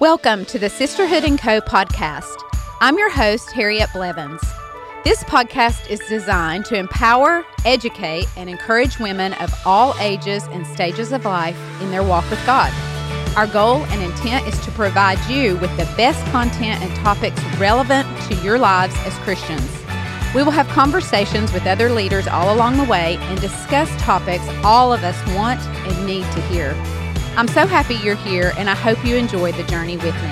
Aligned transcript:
Welcome 0.00 0.46
to 0.46 0.58
the 0.58 0.70
Sisterhood 0.70 1.22
and 1.22 1.38
Co 1.38 1.60
podcast. 1.60 2.34
I'm 2.80 2.98
your 2.98 3.10
host, 3.10 3.52
Harriet 3.52 3.88
Blevins. 3.92 4.40
This 5.04 5.22
podcast 5.24 5.88
is 5.90 6.00
designed 6.08 6.64
to 6.66 6.76
empower, 6.76 7.44
educate, 7.64 8.26
and 8.36 8.50
encourage 8.50 8.98
women 8.98 9.34
of 9.34 9.54
all 9.64 9.94
ages 10.00 10.44
and 10.50 10.66
stages 10.66 11.12
of 11.12 11.24
life 11.24 11.56
in 11.80 11.90
their 11.90 12.02
walk 12.02 12.28
with 12.30 12.44
God. 12.46 12.72
Our 13.36 13.46
goal 13.46 13.84
and 13.84 14.02
intent 14.02 14.48
is 14.48 14.58
to 14.64 14.72
provide 14.72 15.20
you 15.30 15.56
with 15.58 15.70
the 15.76 15.88
best 15.96 16.24
content 16.32 16.82
and 16.82 16.96
topics 16.96 17.40
relevant 17.58 18.08
to 18.28 18.34
your 18.36 18.58
lives 18.58 18.96
as 19.04 19.14
Christians. 19.18 19.70
We 20.34 20.42
will 20.42 20.50
have 20.50 20.66
conversations 20.68 21.52
with 21.52 21.66
other 21.66 21.90
leaders 21.90 22.26
all 22.26 22.52
along 22.52 22.78
the 22.78 22.84
way 22.84 23.18
and 23.20 23.40
discuss 23.40 23.88
topics 24.02 24.48
all 24.64 24.92
of 24.92 25.04
us 25.04 25.16
want 25.36 25.60
and 25.60 26.06
need 26.06 26.24
to 26.32 26.40
hear. 26.42 26.74
I'm 27.34 27.48
so 27.48 27.66
happy 27.66 27.94
you're 27.94 28.14
here, 28.14 28.52
and 28.58 28.68
I 28.68 28.74
hope 28.74 29.02
you 29.06 29.16
enjoy 29.16 29.52
the 29.52 29.62
journey 29.62 29.96
with 29.96 30.14
me. 30.22 30.30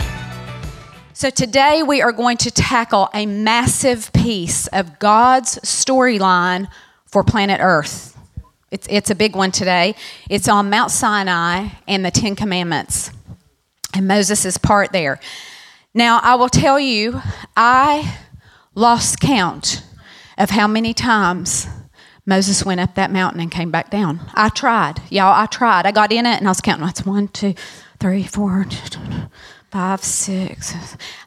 So, 1.15 1.30
today 1.30 1.83
we 1.83 2.02
are 2.02 2.12
going 2.12 2.37
to 2.37 2.51
tackle 2.51 3.09
a 3.15 3.24
massive 3.24 4.12
piece 4.12 4.66
of 4.66 4.98
God's 4.98 5.57
storyline 5.60 6.69
for 7.07 7.24
planet 7.24 7.59
Earth. 7.62 8.19
It's, 8.71 8.87
it's 8.91 9.09
a 9.09 9.15
big 9.15 9.34
one 9.34 9.51
today. 9.51 9.95
It's 10.29 10.47
on 10.47 10.69
Mount 10.69 10.91
Sinai 10.91 11.69
and 11.88 12.05
the 12.05 12.10
Ten 12.10 12.37
Commandments, 12.37 13.10
and 13.95 14.07
Moses' 14.07 14.59
part 14.59 14.93
there. 14.93 15.21
Now, 15.95 16.21
I 16.23 16.35
will 16.35 16.51
tell 16.51 16.79
you, 16.79 17.23
I 17.57 18.19
lost 18.74 19.21
count 19.21 19.82
of 20.37 20.51
how 20.51 20.69
many 20.69 20.93
times 20.93 21.66
Moses 22.27 22.65
went 22.65 22.80
up 22.80 22.95
that 22.95 23.10
mountain 23.10 23.41
and 23.41 23.51
came 23.51 23.70
back 23.70 23.91
down. 23.91 24.20
I 24.34 24.51
tried, 24.51 25.01
y'all. 25.10 25.33
I 25.33 25.47
tried. 25.47 25.87
I 25.87 25.92
got 25.92 26.12
in 26.12 26.27
it 26.27 26.38
and 26.38 26.46
I 26.46 26.51
was 26.51 26.60
counting. 26.60 26.88
It's 26.88 27.05
one, 27.05 27.29
two, 27.29 27.55
three, 27.98 28.23
four, 28.24 28.66
five, 29.70 30.02
six. 30.02 30.74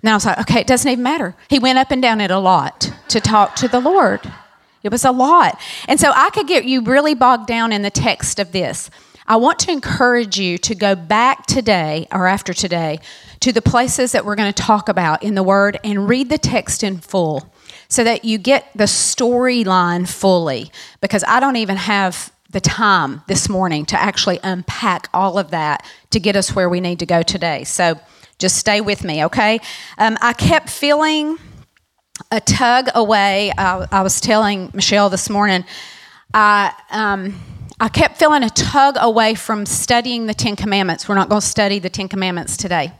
And 0.01 0.09
I 0.09 0.13
was 0.13 0.25
like, 0.25 0.39
okay, 0.39 0.61
it 0.61 0.67
doesn't 0.67 0.89
even 0.89 1.03
matter. 1.03 1.35
He 1.49 1.59
went 1.59 1.79
up 1.79 1.91
and 1.91 2.01
down 2.01 2.21
it 2.21 2.31
a 2.31 2.39
lot 2.39 2.91
to 3.09 3.19
talk 3.19 3.55
to 3.57 3.67
the 3.67 3.79
Lord. 3.79 4.19
It 4.83 4.91
was 4.91 5.05
a 5.05 5.11
lot. 5.11 5.59
And 5.87 5.99
so 5.99 6.11
I 6.13 6.29
could 6.29 6.47
get 6.47 6.65
you 6.65 6.81
really 6.81 7.15
bogged 7.15 7.47
down 7.47 7.71
in 7.71 7.81
the 7.81 7.89
text 7.89 8.39
of 8.39 8.51
this. 8.51 8.89
I 9.25 9.37
want 9.37 9.59
to 9.59 9.71
encourage 9.71 10.37
you 10.37 10.57
to 10.59 10.75
go 10.75 10.95
back 10.95 11.45
today 11.45 12.07
or 12.11 12.27
after 12.27 12.53
today 12.53 12.99
to 13.39 13.53
the 13.53 13.61
places 13.61 14.11
that 14.11 14.25
we're 14.25 14.35
going 14.35 14.51
to 14.51 14.63
talk 14.63 14.89
about 14.89 15.23
in 15.23 15.35
the 15.35 15.43
Word 15.43 15.79
and 15.83 16.09
read 16.09 16.29
the 16.29 16.37
text 16.37 16.83
in 16.83 16.97
full 16.97 17.52
so 17.93 18.03
that 18.03 18.25
you 18.25 18.39
get 18.39 18.71
the 18.73 18.85
storyline 18.85 20.09
fully. 20.09 20.71
Because 20.99 21.23
I 21.27 21.39
don't 21.39 21.57
even 21.57 21.77
have 21.77 22.33
the 22.49 22.59
time 22.59 23.21
this 23.27 23.47
morning 23.47 23.85
to 23.85 24.01
actually 24.01 24.39
unpack 24.41 25.09
all 25.13 25.37
of 25.37 25.51
that 25.51 25.85
to 26.09 26.19
get 26.19 26.35
us 26.35 26.55
where 26.55 26.69
we 26.69 26.79
need 26.79 26.97
to 26.99 27.05
go 27.05 27.21
today. 27.21 27.63
So 27.65 27.99
just 28.39 28.55
stay 28.57 28.81
with 28.81 29.03
me, 29.03 29.23
okay? 29.25 29.59
Um, 29.99 30.17
I 30.23 30.33
kept 30.33 30.71
feeling 30.71 31.37
a 32.31 32.41
tug 32.41 32.89
away. 32.95 33.51
I, 33.59 33.85
I, 33.91 34.01
was 34.01 34.19
telling 34.19 34.71
Michelle 34.73 35.09
this 35.09 35.29
morning, 35.29 35.63
I. 36.33 36.73
Um, 36.89 37.39
I 37.79 37.89
kept 37.89 38.17
feeling 38.17 38.43
a 38.43 38.49
tug 38.51 38.95
away 38.99 39.33
from 39.33 39.65
studying 39.65 40.27
the 40.27 40.33
Ten 40.33 40.55
Commandments. 40.55 41.09
We're 41.09 41.15
not 41.15 41.27
going 41.27 41.41
to 41.41 41.47
study 41.47 41.79
the 41.79 41.89
Ten 41.89 42.07
Commandments 42.07 42.55
today. 42.55 42.93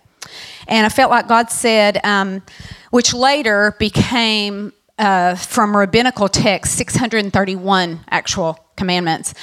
And 0.67 0.85
I 0.85 0.89
felt 0.89 1.09
like 1.09 1.27
God 1.27 1.51
said, 1.51 2.03
um, 2.03 2.41
which 2.89 3.13
later 3.13 3.75
became 3.79 4.73
uh, 4.99 5.35
from 5.35 5.75
rabbinical 5.75 6.27
text, 6.27 6.75
631 6.77 7.99
actual 8.09 8.59
commandments. 8.75 9.33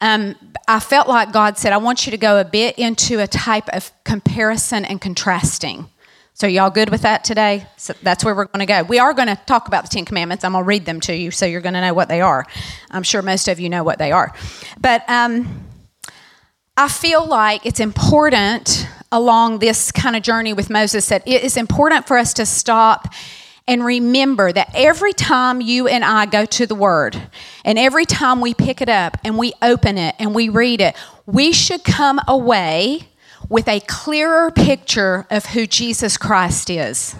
Um, 0.00 0.34
I 0.68 0.80
felt 0.80 1.08
like 1.08 1.32
God 1.32 1.56
said, 1.58 1.72
I 1.72 1.78
want 1.78 2.06
you 2.06 2.10
to 2.10 2.18
go 2.18 2.40
a 2.40 2.44
bit 2.44 2.78
into 2.78 3.20
a 3.20 3.26
type 3.26 3.68
of 3.70 3.92
comparison 4.04 4.84
and 4.84 5.00
contrasting. 5.00 5.88
So, 6.34 6.46
y'all 6.46 6.68
good 6.68 6.90
with 6.90 7.00
that 7.00 7.24
today? 7.24 7.66
So 7.78 7.94
that's 8.02 8.22
where 8.22 8.34
we're 8.34 8.44
going 8.44 8.60
to 8.60 8.66
go. 8.66 8.82
We 8.82 8.98
are 8.98 9.14
going 9.14 9.28
to 9.28 9.36
talk 9.46 9.68
about 9.68 9.84
the 9.84 9.88
Ten 9.88 10.04
Commandments. 10.04 10.44
I'm 10.44 10.52
going 10.52 10.64
to 10.64 10.68
read 10.68 10.84
them 10.84 11.00
to 11.00 11.16
you 11.16 11.30
so 11.30 11.46
you're 11.46 11.62
going 11.62 11.74
to 11.74 11.80
know 11.80 11.94
what 11.94 12.08
they 12.08 12.20
are. 12.20 12.44
I'm 12.90 13.02
sure 13.02 13.22
most 13.22 13.48
of 13.48 13.58
you 13.58 13.70
know 13.70 13.82
what 13.82 13.98
they 13.98 14.12
are. 14.12 14.34
But 14.78 15.08
um, 15.08 15.64
I 16.76 16.88
feel 16.88 17.24
like 17.26 17.64
it's 17.64 17.80
important 17.80 18.86
along 19.10 19.60
this 19.60 19.90
kind 19.90 20.14
of 20.14 20.22
journey 20.22 20.52
with 20.52 20.68
Moses 20.68 21.08
that 21.08 21.26
it 21.26 21.42
is 21.42 21.56
important 21.56 22.06
for 22.06 22.18
us 22.18 22.34
to 22.34 22.44
stop 22.44 23.14
and 23.68 23.84
remember 23.84 24.52
that 24.52 24.70
every 24.74 25.12
time 25.12 25.60
you 25.60 25.88
and 25.88 26.04
I 26.04 26.26
go 26.26 26.44
to 26.44 26.66
the 26.66 26.74
Word, 26.74 27.20
and 27.64 27.78
every 27.78 28.04
time 28.04 28.40
we 28.40 28.54
pick 28.54 28.80
it 28.80 28.88
up 28.88 29.18
and 29.24 29.36
we 29.36 29.52
open 29.60 29.98
it 29.98 30.14
and 30.18 30.34
we 30.34 30.48
read 30.48 30.80
it, 30.80 30.94
we 31.26 31.52
should 31.52 31.82
come 31.82 32.20
away 32.28 33.08
with 33.48 33.68
a 33.68 33.80
clearer 33.80 34.50
picture 34.50 35.26
of 35.30 35.46
who 35.46 35.66
Jesus 35.66 36.16
Christ 36.16 36.70
is. 36.70 37.16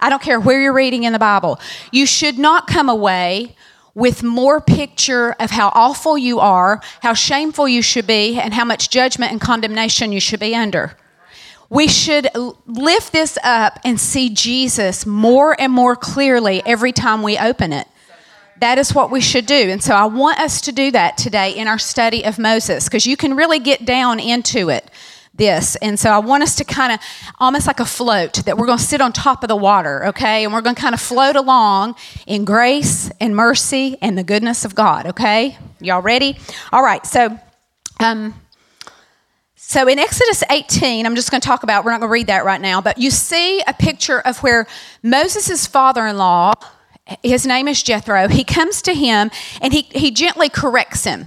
I 0.00 0.10
don't 0.10 0.22
care 0.22 0.38
where 0.38 0.60
you're 0.60 0.72
reading 0.72 1.04
in 1.04 1.12
the 1.12 1.18
Bible. 1.18 1.58
You 1.90 2.06
should 2.06 2.38
not 2.38 2.66
come 2.66 2.88
away 2.88 3.56
with 3.94 4.22
more 4.22 4.60
picture 4.60 5.34
of 5.40 5.50
how 5.50 5.72
awful 5.74 6.16
you 6.16 6.38
are, 6.38 6.80
how 7.00 7.14
shameful 7.14 7.66
you 7.66 7.82
should 7.82 8.06
be, 8.06 8.38
and 8.38 8.54
how 8.54 8.64
much 8.64 8.90
judgment 8.90 9.32
and 9.32 9.40
condemnation 9.40 10.12
you 10.12 10.20
should 10.20 10.38
be 10.38 10.54
under 10.54 10.96
we 11.70 11.86
should 11.86 12.28
lift 12.66 13.12
this 13.12 13.38
up 13.42 13.78
and 13.84 14.00
see 14.00 14.30
Jesus 14.30 15.04
more 15.04 15.58
and 15.60 15.72
more 15.72 15.96
clearly 15.96 16.62
every 16.64 16.92
time 16.92 17.22
we 17.22 17.38
open 17.38 17.72
it. 17.72 17.86
That 18.60 18.78
is 18.78 18.94
what 18.94 19.10
we 19.10 19.20
should 19.20 19.46
do. 19.46 19.54
And 19.54 19.82
so 19.82 19.94
I 19.94 20.06
want 20.06 20.40
us 20.40 20.62
to 20.62 20.72
do 20.72 20.90
that 20.90 21.16
today 21.16 21.52
in 21.52 21.68
our 21.68 21.78
study 21.78 22.24
of 22.24 22.38
Moses 22.38 22.84
because 22.84 23.06
you 23.06 23.16
can 23.16 23.36
really 23.36 23.58
get 23.58 23.84
down 23.84 24.18
into 24.18 24.70
it. 24.70 24.90
This. 25.34 25.76
And 25.76 26.00
so 26.00 26.10
I 26.10 26.18
want 26.18 26.42
us 26.42 26.56
to 26.56 26.64
kind 26.64 26.92
of 26.92 26.98
almost 27.38 27.68
like 27.68 27.78
a 27.78 27.84
float 27.84 28.42
that 28.44 28.58
we're 28.58 28.66
going 28.66 28.78
to 28.78 28.84
sit 28.84 29.00
on 29.00 29.12
top 29.12 29.44
of 29.44 29.48
the 29.48 29.54
water, 29.54 30.06
okay? 30.06 30.42
And 30.42 30.52
we're 30.52 30.62
going 30.62 30.74
to 30.74 30.80
kind 30.82 30.96
of 30.96 31.00
float 31.00 31.36
along 31.36 31.94
in 32.26 32.44
grace 32.44 33.08
and 33.20 33.36
mercy 33.36 33.96
and 34.02 34.18
the 34.18 34.24
goodness 34.24 34.64
of 34.64 34.74
God, 34.74 35.06
okay? 35.06 35.56
Y'all 35.80 36.02
ready? 36.02 36.36
All 36.72 36.82
right. 36.82 37.06
So, 37.06 37.38
um, 38.00 38.34
so 39.68 39.86
in 39.86 39.98
Exodus 39.98 40.42
18, 40.48 41.04
I'm 41.04 41.14
just 41.14 41.30
going 41.30 41.42
to 41.42 41.46
talk 41.46 41.62
about, 41.62 41.84
we're 41.84 41.90
not 41.90 42.00
going 42.00 42.08
to 42.08 42.12
read 42.14 42.28
that 42.28 42.46
right 42.46 42.58
now, 42.58 42.80
but 42.80 42.96
you 42.96 43.10
see 43.10 43.60
a 43.66 43.74
picture 43.74 44.18
of 44.20 44.38
where 44.38 44.66
Moses' 45.02 45.66
father 45.66 46.06
in 46.06 46.16
law, 46.16 46.54
his 47.22 47.44
name 47.44 47.68
is 47.68 47.82
Jethro, 47.82 48.28
he 48.28 48.44
comes 48.44 48.80
to 48.80 48.94
him 48.94 49.30
and 49.60 49.74
he, 49.74 49.82
he 49.82 50.10
gently 50.10 50.48
corrects 50.48 51.04
him. 51.04 51.26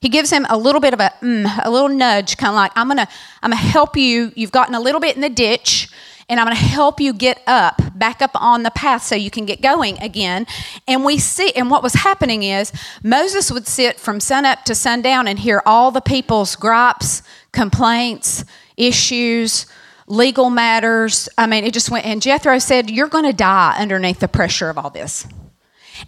He 0.00 0.08
gives 0.08 0.30
him 0.30 0.46
a 0.48 0.56
little 0.56 0.80
bit 0.80 0.94
of 0.94 1.00
a, 1.00 1.12
mm, 1.20 1.64
a 1.64 1.68
little 1.68 1.88
nudge, 1.88 2.36
kind 2.36 2.50
of 2.50 2.54
like, 2.54 2.70
I'm 2.76 2.86
going 2.86 2.98
to 2.98 3.08
I'm 3.42 3.50
going 3.50 3.60
to 3.60 3.66
help 3.68 3.96
you. 3.96 4.30
You've 4.36 4.52
gotten 4.52 4.76
a 4.76 4.80
little 4.80 5.00
bit 5.00 5.16
in 5.16 5.20
the 5.20 5.28
ditch 5.28 5.88
and 6.30 6.38
I'm 6.38 6.46
going 6.46 6.56
to 6.56 6.62
help 6.62 7.00
you 7.00 7.12
get 7.12 7.42
up, 7.48 7.82
back 7.98 8.22
up 8.22 8.30
on 8.34 8.62
the 8.62 8.70
path 8.70 9.02
so 9.02 9.16
you 9.16 9.30
can 9.30 9.44
get 9.44 9.60
going 9.60 9.98
again. 9.98 10.46
And 10.86 11.04
we 11.04 11.18
see, 11.18 11.50
and 11.56 11.70
what 11.70 11.82
was 11.82 11.92
happening 11.94 12.44
is 12.44 12.72
Moses 13.02 13.50
would 13.50 13.66
sit 13.66 13.98
from 13.98 14.20
sunup 14.20 14.64
to 14.66 14.74
sundown 14.76 15.26
and 15.26 15.40
hear 15.40 15.60
all 15.66 15.90
the 15.90 16.00
people's 16.00 16.54
gripes, 16.54 17.22
complaints, 17.52 18.44
issues, 18.76 19.66
legal 20.06 20.50
matters. 20.50 21.28
I 21.36 21.48
mean, 21.48 21.64
it 21.64 21.74
just 21.74 21.90
went, 21.90 22.06
and 22.06 22.22
Jethro 22.22 22.60
said, 22.60 22.90
You're 22.90 23.08
going 23.08 23.24
to 23.24 23.32
die 23.32 23.74
underneath 23.76 24.20
the 24.20 24.28
pressure 24.28 24.70
of 24.70 24.78
all 24.78 24.90
this. 24.90 25.26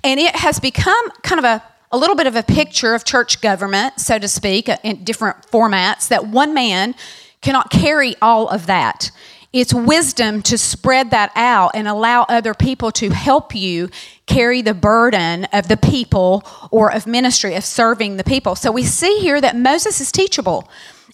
And 0.04 0.20
it 0.20 0.36
has 0.36 0.60
become 0.60 1.10
kind 1.22 1.40
of 1.40 1.44
a 1.44 1.62
a 1.94 1.98
little 1.98 2.16
bit 2.16 2.26
of 2.26 2.34
a 2.34 2.42
picture 2.42 2.94
of 2.94 3.04
church 3.04 3.42
government, 3.42 4.00
so 4.00 4.18
to 4.18 4.26
speak, 4.26 4.70
in 4.82 5.04
different 5.04 5.46
formats, 5.50 6.08
that 6.08 6.26
one 6.26 6.54
man 6.54 6.94
cannot 7.42 7.70
carry 7.70 8.14
all 8.22 8.48
of 8.48 8.64
that. 8.66 9.10
It's 9.52 9.74
wisdom 9.74 10.40
to 10.42 10.56
spread 10.56 11.10
that 11.10 11.30
out 11.36 11.72
and 11.74 11.86
allow 11.86 12.22
other 12.22 12.54
people 12.54 12.90
to 12.92 13.10
help 13.10 13.54
you 13.54 13.90
carry 14.26 14.62
the 14.62 14.72
burden 14.72 15.44
of 15.52 15.68
the 15.68 15.76
people 15.76 16.42
or 16.70 16.90
of 16.90 17.06
ministry, 17.06 17.54
of 17.54 17.64
serving 17.64 18.16
the 18.16 18.24
people. 18.24 18.54
So 18.54 18.72
we 18.72 18.82
see 18.82 19.18
here 19.18 19.40
that 19.42 19.54
Moses 19.54 20.00
is 20.00 20.10
teachable. 20.10 20.70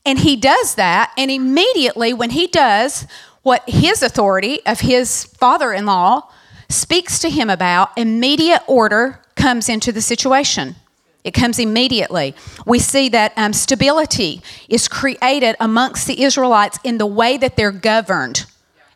And 0.06 0.20
he 0.20 0.36
does 0.36 0.76
that. 0.76 1.12
And 1.18 1.30
immediately, 1.30 2.12
when 2.14 2.30
he 2.30 2.46
does 2.46 3.06
what 3.42 3.68
his 3.68 4.02
authority 4.02 4.64
of 4.64 4.80
his 4.80 5.24
father 5.24 5.72
in 5.72 5.86
law 5.86 6.30
speaks 6.68 7.18
to 7.20 7.30
him 7.30 7.50
about, 7.50 7.90
immediate 7.96 8.62
order 8.68 9.20
comes 9.34 9.68
into 9.68 9.90
the 9.90 10.02
situation. 10.02 10.76
It 11.24 11.32
comes 11.32 11.58
immediately. 11.58 12.34
We 12.64 12.78
see 12.78 13.08
that 13.10 13.32
um, 13.36 13.52
stability 13.52 14.40
is 14.68 14.88
created 14.88 15.56
amongst 15.60 16.06
the 16.06 16.22
Israelites 16.22 16.78
in 16.84 16.98
the 16.98 17.06
way 17.06 17.36
that 17.36 17.56
they're 17.56 17.72
governed. 17.72 18.46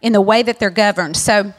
In 0.00 0.12
the 0.12 0.20
way 0.20 0.42
that 0.42 0.58
they're 0.58 0.70
governed. 0.70 1.16
So, 1.16 1.52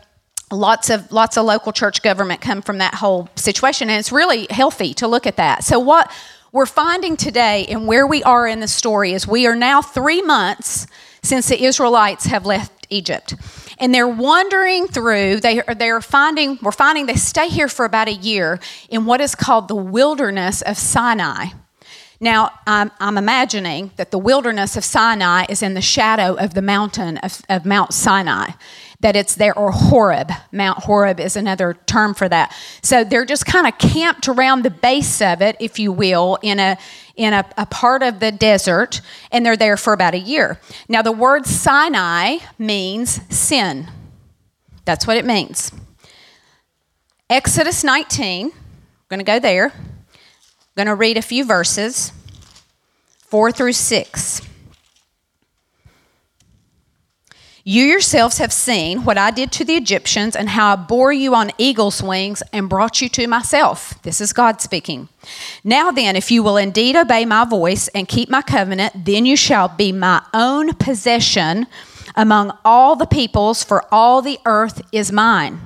lots 0.51 0.89
of 0.89 1.11
lots 1.11 1.37
of 1.37 1.45
local 1.45 1.71
church 1.71 2.01
government 2.01 2.41
come 2.41 2.61
from 2.61 2.77
that 2.77 2.95
whole 2.95 3.29
situation, 3.35 3.89
and 3.89 3.99
it's 3.99 4.11
really 4.11 4.47
healthy 4.49 4.93
to 4.95 5.07
look 5.07 5.25
at 5.25 5.37
that. 5.37 5.63
So, 5.63 5.79
what 5.79 6.11
we're 6.51 6.65
finding 6.65 7.17
today 7.17 7.65
and 7.67 7.87
where 7.87 8.05
we 8.05 8.21
are 8.23 8.47
in 8.47 8.59
the 8.59 8.67
story 8.67 9.13
is 9.13 9.27
we 9.27 9.47
are 9.47 9.55
now 9.55 9.81
three 9.81 10.21
months 10.21 10.87
since 11.23 11.47
the 11.47 11.63
Israelites 11.63 12.25
have 12.25 12.45
left 12.45 12.85
Egypt 12.89 13.35
and 13.79 13.93
they're 13.93 14.07
wandering 14.07 14.87
through 14.87 15.39
they 15.39 15.61
are 15.61 15.75
they're 15.75 16.01
finding 16.01 16.57
we're 16.61 16.71
finding 16.71 17.05
they 17.05 17.15
stay 17.15 17.49
here 17.49 17.67
for 17.67 17.85
about 17.85 18.07
a 18.07 18.13
year 18.13 18.59
in 18.89 19.05
what 19.05 19.21
is 19.21 19.35
called 19.35 19.67
the 19.67 19.75
wilderness 19.75 20.61
of 20.61 20.77
Sinai. 20.77 21.47
Now, 22.19 22.51
I'm, 22.65 22.89
I'm, 23.01 23.17
imagining 23.17 23.91
that 23.97 24.11
the 24.11 24.17
wilderness 24.17 24.77
of 24.77 24.85
Sinai 24.85 25.45
is 25.49 25.61
in 25.61 25.73
the 25.73 25.81
shadow 25.81 26.35
of 26.35 26.53
the 26.53 26.61
mountain 26.61 27.17
of, 27.17 27.41
of 27.49 27.65
Mount 27.65 27.93
Sinai, 27.93 28.51
that 29.01 29.17
it's 29.17 29.35
there, 29.35 29.57
or 29.57 29.71
Horeb. 29.71 30.31
Mount 30.53 30.79
Horeb 30.79 31.19
is 31.19 31.35
another 31.35 31.73
term 31.85 32.13
for 32.13 32.29
that. 32.29 32.55
So 32.81 33.03
they're 33.03 33.25
just 33.25 33.45
kind 33.45 33.67
of 33.67 33.77
camped 33.77 34.29
around 34.29 34.61
the 34.61 34.69
base 34.69 35.21
of 35.21 35.41
it, 35.41 35.57
if 35.59 35.79
you 35.79 35.91
will, 35.91 36.37
in 36.41 36.59
a 36.59 36.77
in 37.15 37.33
a, 37.33 37.45
a 37.57 37.65
part 37.65 38.01
of 38.01 38.19
the 38.19 38.31
desert, 38.31 39.01
and 39.31 39.45
they're 39.45 39.57
there 39.57 39.77
for 39.77 39.93
about 39.93 40.13
a 40.13 40.19
year. 40.19 40.59
Now, 40.89 41.01
the 41.01 41.11
word 41.11 41.45
Sinai 41.45 42.37
means 42.57 43.21
sin. 43.33 43.87
That's 44.85 45.05
what 45.05 45.17
it 45.17 45.25
means. 45.25 45.71
Exodus 47.29 47.83
19, 47.83 48.47
I'm 48.47 48.51
going 49.09 49.19
to 49.19 49.23
go 49.23 49.39
there. 49.39 49.71
I'm 49.73 50.75
going 50.75 50.87
to 50.87 50.95
read 50.95 51.17
a 51.17 51.21
few 51.21 51.45
verses, 51.45 52.11
4 53.27 53.51
through 53.51 53.73
6. 53.73 54.41
You 57.65 57.85
yourselves 57.85 58.39
have 58.39 58.51
seen 58.51 59.05
what 59.05 59.17
I 59.17 59.31
did 59.31 59.53
to 59.53 59.63
the 59.63 59.75
Egyptians 59.75 60.35
and 60.35 60.49
how 60.49 60.73
I 60.73 60.75
bore 60.75 61.13
you 61.13 61.33
on 61.33 61.51
eagle's 61.57 62.03
wings 62.03 62.43
and 62.51 62.67
brought 62.67 63.01
you 63.01 63.07
to 63.07 63.25
myself. 63.25 64.01
This 64.01 64.19
is 64.19 64.33
God 64.33 64.59
speaking. 64.59 65.07
Now 65.63 65.89
then, 65.89 66.17
if 66.17 66.29
you 66.29 66.43
will 66.43 66.57
indeed 66.57 66.97
obey 66.97 67.23
my 67.23 67.45
voice 67.45 67.87
and 67.89 68.05
keep 68.05 68.29
my 68.29 68.41
covenant, 68.41 69.05
then 69.05 69.25
you 69.25 69.37
shall 69.37 69.69
be 69.69 69.93
my 69.93 70.21
own 70.33 70.73
possession 70.73 71.67
among 72.17 72.51
all 72.65 72.97
the 72.97 73.07
peoples, 73.07 73.63
for 73.63 73.85
all 73.93 74.21
the 74.21 74.39
earth 74.45 74.81
is 74.91 75.13
mine. 75.13 75.61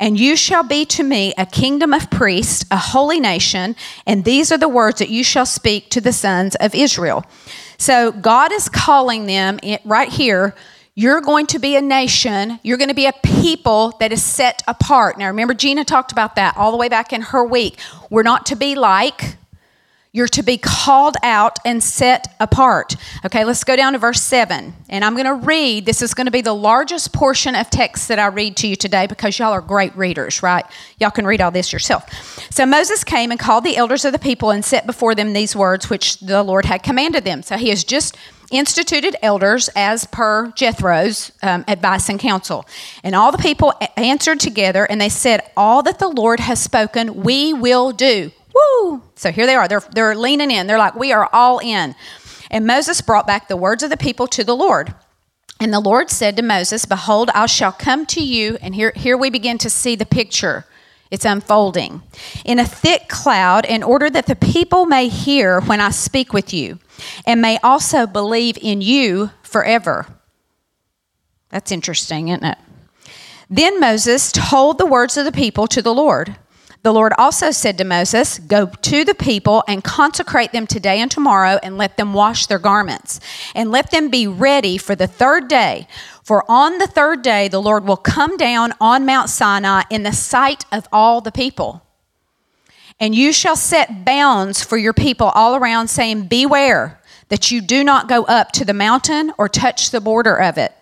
And 0.00 0.18
you 0.18 0.34
shall 0.34 0.64
be 0.64 0.84
to 0.86 1.04
me 1.04 1.34
a 1.38 1.46
kingdom 1.46 1.94
of 1.94 2.10
priests, 2.10 2.64
a 2.72 2.76
holy 2.76 3.20
nation, 3.20 3.76
and 4.06 4.24
these 4.24 4.50
are 4.50 4.58
the 4.58 4.68
words 4.68 4.98
that 4.98 5.08
you 5.08 5.22
shall 5.22 5.46
speak 5.46 5.88
to 5.90 6.00
the 6.00 6.12
sons 6.12 6.56
of 6.56 6.74
Israel. 6.74 7.24
So 7.78 8.10
God 8.10 8.52
is 8.52 8.68
calling 8.68 9.26
them 9.26 9.60
right 9.84 10.08
here 10.08 10.56
you're 10.98 11.20
going 11.20 11.46
to 11.46 11.60
be 11.60 11.76
a 11.76 11.80
nation. 11.80 12.58
You're 12.64 12.76
going 12.76 12.88
to 12.88 12.94
be 12.94 13.06
a 13.06 13.12
people 13.22 13.96
that 14.00 14.10
is 14.10 14.20
set 14.20 14.64
apart. 14.66 15.16
Now, 15.16 15.28
remember, 15.28 15.54
Gina 15.54 15.84
talked 15.84 16.10
about 16.10 16.34
that 16.34 16.56
all 16.56 16.72
the 16.72 16.76
way 16.76 16.88
back 16.88 17.12
in 17.12 17.20
her 17.20 17.44
week. 17.44 17.78
We're 18.10 18.24
not 18.24 18.46
to 18.46 18.56
be 18.56 18.74
like, 18.74 19.36
you're 20.10 20.26
to 20.26 20.42
be 20.42 20.58
called 20.58 21.14
out 21.22 21.60
and 21.64 21.80
set 21.84 22.34
apart. 22.40 22.96
Okay, 23.24 23.44
let's 23.44 23.62
go 23.62 23.76
down 23.76 23.92
to 23.92 24.00
verse 24.00 24.20
7. 24.20 24.74
And 24.88 25.04
I'm 25.04 25.14
going 25.14 25.26
to 25.26 25.46
read, 25.46 25.86
this 25.86 26.02
is 26.02 26.14
going 26.14 26.24
to 26.24 26.32
be 26.32 26.40
the 26.40 26.52
largest 26.52 27.12
portion 27.12 27.54
of 27.54 27.70
text 27.70 28.08
that 28.08 28.18
I 28.18 28.26
read 28.26 28.56
to 28.56 28.66
you 28.66 28.74
today 28.74 29.06
because 29.06 29.38
y'all 29.38 29.52
are 29.52 29.60
great 29.60 29.94
readers, 29.96 30.42
right? 30.42 30.64
Y'all 30.98 31.12
can 31.12 31.28
read 31.28 31.40
all 31.40 31.52
this 31.52 31.72
yourself. 31.72 32.12
So 32.50 32.66
Moses 32.66 33.04
came 33.04 33.30
and 33.30 33.38
called 33.38 33.62
the 33.62 33.76
elders 33.76 34.04
of 34.04 34.12
the 34.12 34.18
people 34.18 34.50
and 34.50 34.64
set 34.64 34.84
before 34.84 35.14
them 35.14 35.32
these 35.32 35.54
words 35.54 35.88
which 35.88 36.18
the 36.18 36.42
Lord 36.42 36.64
had 36.64 36.82
commanded 36.82 37.24
them. 37.24 37.44
So 37.44 37.56
he 37.56 37.68
has 37.68 37.84
just 37.84 38.16
instituted 38.50 39.16
elders 39.22 39.68
as 39.76 40.04
per 40.06 40.50
Jethro's 40.52 41.32
um, 41.42 41.64
advice 41.68 42.08
and 42.08 42.18
counsel. 42.18 42.66
And 43.02 43.14
all 43.14 43.32
the 43.32 43.38
people 43.38 43.74
answered 43.96 44.40
together 44.40 44.84
and 44.84 45.00
they 45.00 45.08
said, 45.08 45.42
All 45.56 45.82
that 45.82 45.98
the 45.98 46.08
Lord 46.08 46.40
has 46.40 46.62
spoken, 46.62 47.22
we 47.22 47.52
will 47.52 47.92
do. 47.92 48.30
Woo! 48.54 49.02
So 49.14 49.30
here 49.30 49.46
they 49.46 49.54
are. 49.54 49.68
They're, 49.68 49.82
they're 49.92 50.14
leaning 50.14 50.50
in. 50.50 50.66
They're 50.66 50.78
like, 50.78 50.94
We 50.94 51.12
are 51.12 51.28
all 51.32 51.58
in. 51.58 51.94
And 52.50 52.66
Moses 52.66 53.00
brought 53.00 53.26
back 53.26 53.48
the 53.48 53.56
words 53.56 53.82
of 53.82 53.90
the 53.90 53.96
people 53.96 54.26
to 54.28 54.44
the 54.44 54.56
Lord. 54.56 54.94
And 55.60 55.72
the 55.72 55.80
Lord 55.80 56.10
said 56.10 56.36
to 56.36 56.42
Moses, 56.42 56.84
Behold, 56.84 57.30
I 57.34 57.46
shall 57.46 57.72
come 57.72 58.06
to 58.06 58.22
you. 58.22 58.58
And 58.62 58.74
here, 58.74 58.92
here 58.94 59.16
we 59.16 59.28
begin 59.28 59.58
to 59.58 59.70
see 59.70 59.96
the 59.96 60.06
picture. 60.06 60.64
It's 61.10 61.24
unfolding. 61.24 62.02
In 62.44 62.58
a 62.58 62.66
thick 62.66 63.08
cloud, 63.08 63.64
in 63.64 63.82
order 63.82 64.10
that 64.10 64.26
the 64.26 64.36
people 64.36 64.84
may 64.86 65.08
hear 65.08 65.60
when 65.60 65.80
I 65.80 65.90
speak 65.90 66.32
with 66.32 66.52
you 66.52 66.78
and 67.26 67.40
may 67.40 67.58
also 67.62 68.06
believe 68.06 68.58
in 68.60 68.80
you 68.80 69.30
forever. 69.42 70.06
That's 71.50 71.72
interesting, 71.72 72.28
isn't 72.28 72.44
it? 72.44 72.58
Then 73.48 73.80
Moses 73.80 74.30
told 74.30 74.76
the 74.76 74.86
words 74.86 75.16
of 75.16 75.24
the 75.24 75.32
people 75.32 75.66
to 75.68 75.80
the 75.80 75.94
Lord. 75.94 76.36
The 76.82 76.92
Lord 76.92 77.12
also 77.18 77.50
said 77.50 77.76
to 77.78 77.84
Moses, 77.84 78.38
Go 78.38 78.66
to 78.66 79.04
the 79.04 79.14
people 79.14 79.64
and 79.66 79.82
consecrate 79.82 80.52
them 80.52 80.66
today 80.66 81.00
and 81.00 81.10
tomorrow, 81.10 81.58
and 81.62 81.76
let 81.76 81.96
them 81.96 82.14
wash 82.14 82.46
their 82.46 82.58
garments, 82.58 83.20
and 83.54 83.72
let 83.72 83.90
them 83.90 84.08
be 84.08 84.26
ready 84.26 84.78
for 84.78 84.94
the 84.94 85.08
third 85.08 85.48
day. 85.48 85.88
For 86.22 86.48
on 86.48 86.78
the 86.78 86.86
third 86.86 87.22
day, 87.22 87.48
the 87.48 87.60
Lord 87.60 87.84
will 87.84 87.96
come 87.96 88.36
down 88.36 88.74
on 88.80 89.04
Mount 89.04 89.28
Sinai 89.28 89.82
in 89.90 90.04
the 90.04 90.12
sight 90.12 90.64
of 90.70 90.86
all 90.92 91.20
the 91.20 91.32
people. 91.32 91.82
And 93.00 93.14
you 93.14 93.32
shall 93.32 93.56
set 93.56 94.04
bounds 94.04 94.62
for 94.62 94.76
your 94.76 94.92
people 94.92 95.28
all 95.28 95.56
around, 95.56 95.88
saying, 95.88 96.26
Beware 96.26 97.00
that 97.28 97.50
you 97.50 97.60
do 97.60 97.82
not 97.82 98.08
go 98.08 98.24
up 98.24 98.52
to 98.52 98.64
the 98.64 98.74
mountain 98.74 99.32
or 99.36 99.48
touch 99.48 99.90
the 99.90 100.00
border 100.00 100.36
of 100.36 100.58
it. 100.58 100.72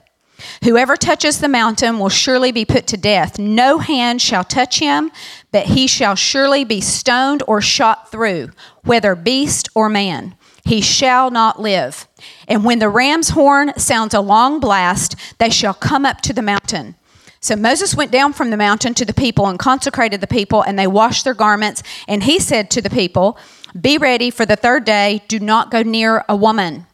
Whoever 0.65 0.97
touches 0.97 1.41
the 1.41 1.49
mountain 1.49 1.99
will 1.99 2.09
surely 2.09 2.53
be 2.53 2.65
put 2.65 2.87
to 2.89 2.97
death. 2.97 3.39
No 3.39 3.79
hand 3.79 4.21
shall 4.21 4.45
touch 4.45 4.79
him, 4.79 5.11
but 5.53 5.67
he 5.67 5.87
shall 5.87 6.15
surely 6.15 6.65
be 6.65 6.81
stoned 6.81 7.43
or 7.47 7.61
shot 7.61 8.11
through, 8.11 8.51
whether 8.85 9.15
beast 9.15 9.69
or 9.75 9.89
man. 9.89 10.35
He 10.65 10.81
shall 10.81 11.31
not 11.31 11.61
live. 11.61 12.09
And 12.49 12.65
when 12.65 12.81
the 12.81 12.89
ram's 12.89 13.31
horn 13.31 13.73
sounds 13.77 14.15
a 14.15 14.21
long 14.21 14.59
blast, 14.59 15.15
they 15.39 15.51
shall 15.51 15.75
come 15.75 16.05
up 16.05 16.21
to 16.23 16.33
the 16.33 16.43
mountain. 16.43 16.97
So 17.41 17.55
Moses 17.55 17.95
went 17.95 18.11
down 18.11 18.33
from 18.33 18.51
the 18.51 18.57
mountain 18.57 18.93
to 18.95 19.05
the 19.05 19.15
people 19.15 19.47
and 19.47 19.59
consecrated 19.59 20.21
the 20.21 20.27
people, 20.27 20.63
and 20.63 20.77
they 20.77 20.89
washed 20.89 21.23
their 21.23 21.35
garments. 21.35 21.83
And 22.09 22.25
he 22.25 22.41
said 22.41 22.71
to 22.73 22.83
the 22.83 22.91
people, 22.91 23.39
Be 23.81 23.99
ready 23.99 24.31
for 24.31 24.45
the 24.45 24.57
third 24.57 24.85
day, 24.85 25.23
do 25.29 25.39
not 25.39 25.71
go 25.71 25.83
near 25.83 26.25
a 26.29 26.35
woman. 26.35 26.87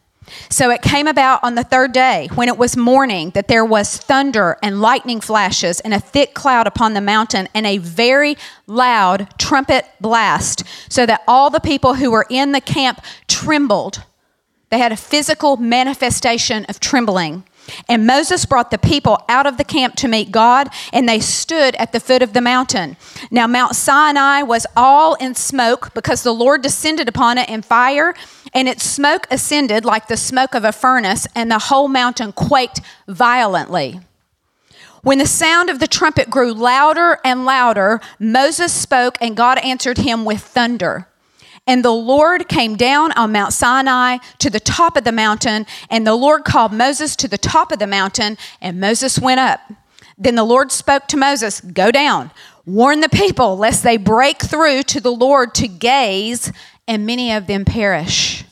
So 0.49 0.69
it 0.69 0.81
came 0.81 1.07
about 1.07 1.43
on 1.43 1.55
the 1.55 1.63
third 1.63 1.91
day, 1.91 2.29
when 2.35 2.47
it 2.47 2.57
was 2.57 2.77
morning, 2.77 3.31
that 3.31 3.47
there 3.47 3.65
was 3.65 3.97
thunder 3.97 4.57
and 4.61 4.81
lightning 4.81 5.21
flashes 5.21 5.79
and 5.79 5.93
a 5.93 5.99
thick 5.99 6.33
cloud 6.33 6.67
upon 6.67 6.93
the 6.93 7.01
mountain 7.01 7.47
and 7.53 7.65
a 7.65 7.77
very 7.77 8.37
loud 8.67 9.27
trumpet 9.37 9.85
blast, 9.99 10.63
so 10.89 11.05
that 11.05 11.23
all 11.27 11.49
the 11.49 11.59
people 11.59 11.95
who 11.95 12.11
were 12.11 12.25
in 12.29 12.51
the 12.51 12.61
camp 12.61 13.01
trembled. 13.27 14.03
They 14.69 14.79
had 14.79 14.91
a 14.91 14.97
physical 14.97 15.57
manifestation 15.57 16.65
of 16.65 16.79
trembling. 16.79 17.43
And 17.87 18.07
Moses 18.07 18.45
brought 18.45 18.71
the 18.71 18.77
people 18.77 19.23
out 19.29 19.47
of 19.47 19.57
the 19.57 19.63
camp 19.63 19.95
to 19.95 20.07
meet 20.07 20.31
God, 20.31 20.69
and 20.91 21.07
they 21.07 21.19
stood 21.19 21.75
at 21.75 21.91
the 21.91 21.99
foot 21.99 22.21
of 22.21 22.33
the 22.33 22.41
mountain. 22.41 22.97
Now, 23.31 23.47
Mount 23.47 23.75
Sinai 23.75 24.41
was 24.41 24.65
all 24.75 25.15
in 25.15 25.35
smoke 25.35 25.93
because 25.93 26.23
the 26.23 26.33
Lord 26.33 26.61
descended 26.61 27.07
upon 27.07 27.37
it 27.37 27.49
in 27.49 27.61
fire, 27.61 28.13
and 28.53 28.67
its 28.67 28.83
smoke 28.83 29.27
ascended 29.31 29.85
like 29.85 30.07
the 30.07 30.17
smoke 30.17 30.53
of 30.53 30.63
a 30.63 30.71
furnace, 30.71 31.27
and 31.35 31.49
the 31.49 31.59
whole 31.59 31.87
mountain 31.87 32.31
quaked 32.31 32.81
violently. 33.07 33.99
When 35.01 35.17
the 35.17 35.27
sound 35.27 35.69
of 35.69 35.79
the 35.79 35.87
trumpet 35.87 36.29
grew 36.29 36.53
louder 36.53 37.19
and 37.25 37.43
louder, 37.43 37.99
Moses 38.19 38.71
spoke, 38.71 39.17
and 39.19 39.35
God 39.35 39.57
answered 39.57 39.97
him 39.97 40.23
with 40.23 40.41
thunder. 40.41 41.09
And 41.65 41.83
the 41.83 41.91
Lord 41.91 42.49
came 42.49 42.75
down 42.75 43.13
on 43.13 43.31
Mount 43.31 43.53
Sinai 43.53 44.17
to 44.39 44.49
the 44.49 44.59
top 44.59 44.97
of 44.97 45.05
the 45.05 45.13
mountain, 45.13 45.65
and 45.89 46.05
the 46.05 46.15
Lord 46.15 46.43
called 46.43 46.73
Moses 46.73 47.15
to 47.17 47.27
the 47.27 47.37
top 47.37 47.71
of 47.71 47.79
the 47.79 47.87
mountain, 47.87 48.37
and 48.61 48.79
Moses 48.79 49.17
went 49.17 49.39
up. 49.39 49.61
Then 50.17 50.35
the 50.35 50.43
Lord 50.43 50.71
spoke 50.71 51.07
to 51.07 51.17
Moses, 51.17 51.61
Go 51.61 51.89
down, 51.89 52.31
warn 52.65 52.99
the 52.99 53.09
people, 53.09 53.57
lest 53.57 53.83
they 53.83 53.97
break 53.97 54.41
through 54.41 54.83
to 54.83 54.99
the 54.99 55.11
Lord 55.11 55.55
to 55.55 55.67
gaze, 55.67 56.51
and 56.85 57.05
many 57.05 57.31
of 57.31 57.47
them 57.47 57.63
perish. 57.63 58.43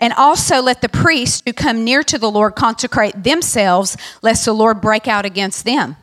And 0.00 0.14
also 0.14 0.62
let 0.62 0.80
the 0.80 0.88
priests 0.88 1.42
who 1.44 1.52
come 1.52 1.84
near 1.84 2.02
to 2.04 2.16
the 2.16 2.30
Lord 2.30 2.54
consecrate 2.54 3.22
themselves, 3.22 3.98
lest 4.22 4.46
the 4.46 4.54
Lord 4.54 4.80
break 4.80 5.06
out 5.06 5.26
against 5.26 5.66
them. 5.66 5.96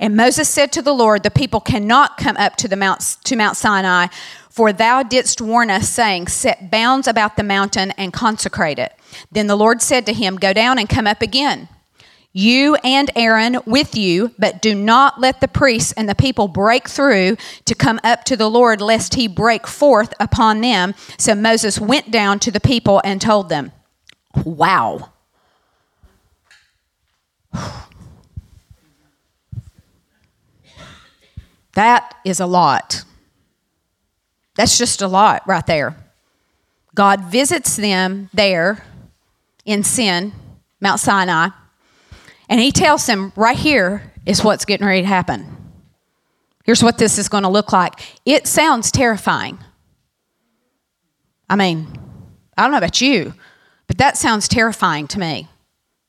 And 0.00 0.16
Moses 0.16 0.48
said 0.48 0.72
to 0.72 0.82
the 0.82 0.94
Lord, 0.94 1.22
The 1.22 1.30
people 1.30 1.60
cannot 1.60 2.16
come 2.16 2.36
up 2.38 2.56
to 2.56 2.66
the 2.66 2.74
Mount 2.74 3.18
to 3.22 3.36
Mount 3.36 3.56
Sinai, 3.56 4.06
for 4.50 4.72
thou 4.72 5.02
didst 5.02 5.40
warn 5.40 5.70
us, 5.70 5.88
saying, 5.88 6.26
Set 6.26 6.70
bounds 6.70 7.06
about 7.06 7.36
the 7.36 7.42
mountain 7.44 7.92
and 7.92 8.12
consecrate 8.12 8.78
it. 8.78 8.92
Then 9.30 9.46
the 9.46 9.56
Lord 9.56 9.80
said 9.80 10.04
to 10.06 10.12
him, 10.12 10.36
Go 10.36 10.52
down 10.52 10.78
and 10.78 10.88
come 10.88 11.06
up 11.06 11.22
again. 11.22 11.68
You 12.32 12.76
and 12.84 13.10
Aaron 13.16 13.58
with 13.64 13.96
you, 13.96 14.32
but 14.38 14.62
do 14.62 14.74
not 14.74 15.20
let 15.20 15.40
the 15.40 15.48
priests 15.48 15.92
and 15.92 16.08
the 16.08 16.14
people 16.14 16.46
break 16.46 16.88
through 16.88 17.36
to 17.64 17.74
come 17.74 17.98
up 18.04 18.24
to 18.24 18.36
the 18.36 18.50
Lord, 18.50 18.80
lest 18.80 19.14
he 19.14 19.26
break 19.26 19.66
forth 19.66 20.14
upon 20.20 20.60
them. 20.60 20.94
So 21.16 21.34
Moses 21.34 21.80
went 21.80 22.10
down 22.10 22.38
to 22.40 22.50
the 22.50 22.60
people 22.60 23.00
and 23.04 23.20
told 23.20 23.48
them, 23.48 23.72
Wow. 24.44 25.10
That 31.74 32.16
is 32.24 32.40
a 32.40 32.46
lot. 32.46 33.04
That's 34.60 34.76
just 34.76 35.00
a 35.00 35.08
lot 35.08 35.48
right 35.48 35.66
there. 35.66 35.96
God 36.94 37.24
visits 37.24 37.76
them 37.76 38.28
there 38.34 38.84
in 39.64 39.82
sin, 39.82 40.34
Mount 40.82 41.00
Sinai, 41.00 41.48
and 42.46 42.60
he 42.60 42.70
tells 42.70 43.06
them 43.06 43.32
right 43.36 43.56
here 43.56 44.12
is 44.26 44.44
what's 44.44 44.66
getting 44.66 44.86
ready 44.86 45.00
to 45.00 45.06
happen. 45.06 45.56
Here's 46.64 46.82
what 46.82 46.98
this 46.98 47.16
is 47.16 47.26
going 47.26 47.44
to 47.44 47.48
look 47.48 47.72
like. 47.72 48.20
It 48.26 48.46
sounds 48.46 48.90
terrifying. 48.90 49.58
I 51.48 51.56
mean, 51.56 51.86
I 52.54 52.64
don't 52.64 52.72
know 52.72 52.76
about 52.76 53.00
you, 53.00 53.32
but 53.86 53.96
that 53.96 54.18
sounds 54.18 54.46
terrifying 54.46 55.08
to 55.08 55.18
me. 55.18 55.48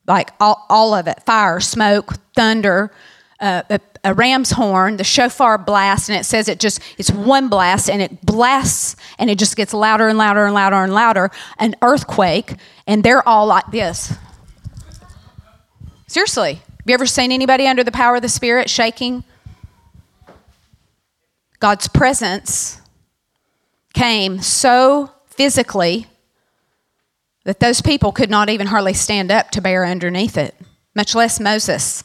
Like 0.07 0.31
all, 0.41 0.65
all 0.67 0.93
of 0.93 1.07
it 1.07 1.23
fire, 1.25 1.61
smoke, 1.61 2.15
thunder, 2.35 2.91
a, 3.41 3.79
a, 4.03 4.13
ram's 4.13 4.51
horn, 4.51 4.97
the 4.97 5.03
shofar 5.03 5.57
blast, 5.57 6.09
and 6.09 6.17
it 6.17 6.25
says 6.25 6.47
it 6.47 6.59
just, 6.59 6.79
it's 6.97 7.11
one 7.11 7.49
blast 7.49 7.89
and 7.89 8.01
it 8.01 8.23
blasts 8.25 8.95
and 9.17 9.29
it 9.29 9.39
just 9.39 9.55
gets 9.55 9.73
louder 9.73 10.07
and 10.07 10.17
louder 10.17 10.45
and 10.45 10.53
louder 10.53 10.77
and 10.77 10.93
louder. 10.93 11.31
An 11.57 11.75
earthquake, 11.81 12.53
and 12.85 13.03
they're 13.03 13.27
all 13.27 13.47
like 13.47 13.69
this. 13.71 14.13
Seriously, 16.07 16.55
have 16.55 16.83
you 16.85 16.93
ever 16.93 17.05
seen 17.05 17.31
anybody 17.31 17.67
under 17.67 17.83
the 17.83 17.91
power 17.91 18.15
of 18.15 18.21
the 18.21 18.29
Spirit 18.29 18.69
shaking? 18.69 19.23
God's 21.59 21.87
presence 21.87 22.81
came 23.93 24.41
so 24.41 25.11
physically 25.25 26.07
that 27.43 27.59
those 27.59 27.81
people 27.81 28.11
could 28.11 28.29
not 28.29 28.49
even 28.49 28.67
hardly 28.67 28.93
stand 28.93 29.31
up 29.31 29.49
to 29.51 29.61
bear 29.61 29.85
underneath 29.85 30.37
it, 30.37 30.55
much 30.95 31.15
less 31.15 31.39
Moses. 31.39 32.03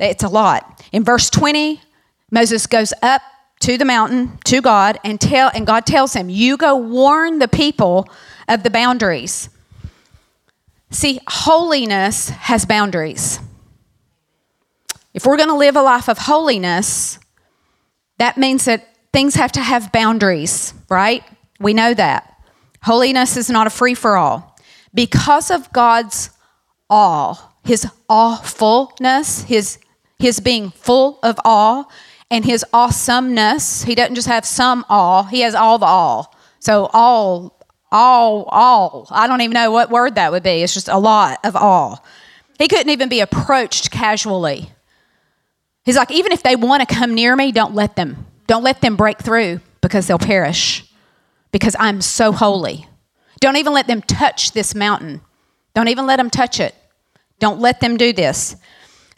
It's 0.00 0.24
a 0.24 0.28
lot. 0.28 0.82
In 0.92 1.04
verse 1.04 1.30
20, 1.30 1.80
Moses 2.30 2.66
goes 2.66 2.92
up 3.02 3.22
to 3.60 3.76
the 3.76 3.84
mountain 3.84 4.38
to 4.44 4.62
God 4.62 4.98
and 5.04 5.20
tell 5.20 5.50
and 5.54 5.66
God 5.66 5.84
tells 5.84 6.14
him, 6.14 6.30
"You 6.30 6.56
go 6.56 6.74
warn 6.74 7.38
the 7.38 7.48
people 7.48 8.08
of 8.48 8.62
the 8.62 8.70
boundaries." 8.70 9.50
See, 10.90 11.20
holiness 11.28 12.30
has 12.30 12.64
boundaries. 12.64 13.38
If 15.12 15.26
we're 15.26 15.36
going 15.36 15.48
to 15.48 15.54
live 15.56 15.76
a 15.76 15.82
life 15.82 16.08
of 16.08 16.18
holiness, 16.18 17.18
that 18.18 18.38
means 18.38 18.64
that 18.64 18.88
things 19.12 19.34
have 19.34 19.52
to 19.52 19.60
have 19.60 19.92
boundaries, 19.92 20.72
right? 20.88 21.22
We 21.58 21.74
know 21.74 21.94
that. 21.94 22.34
Holiness 22.82 23.36
is 23.36 23.50
not 23.50 23.66
a 23.66 23.70
free 23.70 23.94
for 23.94 24.16
all. 24.16 24.56
Because 24.94 25.50
of 25.50 25.72
God's 25.72 26.30
awe, 26.88 27.34
his 27.64 27.86
awfulness, 28.08 29.42
his, 29.42 29.78
his 30.20 30.40
being 30.40 30.70
full 30.70 31.18
of 31.22 31.38
awe, 31.44 31.84
and 32.30 32.44
his 32.44 32.64
awesomeness, 32.72 33.82
he 33.82 33.94
doesn't 33.94 34.14
just 34.14 34.28
have 34.28 34.44
some 34.44 34.84
awe, 34.88 35.24
he 35.24 35.40
has 35.40 35.54
all 35.54 35.78
the 35.78 35.86
awe. 35.86 36.24
So, 36.60 36.90
all, 36.92 37.58
all, 37.90 38.44
all. 38.44 39.08
I 39.10 39.26
don't 39.26 39.40
even 39.40 39.54
know 39.54 39.70
what 39.70 39.90
word 39.90 40.14
that 40.14 40.30
would 40.30 40.42
be. 40.42 40.62
It's 40.62 40.74
just 40.74 40.88
a 40.88 40.98
lot 40.98 41.38
of 41.44 41.56
awe. 41.56 41.96
He 42.58 42.68
couldn't 42.68 42.90
even 42.90 43.08
be 43.08 43.20
approached 43.20 43.90
casually. 43.90 44.70
He's 45.84 45.96
like, 45.96 46.10
even 46.10 46.32
if 46.32 46.42
they 46.42 46.56
want 46.56 46.86
to 46.86 46.94
come 46.94 47.14
near 47.14 47.34
me, 47.34 47.50
don't 47.50 47.74
let 47.74 47.96
them. 47.96 48.26
Don't 48.46 48.62
let 48.62 48.80
them 48.80 48.96
break 48.96 49.18
through 49.18 49.60
because 49.80 50.06
they'll 50.06 50.18
perish 50.18 50.84
because 51.52 51.74
I'm 51.78 52.00
so 52.00 52.32
holy. 52.32 52.86
Don't 53.40 53.56
even 53.56 53.72
let 53.72 53.86
them 53.86 54.02
touch 54.02 54.52
this 54.52 54.74
mountain. 54.74 55.22
Don't 55.74 55.88
even 55.88 56.06
let 56.06 56.16
them 56.16 56.30
touch 56.30 56.60
it. 56.60 56.74
Don't 57.38 57.60
let 57.60 57.80
them 57.80 57.96
do 57.96 58.12
this. 58.12 58.56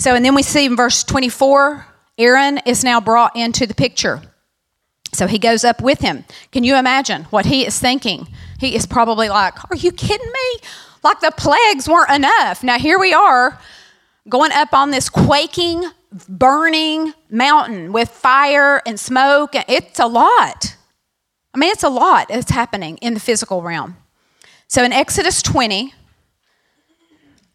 So, 0.02 0.16
and 0.16 0.25
then 0.25 0.35
we 0.35 0.42
see 0.42 0.64
in 0.64 0.75
verse 0.75 1.04
24, 1.04 1.87
Aaron 2.18 2.59
is 2.66 2.82
now 2.82 3.00
brought 3.00 3.37
into 3.37 3.68
the 3.68 3.75
picture. 3.75 4.21
So 5.12 5.28
he 5.28 5.38
goes 5.38 5.62
up 5.62 5.80
with 5.80 6.00
him. 6.00 6.25
Can 6.50 6.64
you 6.64 6.75
imagine 6.75 7.23
what 7.26 7.47
he 7.47 7.64
is 7.64 7.78
thinking? 7.78 8.26
He 8.59 8.75
is 8.75 8.85
probably 8.85 9.28
like, 9.28 9.54
Are 9.71 9.76
you 9.76 9.92
kidding 9.92 10.26
me? 10.26 10.68
Like 11.04 11.21
the 11.21 11.30
plagues 11.30 11.88
weren't 11.88 12.11
enough. 12.11 12.64
Now 12.64 12.80
here 12.80 12.99
we 12.99 13.14
are 13.14 13.61
going 14.28 14.50
up 14.50 14.75
on 14.75 14.90
this 14.90 15.09
quaking, 15.09 15.85
burning 16.28 17.14
mountain 17.30 17.92
with 17.92 18.09
fire 18.09 18.82
and 18.85 18.99
smoke. 18.99 19.50
It's 19.54 20.00
a 20.00 20.06
lot. 20.06 20.76
I 21.54 21.59
mean, 21.59 21.71
it's 21.71 21.85
a 21.85 21.88
lot 21.88 22.26
that's 22.26 22.50
happening 22.50 22.97
in 22.97 23.14
the 23.14 23.21
physical 23.21 23.62
realm. 23.62 23.97
So 24.66 24.82
in 24.82 24.92
Exodus 24.92 25.42
20, 25.42 25.94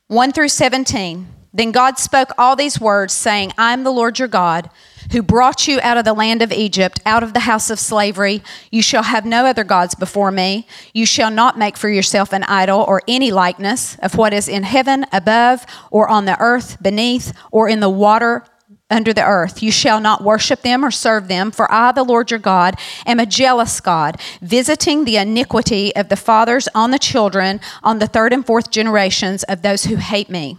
1 0.08 0.32
through 0.32 0.48
17, 0.48 1.28
then 1.54 1.72
God 1.72 1.98
spoke 1.98 2.32
all 2.38 2.56
these 2.56 2.80
words, 2.80 3.14
saying, 3.14 3.54
I'm 3.58 3.84
the 3.84 3.92
Lord 3.92 4.20
your 4.20 4.28
God, 4.28 4.70
who 5.12 5.22
brought 5.22 5.68
you 5.68 5.80
out 5.82 5.98
of 5.98 6.06
the 6.06 6.14
land 6.14 6.42
of 6.42 6.52
Egypt, 6.52 7.00
out 7.06 7.24
of 7.24 7.34
the 7.34 7.42
house 7.42 7.70
of 7.70 7.80
slavery. 7.80 8.44
You 8.72 8.82
shall 8.82 9.04
have 9.04 9.26
no 9.26 9.46
other 9.46 9.64
gods 9.64 9.96
before 9.96 10.32
me. 10.32 10.68
You 10.94 11.06
shall 11.06 11.32
not 11.32 11.58
make 11.58 11.78
for 11.78 11.90
yourself 11.90 12.34
an 12.34 12.44
idol 12.44 12.84
or 12.88 13.02
any 13.08 13.32
likeness 13.32 13.96
of 14.00 14.18
what 14.18 14.34
is 14.34 14.48
in 14.48 14.64
heaven 14.64 15.06
above, 15.14 15.66
or 15.90 16.10
on 16.10 16.26
the 16.26 16.40
earth 16.40 16.82
beneath, 16.82 17.34
or 17.52 17.70
in 17.70 17.80
the 17.80 17.90
water 17.90 18.44
under 18.90 19.14
the 19.14 19.24
earth. 19.24 19.64
You 19.64 19.72
shall 19.72 20.00
not 20.00 20.24
worship 20.24 20.62
them 20.62 20.84
or 20.84 20.92
serve 20.92 21.28
them, 21.28 21.52
for 21.52 21.72
I, 21.72 21.92
the 21.94 22.04
Lord 22.04 22.30
your 22.30 22.40
God, 22.40 22.76
am 23.06 23.20
a 23.20 23.26
jealous 23.26 23.80
God, 23.80 24.20
visiting 24.42 25.06
the 25.06 25.18
iniquity 25.18 25.96
of 25.96 26.10
the 26.10 26.16
fathers 26.16 26.68
on 26.76 26.92
the 26.92 27.00
children, 27.00 27.62
on 27.84 28.00
the 28.00 28.08
third 28.08 28.34
and 28.34 28.46
fourth 28.46 28.70
generations 28.70 29.44
of 29.44 29.62
those 29.62 29.86
who 29.86 29.96
hate 29.96 30.30
me 30.30 30.58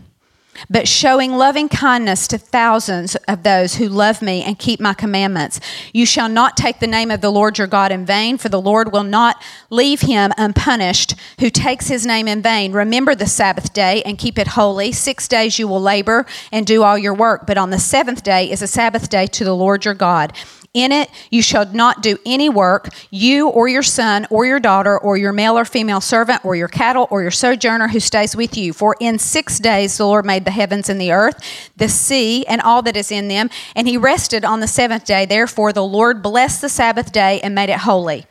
but 0.68 0.88
showing 0.88 1.32
loving 1.32 1.68
kindness 1.68 2.26
to 2.28 2.38
thousands 2.38 3.14
of 3.26 3.42
those 3.42 3.76
who 3.76 3.88
love 3.88 4.22
me 4.22 4.42
and 4.42 4.58
keep 4.58 4.80
my 4.80 4.94
commandments. 4.94 5.60
You 5.92 6.06
shall 6.06 6.28
not 6.28 6.56
take 6.56 6.80
the 6.80 6.86
name 6.86 7.10
of 7.10 7.20
the 7.20 7.30
Lord 7.30 7.58
your 7.58 7.66
God 7.66 7.92
in 7.92 8.04
vain, 8.04 8.38
for 8.38 8.48
the 8.48 8.60
Lord 8.60 8.92
will 8.92 9.04
not 9.04 9.42
leave 9.70 10.00
him 10.00 10.32
unpunished 10.36 11.14
who 11.40 11.50
takes 11.50 11.88
his 11.88 12.06
name 12.06 12.28
in 12.28 12.42
vain. 12.42 12.72
Remember 12.72 13.14
the 13.14 13.26
Sabbath 13.26 13.72
day 13.72 14.02
and 14.02 14.18
keep 14.18 14.38
it 14.38 14.48
holy. 14.48 14.92
Six 14.92 15.28
days 15.28 15.58
you 15.58 15.68
will 15.68 15.80
labor 15.80 16.26
and 16.52 16.66
do 16.66 16.82
all 16.82 16.98
your 16.98 17.14
work, 17.14 17.46
but 17.46 17.58
on 17.58 17.70
the 17.70 17.78
seventh 17.78 18.22
day 18.22 18.50
is 18.50 18.62
a 18.62 18.66
Sabbath 18.66 19.08
day 19.08 19.26
to 19.26 19.44
the 19.44 19.54
Lord 19.54 19.84
your 19.84 19.94
God. 19.94 20.32
In 20.74 20.92
it 20.92 21.10
you 21.30 21.42
shall 21.42 21.66
not 21.72 22.02
do 22.02 22.18
any 22.26 22.48
work, 22.48 22.88
you 23.10 23.48
or 23.48 23.68
your 23.68 23.82
son 23.82 24.26
or 24.30 24.44
your 24.44 24.60
daughter 24.60 24.98
or 24.98 25.16
your 25.16 25.32
male 25.32 25.58
or 25.58 25.64
female 25.64 26.00
servant 26.00 26.44
or 26.44 26.54
your 26.54 26.68
cattle 26.68 27.08
or 27.10 27.22
your 27.22 27.30
sojourner 27.30 27.88
who 27.88 28.00
stays 28.00 28.36
with 28.36 28.56
you. 28.56 28.72
For 28.72 28.94
in 29.00 29.18
six 29.18 29.58
days 29.58 29.96
the 29.96 30.06
Lord 30.06 30.26
made 30.26 30.44
the 30.44 30.50
heavens 30.50 30.88
and 30.88 31.00
the 31.00 31.12
earth, 31.12 31.40
the 31.76 31.88
sea, 31.88 32.46
and 32.46 32.60
all 32.60 32.82
that 32.82 32.96
is 32.96 33.10
in 33.10 33.28
them, 33.28 33.48
and 33.74 33.88
he 33.88 33.96
rested 33.96 34.44
on 34.44 34.60
the 34.60 34.68
seventh 34.68 35.04
day. 35.04 35.24
Therefore 35.24 35.72
the 35.72 35.84
Lord 35.84 36.22
blessed 36.22 36.60
the 36.60 36.68
Sabbath 36.68 37.12
day 37.12 37.40
and 37.40 37.54
made 37.54 37.70
it 37.70 37.80
holy. 37.80 38.26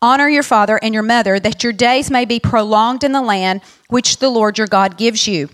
Honor 0.00 0.28
your 0.28 0.42
father 0.42 0.78
and 0.82 0.94
your 0.94 1.02
mother, 1.02 1.38
that 1.40 1.62
your 1.62 1.72
days 1.72 2.10
may 2.10 2.24
be 2.24 2.40
prolonged 2.40 3.04
in 3.04 3.12
the 3.12 3.20
land 3.20 3.60
which 3.88 4.18
the 4.18 4.30
Lord 4.30 4.56
your 4.56 4.66
God 4.66 4.96
gives 4.96 5.26
you. 5.26 5.50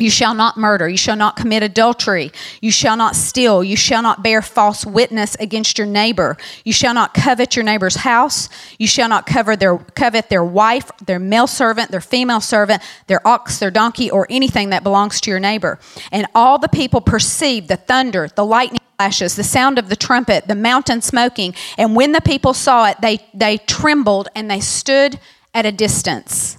You 0.00 0.08
shall 0.08 0.34
not 0.34 0.56
murder. 0.56 0.88
You 0.88 0.96
shall 0.96 1.14
not 1.14 1.36
commit 1.36 1.62
adultery. 1.62 2.32
You 2.62 2.70
shall 2.70 2.96
not 2.96 3.14
steal. 3.14 3.62
You 3.62 3.76
shall 3.76 4.02
not 4.02 4.22
bear 4.22 4.40
false 4.40 4.86
witness 4.86 5.36
against 5.38 5.76
your 5.76 5.86
neighbor. 5.86 6.38
You 6.64 6.72
shall 6.72 6.94
not 6.94 7.12
covet 7.12 7.54
your 7.54 7.64
neighbor's 7.64 7.96
house. 7.96 8.48
You 8.78 8.86
shall 8.86 9.10
not 9.10 9.26
their, 9.58 9.76
covet 9.76 10.30
their 10.30 10.42
wife, 10.42 10.90
their 11.04 11.18
male 11.18 11.46
servant, 11.46 11.90
their 11.90 12.00
female 12.00 12.40
servant, 12.40 12.82
their 13.08 13.26
ox, 13.28 13.58
their 13.58 13.70
donkey, 13.70 14.10
or 14.10 14.26
anything 14.30 14.70
that 14.70 14.82
belongs 14.82 15.20
to 15.20 15.30
your 15.30 15.40
neighbor. 15.40 15.78
And 16.10 16.26
all 16.34 16.58
the 16.58 16.68
people 16.68 17.02
perceived 17.02 17.68
the 17.68 17.76
thunder, 17.76 18.28
the 18.34 18.44
lightning 18.44 18.80
flashes, 18.96 19.36
the 19.36 19.44
sound 19.44 19.78
of 19.78 19.90
the 19.90 19.96
trumpet, 19.96 20.48
the 20.48 20.54
mountain 20.54 21.02
smoking. 21.02 21.54
And 21.76 21.94
when 21.94 22.12
the 22.12 22.22
people 22.22 22.54
saw 22.54 22.88
it, 22.88 22.96
they, 23.02 23.18
they 23.34 23.58
trembled 23.58 24.28
and 24.34 24.50
they 24.50 24.60
stood 24.60 25.20
at 25.52 25.66
a 25.66 25.72
distance. 25.72 26.56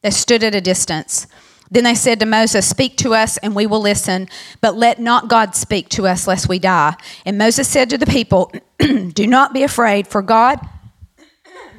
They 0.00 0.10
stood 0.10 0.42
at 0.42 0.54
a 0.54 0.60
distance. 0.60 1.26
Then 1.72 1.84
they 1.84 1.94
said 1.94 2.20
to 2.20 2.26
Moses, 2.26 2.68
Speak 2.68 2.98
to 2.98 3.14
us, 3.14 3.38
and 3.38 3.56
we 3.56 3.66
will 3.66 3.80
listen, 3.80 4.28
but 4.60 4.76
let 4.76 5.00
not 5.00 5.28
God 5.28 5.56
speak 5.56 5.88
to 5.90 6.06
us, 6.06 6.26
lest 6.26 6.46
we 6.46 6.58
die. 6.58 6.94
And 7.24 7.38
Moses 7.38 7.66
said 7.66 7.88
to 7.90 7.98
the 7.98 8.04
people, 8.04 8.52
Do 8.78 9.26
not 9.26 9.54
be 9.54 9.62
afraid, 9.62 10.06
for 10.06 10.20
God 10.20 10.60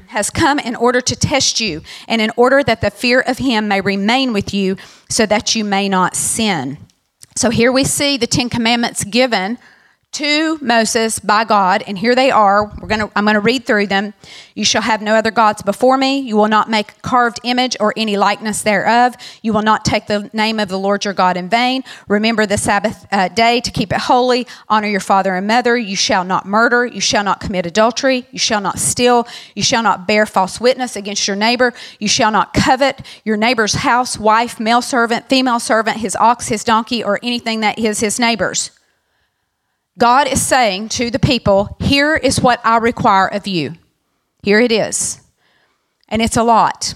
has 0.07 0.31
come 0.31 0.57
in 0.57 0.75
order 0.75 0.99
to 0.99 1.15
test 1.15 1.59
you, 1.59 1.83
and 2.07 2.21
in 2.21 2.31
order 2.35 2.63
that 2.63 2.81
the 2.81 2.89
fear 2.89 3.21
of 3.21 3.37
him 3.37 3.67
may 3.67 3.81
remain 3.81 4.33
with 4.33 4.51
you, 4.51 4.77
so 5.09 5.27
that 5.27 5.53
you 5.53 5.63
may 5.63 5.87
not 5.87 6.15
sin. 6.15 6.79
So 7.35 7.51
here 7.51 7.71
we 7.71 7.83
see 7.83 8.17
the 8.17 8.27
Ten 8.27 8.49
Commandments 8.49 9.03
given 9.03 9.59
to 10.13 10.57
Moses 10.61 11.19
by 11.19 11.43
God, 11.43 11.83
and 11.87 11.97
here 11.97 12.15
they 12.15 12.31
are. 12.31 12.65
We're 12.65 12.87
gonna, 12.87 13.09
I'm 13.15 13.25
going 13.25 13.33
to 13.33 13.39
read 13.39 13.65
through 13.65 13.87
them. 13.87 14.13
You 14.55 14.63
shall 14.63 14.81
have 14.81 15.01
no 15.01 15.15
other 15.15 15.31
gods 15.31 15.61
before 15.61 15.97
me. 15.97 16.19
You 16.19 16.37
will 16.37 16.47
not 16.47 16.69
make 16.69 17.01
carved 17.01 17.39
image 17.43 17.75
or 17.79 17.93
any 17.97 18.15
likeness 18.15 18.61
thereof. 18.61 19.15
You 19.41 19.53
will 19.53 19.63
not 19.63 19.83
take 19.83 20.07
the 20.07 20.29
name 20.33 20.59
of 20.59 20.69
the 20.69 20.77
Lord 20.77 21.05
your 21.05 21.13
God 21.13 21.37
in 21.37 21.49
vain. 21.49 21.83
Remember 22.07 22.45
the 22.45 22.57
Sabbath 22.57 23.07
uh, 23.11 23.27
day 23.29 23.59
to 23.61 23.71
keep 23.71 23.91
it 23.91 23.99
holy. 23.99 24.47
Honor 24.69 24.87
your 24.87 24.99
father 24.99 25.35
and 25.35 25.47
mother. 25.47 25.75
You 25.75 25.95
shall 25.95 26.23
not 26.23 26.45
murder. 26.45 26.85
You 26.85 27.01
shall 27.01 27.23
not 27.23 27.39
commit 27.39 27.65
adultery. 27.65 28.27
You 28.31 28.39
shall 28.39 28.61
not 28.61 28.79
steal. 28.79 29.27
You 29.55 29.63
shall 29.63 29.83
not 29.83 30.07
bear 30.07 30.25
false 30.25 30.61
witness 30.61 30.95
against 30.95 31.27
your 31.27 31.35
neighbor. 31.35 31.73
You 31.99 32.07
shall 32.07 32.31
not 32.31 32.53
covet 32.53 33.01
your 33.25 33.37
neighbor's 33.37 33.73
house, 33.73 34.19
wife, 34.19 34.59
male 34.59 34.81
servant, 34.81 35.27
female 35.27 35.59
servant, 35.59 35.97
his 35.97 36.15
ox, 36.15 36.47
his 36.49 36.63
donkey, 36.63 37.03
or 37.03 37.19
anything 37.23 37.61
that 37.61 37.79
is 37.79 37.99
his 37.99 38.19
neighbor's. 38.19 38.71
God 39.97 40.27
is 40.27 40.41
saying 40.41 40.89
to 40.89 41.11
the 41.11 41.19
people, 41.19 41.77
Here 41.79 42.15
is 42.15 42.41
what 42.41 42.59
I 42.63 42.77
require 42.77 43.27
of 43.27 43.47
you. 43.47 43.75
Here 44.41 44.59
it 44.59 44.71
is. 44.71 45.21
And 46.09 46.21
it's 46.21 46.37
a 46.37 46.43
lot. 46.43 46.93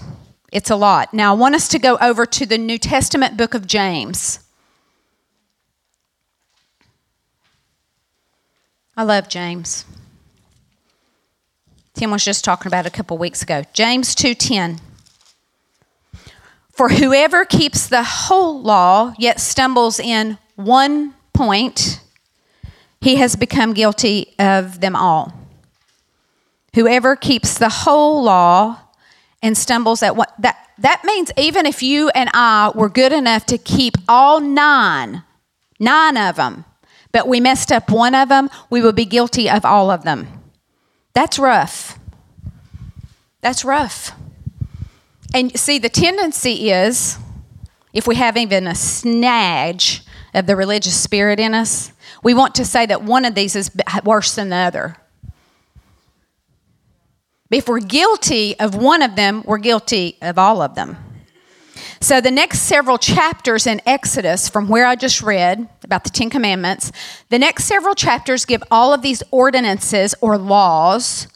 It's 0.52 0.70
a 0.70 0.76
lot. 0.76 1.12
Now, 1.14 1.34
I 1.34 1.36
want 1.36 1.54
us 1.54 1.68
to 1.68 1.78
go 1.78 1.96
over 2.00 2.26
to 2.26 2.46
the 2.46 2.58
New 2.58 2.78
Testament 2.78 3.36
book 3.36 3.54
of 3.54 3.66
James. 3.66 4.40
I 8.96 9.02
love 9.04 9.28
James. 9.28 9.84
Tim 11.94 12.10
was 12.10 12.24
just 12.24 12.44
talking 12.44 12.68
about 12.68 12.86
a 12.86 12.90
couple 12.90 13.18
weeks 13.18 13.42
ago. 13.42 13.62
James 13.72 14.14
2:10. 14.14 14.80
For 16.72 16.90
whoever 16.90 17.44
keeps 17.44 17.86
the 17.86 18.02
whole 18.02 18.60
law 18.60 19.14
yet 19.18 19.40
stumbles 19.40 19.98
in 19.98 20.38
one 20.56 21.14
point, 21.32 22.00
he 23.00 23.16
has 23.16 23.36
become 23.36 23.72
guilty 23.72 24.34
of 24.38 24.80
them 24.80 24.96
all. 24.96 25.32
Whoever 26.74 27.16
keeps 27.16 27.58
the 27.58 27.68
whole 27.68 28.22
law 28.22 28.80
and 29.42 29.56
stumbles 29.56 30.02
at 30.02 30.16
what 30.16 30.34
that 30.38 30.56
that 30.78 31.02
means 31.04 31.30
even 31.36 31.66
if 31.66 31.82
you 31.82 32.08
and 32.10 32.30
I 32.32 32.70
were 32.74 32.88
good 32.88 33.12
enough 33.12 33.46
to 33.46 33.58
keep 33.58 33.96
all 34.08 34.40
nine, 34.40 35.24
nine 35.80 36.16
of 36.16 36.36
them, 36.36 36.64
but 37.10 37.26
we 37.26 37.40
messed 37.40 37.72
up 37.72 37.90
one 37.90 38.14
of 38.14 38.28
them, 38.28 38.48
we 38.70 38.80
would 38.80 38.94
be 38.94 39.04
guilty 39.04 39.50
of 39.50 39.64
all 39.64 39.90
of 39.90 40.04
them. 40.04 40.28
That's 41.14 41.38
rough. 41.38 41.98
That's 43.40 43.64
rough. 43.64 44.12
And 45.34 45.58
see, 45.58 45.78
the 45.78 45.88
tendency 45.88 46.70
is 46.70 47.18
if 47.92 48.06
we 48.06 48.16
have 48.16 48.36
even 48.36 48.66
a 48.66 48.74
snag 48.74 49.82
of 50.34 50.46
the 50.46 50.54
religious 50.54 50.98
spirit 50.98 51.40
in 51.40 51.54
us, 51.54 51.92
we 52.22 52.34
want 52.34 52.54
to 52.56 52.64
say 52.64 52.86
that 52.86 53.02
one 53.02 53.24
of 53.24 53.34
these 53.34 53.56
is 53.56 53.70
worse 54.04 54.34
than 54.34 54.48
the 54.48 54.56
other. 54.56 54.96
If 57.50 57.68
we're 57.68 57.80
guilty 57.80 58.58
of 58.60 58.74
one 58.74 59.02
of 59.02 59.16
them, 59.16 59.42
we're 59.46 59.58
guilty 59.58 60.18
of 60.20 60.38
all 60.38 60.60
of 60.60 60.74
them. 60.74 60.96
So, 62.00 62.20
the 62.20 62.30
next 62.30 62.60
several 62.60 62.98
chapters 62.98 63.66
in 63.66 63.80
Exodus, 63.84 64.48
from 64.48 64.68
where 64.68 64.86
I 64.86 64.94
just 64.94 65.20
read 65.20 65.68
about 65.82 66.04
the 66.04 66.10
Ten 66.10 66.30
Commandments, 66.30 66.92
the 67.28 67.38
next 67.38 67.64
several 67.64 67.94
chapters 67.94 68.44
give 68.44 68.62
all 68.70 68.92
of 68.92 69.02
these 69.02 69.22
ordinances 69.30 70.14
or 70.20 70.38
laws 70.38 71.26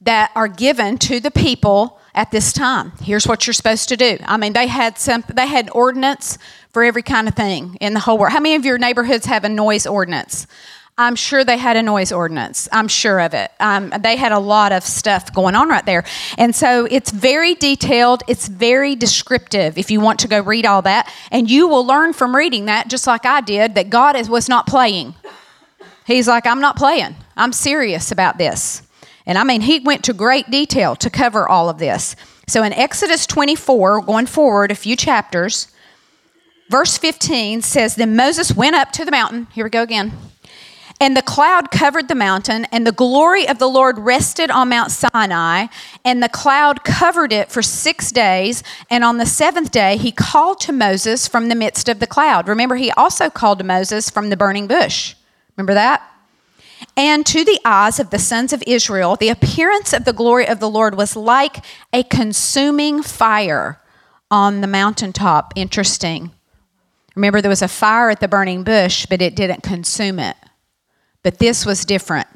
that 0.00 0.30
are 0.36 0.48
given 0.48 0.98
to 0.98 1.18
the 1.18 1.30
people 1.30 1.98
at 2.14 2.30
this 2.30 2.52
time. 2.52 2.92
Here's 3.02 3.26
what 3.26 3.46
you're 3.46 3.54
supposed 3.54 3.88
to 3.88 3.96
do. 3.96 4.18
I 4.24 4.36
mean, 4.36 4.52
they 4.52 4.66
had 4.66 4.98
some, 4.98 5.24
they 5.32 5.46
had 5.46 5.70
ordinance 5.72 6.38
for 6.70 6.84
every 6.84 7.02
kind 7.02 7.28
of 7.28 7.34
thing 7.34 7.76
in 7.80 7.94
the 7.94 8.00
whole 8.00 8.18
world. 8.18 8.32
How 8.32 8.40
many 8.40 8.54
of 8.54 8.64
your 8.64 8.78
neighborhoods 8.78 9.26
have 9.26 9.44
a 9.44 9.48
noise 9.48 9.86
ordinance? 9.86 10.46
I'm 10.98 11.16
sure 11.16 11.42
they 11.42 11.56
had 11.56 11.78
a 11.78 11.82
noise 11.82 12.12
ordinance. 12.12 12.68
I'm 12.70 12.86
sure 12.86 13.18
of 13.18 13.32
it. 13.32 13.50
Um, 13.60 13.94
they 14.00 14.16
had 14.16 14.30
a 14.30 14.38
lot 14.38 14.72
of 14.72 14.82
stuff 14.82 15.32
going 15.32 15.54
on 15.54 15.70
right 15.70 15.84
there. 15.86 16.04
And 16.36 16.54
so 16.54 16.86
it's 16.90 17.10
very 17.10 17.54
detailed, 17.54 18.22
it's 18.28 18.46
very 18.46 18.94
descriptive 18.94 19.78
if 19.78 19.90
you 19.90 20.00
want 20.00 20.18
to 20.20 20.28
go 20.28 20.40
read 20.40 20.66
all 20.66 20.82
that. 20.82 21.10
And 21.30 21.50
you 21.50 21.66
will 21.66 21.86
learn 21.86 22.12
from 22.12 22.36
reading 22.36 22.66
that, 22.66 22.88
just 22.88 23.06
like 23.06 23.24
I 23.24 23.40
did, 23.40 23.74
that 23.74 23.88
God 23.88 24.16
is, 24.16 24.28
was 24.28 24.50
not 24.50 24.66
playing. 24.66 25.14
He's 26.06 26.28
like, 26.28 26.46
I'm 26.46 26.60
not 26.60 26.76
playing, 26.76 27.16
I'm 27.36 27.52
serious 27.52 28.12
about 28.12 28.36
this. 28.36 28.82
And 29.26 29.38
I 29.38 29.44
mean, 29.44 29.60
he 29.60 29.78
went 29.80 30.04
to 30.04 30.12
great 30.12 30.50
detail 30.50 30.96
to 30.96 31.10
cover 31.10 31.48
all 31.48 31.68
of 31.68 31.78
this. 31.78 32.16
So 32.46 32.62
in 32.62 32.72
Exodus 32.72 33.26
24, 33.26 34.02
going 34.02 34.26
forward 34.26 34.70
a 34.70 34.74
few 34.74 34.96
chapters, 34.96 35.68
verse 36.70 36.98
15 36.98 37.62
says, 37.62 37.94
Then 37.94 38.16
Moses 38.16 38.54
went 38.54 38.76
up 38.76 38.92
to 38.92 39.04
the 39.04 39.10
mountain. 39.10 39.46
Here 39.52 39.64
we 39.64 39.70
go 39.70 39.82
again 39.82 40.12
and 41.02 41.16
the 41.16 41.22
cloud 41.22 41.72
covered 41.72 42.06
the 42.06 42.14
mountain, 42.14 42.64
and 42.66 42.86
the 42.86 42.92
glory 42.92 43.48
of 43.48 43.58
the 43.58 43.66
Lord 43.68 43.98
rested 43.98 44.52
on 44.52 44.68
Mount 44.68 44.92
Sinai, 44.92 45.66
and 46.04 46.22
the 46.22 46.28
cloud 46.28 46.84
covered 46.84 47.32
it 47.32 47.50
for 47.50 47.60
six 47.60 48.12
days. 48.12 48.62
And 48.88 49.02
on 49.02 49.18
the 49.18 49.26
seventh 49.26 49.72
day, 49.72 49.96
he 49.96 50.12
called 50.12 50.60
to 50.60 50.72
Moses 50.72 51.26
from 51.26 51.48
the 51.48 51.56
midst 51.56 51.88
of 51.88 51.98
the 51.98 52.06
cloud. 52.06 52.46
Remember, 52.46 52.76
he 52.76 52.92
also 52.92 53.30
called 53.30 53.58
to 53.58 53.64
Moses 53.64 54.10
from 54.10 54.30
the 54.30 54.36
burning 54.36 54.68
bush. 54.68 55.16
Remember 55.56 55.74
that? 55.74 56.08
And 56.96 57.24
to 57.26 57.44
the 57.44 57.60
eyes 57.64 57.98
of 57.98 58.10
the 58.10 58.18
sons 58.18 58.52
of 58.52 58.62
Israel, 58.66 59.16
the 59.16 59.30
appearance 59.30 59.92
of 59.92 60.04
the 60.04 60.12
glory 60.12 60.46
of 60.46 60.60
the 60.60 60.68
Lord 60.68 60.94
was 60.94 61.16
like 61.16 61.64
a 61.92 62.02
consuming 62.02 63.02
fire 63.02 63.80
on 64.30 64.60
the 64.60 64.66
mountaintop. 64.66 65.52
Interesting. 65.56 66.32
Remember, 67.14 67.40
there 67.40 67.48
was 67.48 67.62
a 67.62 67.68
fire 67.68 68.10
at 68.10 68.20
the 68.20 68.28
burning 68.28 68.62
bush, 68.62 69.06
but 69.06 69.22
it 69.22 69.36
didn't 69.36 69.62
consume 69.62 70.18
it. 70.18 70.36
But 71.22 71.38
this 71.38 71.64
was 71.64 71.84
different. 71.84 72.28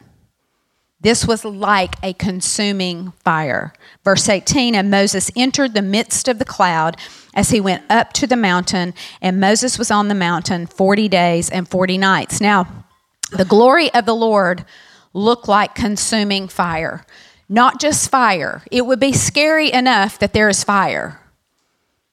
This 1.01 1.27
was 1.27 1.45
like 1.45 1.95
a 2.03 2.14
consuming 2.14 3.12
fire. 3.25 3.73
Verse 4.05 4.29
18 4.29 4.75
And 4.75 4.90
Moses 4.90 5.31
entered 5.37 5.75
the 5.75 5.83
midst 5.83 6.29
of 6.29 6.38
the 6.38 6.45
cloud 6.45 6.97
as 7.35 7.51
he 7.51 7.61
went 7.61 7.85
up 7.90 8.12
to 8.14 8.27
the 8.27 8.37
mountain, 8.37 8.95
and 9.21 9.38
Moses 9.38 9.79
was 9.79 9.90
on 9.90 10.09
the 10.09 10.14
mountain 10.14 10.66
40 10.66 11.09
days 11.09 11.51
and 11.51 11.69
40 11.69 11.99
nights. 11.99 12.40
Now, 12.40 12.86
the 13.31 13.45
glory 13.45 13.93
of 13.93 14.07
the 14.07 14.15
Lord 14.15 14.65
looked 15.12 15.49
like 15.49 15.75
consuming 15.75 16.49
fire. 16.49 17.05
Not 17.49 17.81
just 17.81 18.11
fire, 18.11 18.62
it 18.71 18.87
would 18.87 19.01
be 19.01 19.12
scary 19.12 19.73
enough 19.73 20.19
that 20.19 20.33
there 20.33 20.49
is 20.49 20.65
fire 20.65 21.21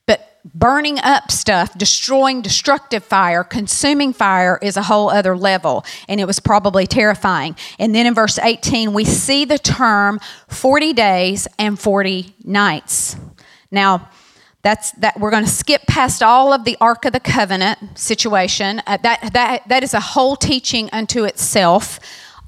but 0.06 0.38
burning 0.54 1.00
up 1.00 1.32
stuff, 1.32 1.78
destroying 1.78 2.42
destructive 2.42 3.04
fire, 3.04 3.44
consuming 3.44 4.14
fire 4.14 4.60
is 4.62 4.78
a 4.78 4.84
whole 4.84 5.10
other 5.10 5.36
level. 5.38 5.86
And 6.08 6.20
it 6.20 6.26
was 6.26 6.40
probably 6.40 6.86
terrifying. 6.88 7.56
And 7.80 7.96
then 7.96 8.06
in 8.06 8.14
verse 8.14 8.38
18, 8.38 8.94
we 8.94 9.06
see 9.06 9.46
the 9.46 9.58
term 9.58 10.20
40 10.50 10.94
days 10.94 11.48
and 11.58 11.80
40 11.80 12.36
nights. 12.44 13.16
Now, 13.72 14.10
that's 14.64 14.92
that 14.94 15.20
we're 15.20 15.32
going 15.32 15.44
to 15.44 15.50
skip 15.50 15.82
past 15.88 16.24
all 16.24 16.54
of 16.54 16.64
the 16.64 16.78
ark 16.82 17.06
of 17.06 17.14
the 17.14 17.20
covenant 17.20 17.98
situation 17.98 18.82
uh, 18.88 18.98
that 19.04 19.32
that 19.34 19.68
that 19.68 19.84
is 19.84 19.94
a 19.94 20.00
whole 20.00 20.36
teaching 20.36 20.90
unto 20.92 21.26
itself 21.26 22.00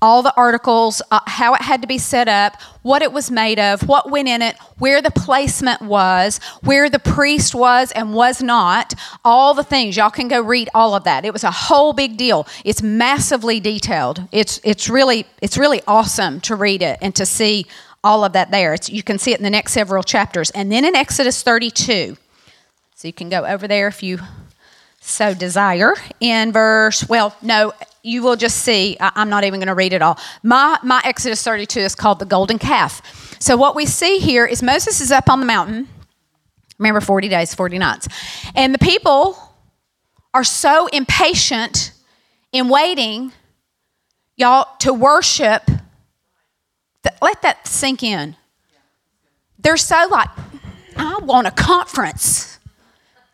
all 0.01 0.21
the 0.21 0.33
articles, 0.35 1.01
uh, 1.09 1.19
how 1.25 1.53
it 1.53 1.61
had 1.61 1.81
to 1.81 1.87
be 1.87 1.97
set 1.97 2.27
up, 2.27 2.61
what 2.81 3.01
it 3.01 3.11
was 3.11 3.31
made 3.31 3.57
of, 3.57 3.87
what 3.87 4.11
went 4.11 4.27
in 4.27 4.41
it, 4.41 4.55
where 4.77 5.01
the 5.01 5.09
placement 5.09 5.81
was, 5.81 6.39
where 6.61 6.89
the 6.89 6.99
priest 6.99 7.55
was 7.55 7.91
and 7.93 8.13
was 8.13 8.41
not, 8.41 8.93
all 9.23 9.53
the 9.53 9.63
things. 9.63 9.97
Y'all 9.97 10.09
can 10.09 10.27
go 10.27 10.41
read 10.41 10.69
all 10.75 10.95
of 10.95 11.05
that. 11.05 11.25
It 11.25 11.33
was 11.33 11.43
a 11.43 11.51
whole 11.51 11.93
big 11.93 12.17
deal. 12.17 12.47
It's 12.63 12.83
massively 12.83 13.59
detailed. 13.59 14.27
It's 14.31 14.59
it's 14.63 14.89
really 14.89 15.25
it's 15.41 15.57
really 15.57 15.81
awesome 15.87 16.39
to 16.41 16.55
read 16.55 16.81
it 16.81 16.99
and 17.01 17.15
to 17.15 17.25
see 17.25 17.65
all 18.05 18.23
of 18.23 18.33
that 18.33 18.51
there. 18.51 18.75
It's, 18.75 18.89
you 18.89 19.03
can 19.03 19.17
see 19.17 19.33
it 19.33 19.39
in 19.39 19.43
the 19.43 19.49
next 19.49 19.73
several 19.73 20.03
chapters. 20.03 20.51
And 20.51 20.71
then 20.71 20.85
in 20.85 20.95
Exodus 20.95 21.41
32, 21.41 22.15
so 22.93 23.07
you 23.07 23.13
can 23.13 23.29
go 23.29 23.43
over 23.43 23.67
there 23.67 23.87
if 23.87 24.03
you 24.03 24.19
so 25.01 25.35
desire 25.35 25.93
in 26.19 26.51
verse 26.51 27.07
well 27.07 27.35
no 27.43 27.71
you 28.01 28.23
will 28.23 28.35
just 28.35 28.57
see 28.57 28.97
i'm 28.99 29.29
not 29.29 29.43
even 29.43 29.59
going 29.59 29.67
to 29.67 29.75
read 29.75 29.93
it 29.93 30.01
all 30.01 30.17
my, 30.41 30.79
my 30.81 30.99
exodus 31.05 31.43
32 31.43 31.79
is 31.79 31.93
called 31.93 32.17
the 32.17 32.25
golden 32.25 32.57
calf 32.57 33.37
so 33.39 33.55
what 33.55 33.75
we 33.75 33.85
see 33.85 34.17
here 34.17 34.47
is 34.47 34.63
moses 34.63 35.01
is 35.01 35.11
up 35.11 35.29
on 35.29 35.39
the 35.39 35.45
mountain 35.45 35.87
remember 36.79 37.01
40 37.01 37.29
days 37.29 37.53
40 37.53 37.77
nights 37.77 38.07
and 38.55 38.73
the 38.73 38.79
people 38.79 39.37
are 40.33 40.43
so 40.43 40.87
impatient 40.87 41.91
in 42.51 42.67
waiting 42.67 43.31
y'all 44.37 44.67
to 44.79 44.91
worship 44.91 45.69
let 47.21 47.41
that 47.41 47.67
sink 47.67 48.03
in 48.03 48.35
they're 49.59 49.77
so 49.77 50.07
like 50.09 50.29
i 50.97 51.17
want 51.23 51.47
a 51.47 51.51
conference 51.51 52.55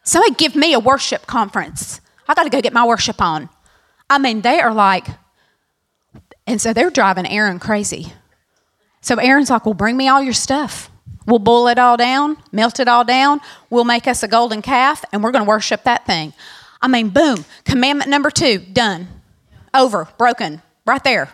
Somebody 0.04 0.36
give 0.36 0.56
me 0.56 0.74
a 0.74 0.80
worship 0.80 1.28
conference. 1.28 2.02
I 2.28 2.34
got 2.34 2.44
to 2.44 2.50
go 2.50 2.62
get 2.62 2.74
my 2.74 2.86
worship 2.86 3.22
on. 3.22 3.50
I 4.10 4.18
mean, 4.18 4.42
they 4.42 4.60
are 4.60 4.74
like, 4.74 5.08
and 6.48 6.60
so 6.60 6.74
they're 6.74 6.90
driving 6.90 7.26
Aaron 7.26 7.60
crazy. 7.60 8.14
So 9.02 9.16
Aaron's 9.16 9.50
like, 9.50 9.66
well, 9.66 9.74
bring 9.74 9.98
me 9.98 10.08
all 10.08 10.22
your 10.22 10.34
stuff. 10.34 10.90
We'll 11.26 11.40
boil 11.40 11.68
it 11.68 11.78
all 11.78 11.98
down, 11.98 12.38
melt 12.52 12.80
it 12.80 12.88
all 12.88 13.06
down. 13.06 13.42
We'll 13.70 13.84
make 13.84 14.08
us 14.08 14.24
a 14.24 14.28
golden 14.28 14.62
calf, 14.62 15.06
and 15.14 15.24
we're 15.24 15.32
going 15.32 15.46
to 15.46 15.50
worship 15.50 15.84
that 15.84 16.06
thing. 16.06 16.34
I 16.82 16.88
mean, 16.88 17.10
boom. 17.10 17.46
Commandment 17.64 18.10
number 18.10 18.32
two, 18.32 18.58
done. 18.58 19.08
Over, 19.74 20.08
broken, 20.18 20.62
right 20.86 21.04
there. 21.04 21.30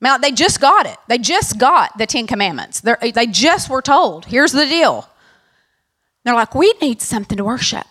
Now, 0.00 0.18
they 0.18 0.30
just 0.30 0.60
got 0.60 0.86
it. 0.86 0.98
They 1.08 1.18
just 1.18 1.58
got 1.58 1.96
the 1.96 2.06
Ten 2.06 2.26
Commandments. 2.26 2.80
They're, 2.80 2.98
they 3.00 3.26
just 3.26 3.70
were 3.70 3.80
told, 3.80 4.26
here's 4.26 4.52
the 4.52 4.66
deal. 4.66 5.08
They're 6.24 6.34
like, 6.34 6.54
we 6.54 6.72
need 6.82 7.00
something 7.00 7.38
to 7.38 7.44
worship. 7.44 7.86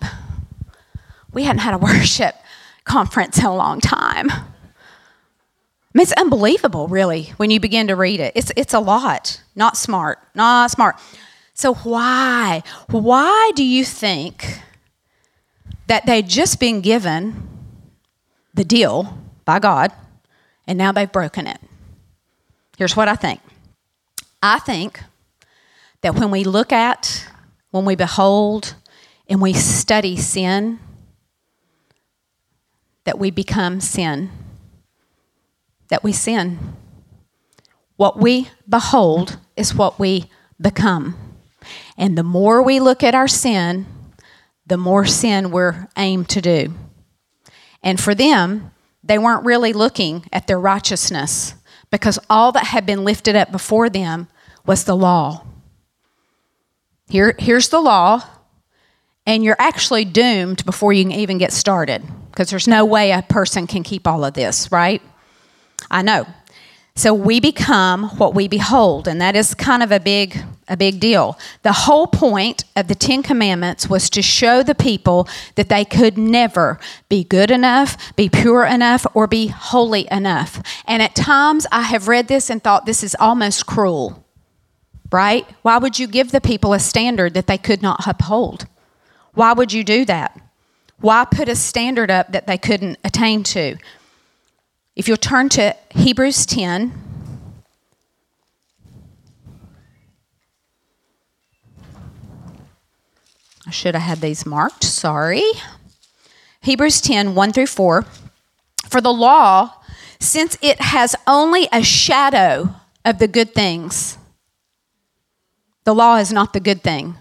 We 1.33 1.43
hadn't 1.43 1.59
had 1.59 1.73
a 1.73 1.77
worship 1.79 2.35
conference 2.83 3.39
in 3.39 3.45
a 3.45 3.55
long 3.55 3.81
time. 3.81 4.29
I 4.29 5.97
mean, 5.97 6.03
it's 6.03 6.13
unbelievable, 6.13 6.87
really, 6.89 7.33
when 7.37 7.49
you 7.49 7.59
begin 7.59 7.87
to 7.87 7.95
read 7.95 8.19
it. 8.19 8.33
It's, 8.35 8.51
it's 8.55 8.73
a 8.73 8.79
lot. 8.79 9.41
Not 9.55 9.77
smart. 9.77 10.19
Not 10.35 10.69
smart. 10.69 10.97
So, 11.53 11.73
why? 11.73 12.61
Why 12.89 13.51
do 13.55 13.63
you 13.63 13.85
think 13.85 14.59
that 15.87 16.05
they'd 16.05 16.27
just 16.27 16.59
been 16.59 16.81
given 16.81 17.47
the 18.53 18.65
deal 18.65 19.17
by 19.45 19.59
God 19.59 19.93
and 20.67 20.77
now 20.77 20.91
they've 20.91 21.11
broken 21.11 21.47
it? 21.47 21.59
Here's 22.77 22.95
what 22.95 23.07
I 23.07 23.15
think 23.15 23.41
I 24.41 24.59
think 24.59 25.01
that 26.01 26.15
when 26.15 26.31
we 26.31 26.43
look 26.43 26.71
at 26.71 27.27
when 27.75 27.83
we 27.83 27.95
behold 27.97 28.73
and 29.27 29.41
we 29.41 29.51
study 29.51 30.15
sin, 30.15 30.79
that 33.03 33.19
we 33.19 33.29
become 33.29 33.81
sin, 33.81 34.31
that 35.89 36.01
we 36.01 36.13
sin. 36.13 36.57
What 37.97 38.17
we 38.17 38.47
behold 38.69 39.39
is 39.57 39.75
what 39.75 39.99
we 39.99 40.29
become. 40.61 41.17
And 41.97 42.17
the 42.17 42.23
more 42.23 42.63
we 42.63 42.79
look 42.79 43.03
at 43.03 43.13
our 43.13 43.27
sin, 43.27 43.87
the 44.65 44.77
more 44.77 45.05
sin 45.05 45.51
we're 45.51 45.89
aimed 45.97 46.29
to 46.29 46.39
do. 46.39 46.73
And 47.83 47.99
for 47.99 48.15
them, 48.15 48.71
they 49.03 49.17
weren't 49.17 49.45
really 49.45 49.73
looking 49.73 50.27
at 50.31 50.47
their 50.47 50.59
righteousness 50.61 51.55
because 51.95 52.19
all 52.29 52.51
that 52.51 52.65
had 52.65 52.85
been 52.85 53.03
lifted 53.03 53.35
up 53.35 53.51
before 53.51 53.89
them 53.89 54.27
was 54.65 54.83
the 54.83 54.95
law. 54.95 55.45
Here, 57.07 57.35
here's 57.39 57.69
the 57.69 57.79
law, 57.79 58.21
and 59.25 59.43
you're 59.43 59.55
actually 59.59 60.05
doomed 60.05 60.65
before 60.65 60.91
you 60.91 61.03
can 61.03 61.13
even 61.13 61.37
get 61.37 61.53
started 61.53 62.03
because 62.31 62.49
there's 62.49 62.67
no 62.67 62.83
way 62.83 63.11
a 63.11 63.21
person 63.21 63.65
can 63.65 63.83
keep 63.83 64.07
all 64.07 64.25
of 64.25 64.33
this, 64.33 64.71
right? 64.71 65.01
I 65.89 66.01
know. 66.01 66.25
So 66.97 67.13
we 67.13 67.41
become 67.41 68.05
what 68.17 68.33
we 68.33 68.47
behold, 68.47 69.07
and 69.07 69.19
that 69.19 69.35
is 69.35 69.53
kind 69.53 69.83
of 69.83 69.91
a 69.91 69.99
big 69.99 70.41
a 70.67 70.75
big 70.75 70.99
deal. 70.99 71.37
The 71.61 71.71
whole 71.71 72.07
point 72.07 72.63
of 72.75 72.87
the 72.87 72.95
10 72.95 73.21
commandments 73.21 73.87
was 73.87 74.09
to 74.09 74.21
show 74.23 74.63
the 74.63 74.73
people 74.73 75.27
that 75.55 75.69
they 75.69 75.85
could 75.85 76.17
never 76.17 76.79
be 77.07 77.23
good 77.23 77.51
enough, 77.51 78.15
be 78.15 78.29
pure 78.29 78.65
enough, 78.65 79.05
or 79.13 79.27
be 79.27 79.47
holy 79.47 80.07
enough. 80.09 80.63
And 80.87 81.03
at 81.03 81.15
times 81.15 81.67
I 81.71 81.83
have 81.83 82.07
read 82.07 82.27
this 82.27 82.49
and 82.49 82.63
thought 82.63 82.87
this 82.87 83.03
is 83.03 83.15
almost 83.19 83.67
cruel. 83.67 84.25
Right? 85.11 85.45
Why 85.61 85.77
would 85.77 85.99
you 85.99 86.07
give 86.07 86.31
the 86.31 86.41
people 86.41 86.73
a 86.73 86.79
standard 86.79 87.35
that 87.35 87.45
they 87.45 87.59
could 87.59 87.83
not 87.83 88.07
uphold? 88.07 88.65
Why 89.35 89.53
would 89.53 89.71
you 89.71 89.83
do 89.83 90.03
that? 90.05 90.39
Why 90.99 91.25
put 91.25 91.47
a 91.47 91.55
standard 91.55 92.09
up 92.09 92.31
that 92.31 92.47
they 92.47 92.57
couldn't 92.57 92.97
attain 93.03 93.43
to? 93.43 93.77
If 94.95 95.09
you'll 95.09 95.17
turn 95.17 95.49
to 95.49 95.75
Hebrews 95.91 96.45
10, 96.45 96.93
I 103.67 103.71
should 103.71 103.93
have 103.93 104.03
had 104.03 104.21
these 104.21 104.45
marked, 104.45 104.85
sorry. 104.85 105.43
Hebrews 106.61 107.01
10, 107.01 107.35
1 107.35 107.53
through 107.53 107.67
4. 107.67 108.05
For 108.87 109.01
the 109.01 109.11
law, 109.11 109.73
since 110.19 110.57
it 110.61 110.79
has 110.79 111.15
only 111.27 111.67
a 111.73 111.83
shadow 111.83 112.75
of 113.03 113.19
the 113.19 113.27
good 113.27 113.53
things, 113.53 114.17
the 115.83 115.93
law 115.93 116.15
is 116.17 116.31
not 116.31 116.53
the 116.53 116.59
good 116.61 116.83
thing. 116.83 117.15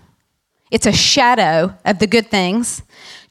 It's 0.70 0.86
a 0.86 0.92
shadow 0.92 1.74
of 1.84 1.98
the 1.98 2.06
good 2.06 2.30
things 2.30 2.82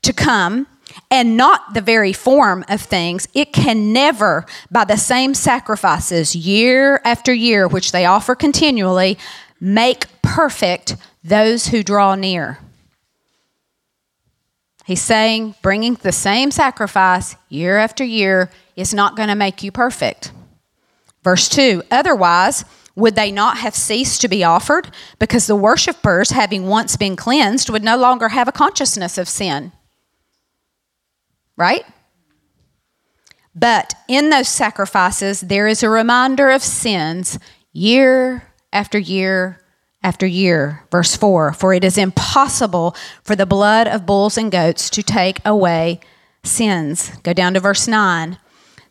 to 0.02 0.12
come 0.12 0.68
and 1.10 1.38
not 1.38 1.74
the 1.74 1.82
very 1.82 2.14
form 2.14 2.64
of 2.70 2.82
things, 2.82 3.28
it 3.34 3.54
can 3.54 3.94
never, 3.94 4.46
by 4.72 4.86
the 4.86 4.98
same 4.98 5.34
sacrifices 5.34 6.36
year 6.36 7.02
after 7.06 7.34
year, 7.34 7.68
which 7.68 7.92
they 7.92 8.06
offer 8.06 8.36
continually, 8.36 9.18
make 9.60 10.06
perfect 10.22 10.96
those 11.24 11.68
who 11.68 11.84
draw 11.84 12.16
near. 12.16 12.60
He's 14.86 15.02
saying 15.02 15.56
bringing 15.62 15.96
the 15.96 16.12
same 16.12 16.52
sacrifice 16.52 17.36
year 17.48 17.78
after 17.78 18.04
year 18.04 18.50
is 18.76 18.94
not 18.94 19.16
going 19.16 19.30
to 19.30 19.36
make 19.36 19.64
you 19.64 19.72
perfect. 19.72 20.32
Verse 21.24 21.48
2 21.48 21.84
Otherwise, 21.90 22.66
would 22.96 23.16
they 23.16 23.32
not 23.32 23.58
have 23.58 23.76
ceased 23.76 24.22
to 24.22 24.28
be 24.28 24.44
offered? 24.44 24.92
Because 25.18 25.48
the 25.48 25.56
worshippers, 25.56 26.32
having 26.32 26.68
once 26.68 26.98
been 26.98 27.16
cleansed, 27.16 27.70
would 27.70 27.84
no 27.84 27.98
longer 27.98 28.30
have 28.30 28.48
a 28.48 28.52
consciousness 28.52 29.18
of 29.18 29.30
sin 29.30 29.72
right? 31.58 31.86
But 33.56 33.94
in 34.08 34.30
those 34.30 34.50
sacrifices, 34.50 35.42
there 35.42 35.68
is 35.68 35.84
a 35.84 35.90
reminder 35.90 36.50
of 36.50 36.64
sins 36.64 37.38
year 37.72 38.52
after 38.72 38.98
year 38.98 39.60
after 40.02 40.26
year. 40.26 40.86
Verse 40.92 41.16
4 41.16 41.54
For 41.54 41.74
it 41.74 41.84
is 41.84 41.98
impossible 41.98 42.96
for 43.24 43.36
the 43.36 43.46
blood 43.46 43.88
of 43.88 44.06
bulls 44.06 44.38
and 44.38 44.52
goats 44.52 44.90
to 44.92 45.04
take 45.04 45.40
away 45.46 46.00
sins. 46.44 47.12
Go 47.24 47.34
down 47.34 47.54
to 47.54 47.60
verse 47.60 47.88
9. 47.88 48.38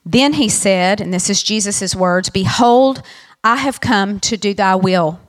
Then 0.05 0.33
he 0.35 0.49
said, 0.49 1.01
and 1.01 1.15
this 1.15 1.31
is 1.31 1.43
Jesus' 1.43 1.95
words 1.95 2.29
Behold, 2.29 3.03
I 3.45 3.57
have 3.57 3.81
come 3.81 4.21
to 4.21 4.37
do 4.37 4.55
thy 4.55 4.77
will. 4.77 5.21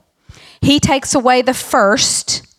He 0.62 0.80
takes 0.80 1.14
away 1.14 1.42
the 1.42 1.54
first 1.54 2.53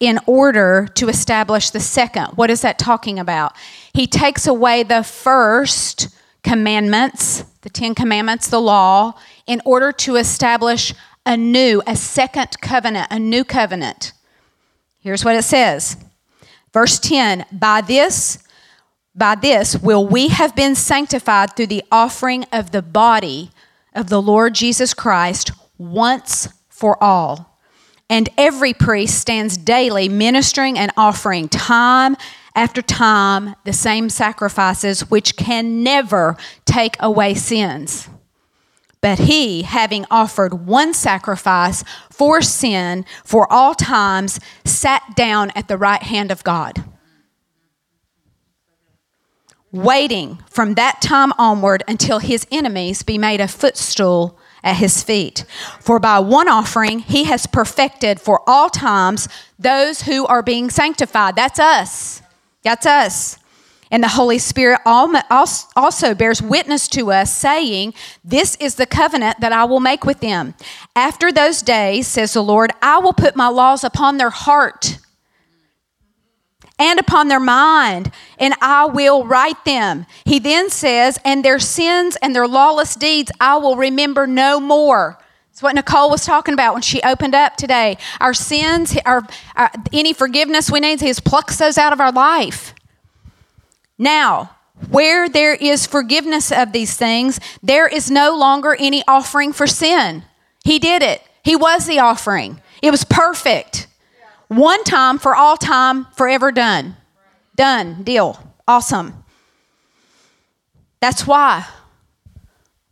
in 0.00 0.18
order 0.26 0.88
to 0.94 1.08
establish 1.08 1.70
the 1.70 1.80
second. 1.80 2.26
What 2.36 2.50
is 2.50 2.60
that 2.60 2.78
talking 2.78 3.18
about? 3.18 3.56
He 3.92 4.06
takes 4.06 4.46
away 4.46 4.82
the 4.82 5.02
first 5.02 6.08
commandments, 6.42 7.44
the 7.62 7.70
Ten 7.70 7.94
Commandments, 7.94 8.48
the 8.48 8.60
law, 8.60 9.14
in 9.46 9.60
order 9.64 9.90
to 9.92 10.16
establish 10.16 10.94
a 11.26 11.36
new, 11.36 11.82
a 11.86 11.96
second 11.96 12.60
covenant, 12.60 13.08
a 13.10 13.18
new 13.18 13.44
covenant. 13.44 14.12
Here's 15.00 15.24
what 15.24 15.36
it 15.36 15.42
says. 15.42 15.96
Verse 16.72 16.98
10 16.98 17.44
By 17.52 17.80
this, 17.80 18.38
by 19.14 19.34
this 19.34 19.76
will 19.76 20.06
we 20.06 20.28
have 20.28 20.54
been 20.54 20.74
sanctified 20.74 21.56
through 21.56 21.66
the 21.66 21.84
offering 21.90 22.44
of 22.52 22.70
the 22.70 22.82
body 22.82 23.50
of 23.94 24.08
the 24.08 24.22
Lord 24.22 24.54
Jesus 24.54 24.94
Christ 24.94 25.50
once 25.76 26.48
for 26.68 27.02
all. 27.02 27.47
And 28.10 28.28
every 28.38 28.72
priest 28.72 29.18
stands 29.18 29.56
daily 29.56 30.08
ministering 30.08 30.78
and 30.78 30.90
offering 30.96 31.48
time 31.48 32.16
after 32.54 32.80
time 32.80 33.54
the 33.64 33.72
same 33.72 34.08
sacrifices 34.08 35.10
which 35.10 35.36
can 35.36 35.82
never 35.82 36.36
take 36.64 36.96
away 37.00 37.34
sins. 37.34 38.08
But 39.00 39.20
he, 39.20 39.62
having 39.62 40.06
offered 40.10 40.66
one 40.66 40.92
sacrifice 40.92 41.84
for 42.10 42.42
sin 42.42 43.04
for 43.24 43.50
all 43.52 43.74
times, 43.74 44.40
sat 44.64 45.02
down 45.14 45.50
at 45.54 45.68
the 45.68 45.76
right 45.76 46.02
hand 46.02 46.32
of 46.32 46.42
God. 46.42 46.84
Waiting 49.70 50.42
from 50.50 50.74
that 50.74 51.00
time 51.00 51.32
onward 51.38 51.84
until 51.86 52.18
his 52.18 52.46
enemies 52.50 53.02
be 53.02 53.18
made 53.18 53.40
a 53.40 53.46
footstool 53.46 54.38
at 54.62 54.76
his 54.76 55.02
feet. 55.02 55.44
For 55.80 55.98
by 55.98 56.18
one 56.18 56.48
offering 56.48 57.00
he 57.00 57.24
has 57.24 57.46
perfected 57.46 58.20
for 58.20 58.42
all 58.48 58.70
times 58.70 59.28
those 59.58 60.02
who 60.02 60.26
are 60.26 60.42
being 60.42 60.70
sanctified. 60.70 61.36
That's 61.36 61.58
us. 61.58 62.22
That's 62.62 62.86
us. 62.86 63.38
And 63.90 64.02
the 64.02 64.08
Holy 64.08 64.38
Spirit 64.38 64.80
also 64.84 66.14
bears 66.14 66.42
witness 66.42 66.88
to 66.88 67.10
us, 67.10 67.34
saying, 67.34 67.94
This 68.22 68.54
is 68.56 68.74
the 68.74 68.84
covenant 68.84 69.40
that 69.40 69.52
I 69.52 69.64
will 69.64 69.80
make 69.80 70.04
with 70.04 70.20
them. 70.20 70.54
After 70.94 71.32
those 71.32 71.62
days, 71.62 72.06
says 72.06 72.34
the 72.34 72.42
Lord, 72.42 72.70
I 72.82 72.98
will 72.98 73.14
put 73.14 73.34
my 73.34 73.48
laws 73.48 73.84
upon 73.84 74.18
their 74.18 74.30
heart 74.30 74.98
and 76.78 77.00
upon 77.00 77.28
their 77.28 77.40
mind, 77.40 78.12
and 78.38 78.54
I 78.60 78.86
will 78.86 79.24
write 79.24 79.64
them. 79.64 80.06
He 80.24 80.38
then 80.38 80.70
says, 80.70 81.18
And 81.24 81.44
their 81.44 81.58
sins 81.58 82.16
and 82.22 82.34
their 82.34 82.46
lawless 82.46 82.94
deeds 82.94 83.32
I 83.40 83.56
will 83.56 83.76
remember 83.76 84.26
no 84.26 84.60
more. 84.60 85.18
It's 85.50 85.62
what 85.62 85.74
Nicole 85.74 86.08
was 86.08 86.24
talking 86.24 86.54
about 86.54 86.74
when 86.74 86.82
she 86.82 87.02
opened 87.02 87.34
up 87.34 87.56
today. 87.56 87.98
Our 88.20 88.32
sins, 88.32 88.96
our, 89.04 89.26
our 89.56 89.72
any 89.92 90.12
forgiveness 90.12 90.70
we 90.70 90.78
need, 90.78 91.00
He 91.00 91.12
plucks 91.14 91.56
those 91.56 91.76
out 91.76 91.92
of 91.92 92.00
our 92.00 92.12
life. 92.12 92.74
Now, 93.98 94.54
where 94.88 95.28
there 95.28 95.54
is 95.54 95.84
forgiveness 95.84 96.52
of 96.52 96.70
these 96.70 96.96
things, 96.96 97.40
there 97.60 97.88
is 97.88 98.08
no 98.08 98.36
longer 98.36 98.76
any 98.78 99.02
offering 99.08 99.52
for 99.52 99.66
sin. 99.66 100.22
He 100.64 100.78
did 100.78 101.02
it. 101.02 101.22
He 101.42 101.56
was 101.56 101.86
the 101.86 101.98
offering. 101.98 102.60
It 102.80 102.92
was 102.92 103.02
perfect. 103.02 103.87
One 104.48 104.82
time 104.84 105.18
for 105.18 105.36
all 105.36 105.56
time, 105.56 106.06
forever 106.16 106.50
done. 106.50 106.96
Done. 107.54 108.02
Deal. 108.02 108.54
Awesome. 108.66 109.24
That's 111.00 111.26
why. 111.26 111.66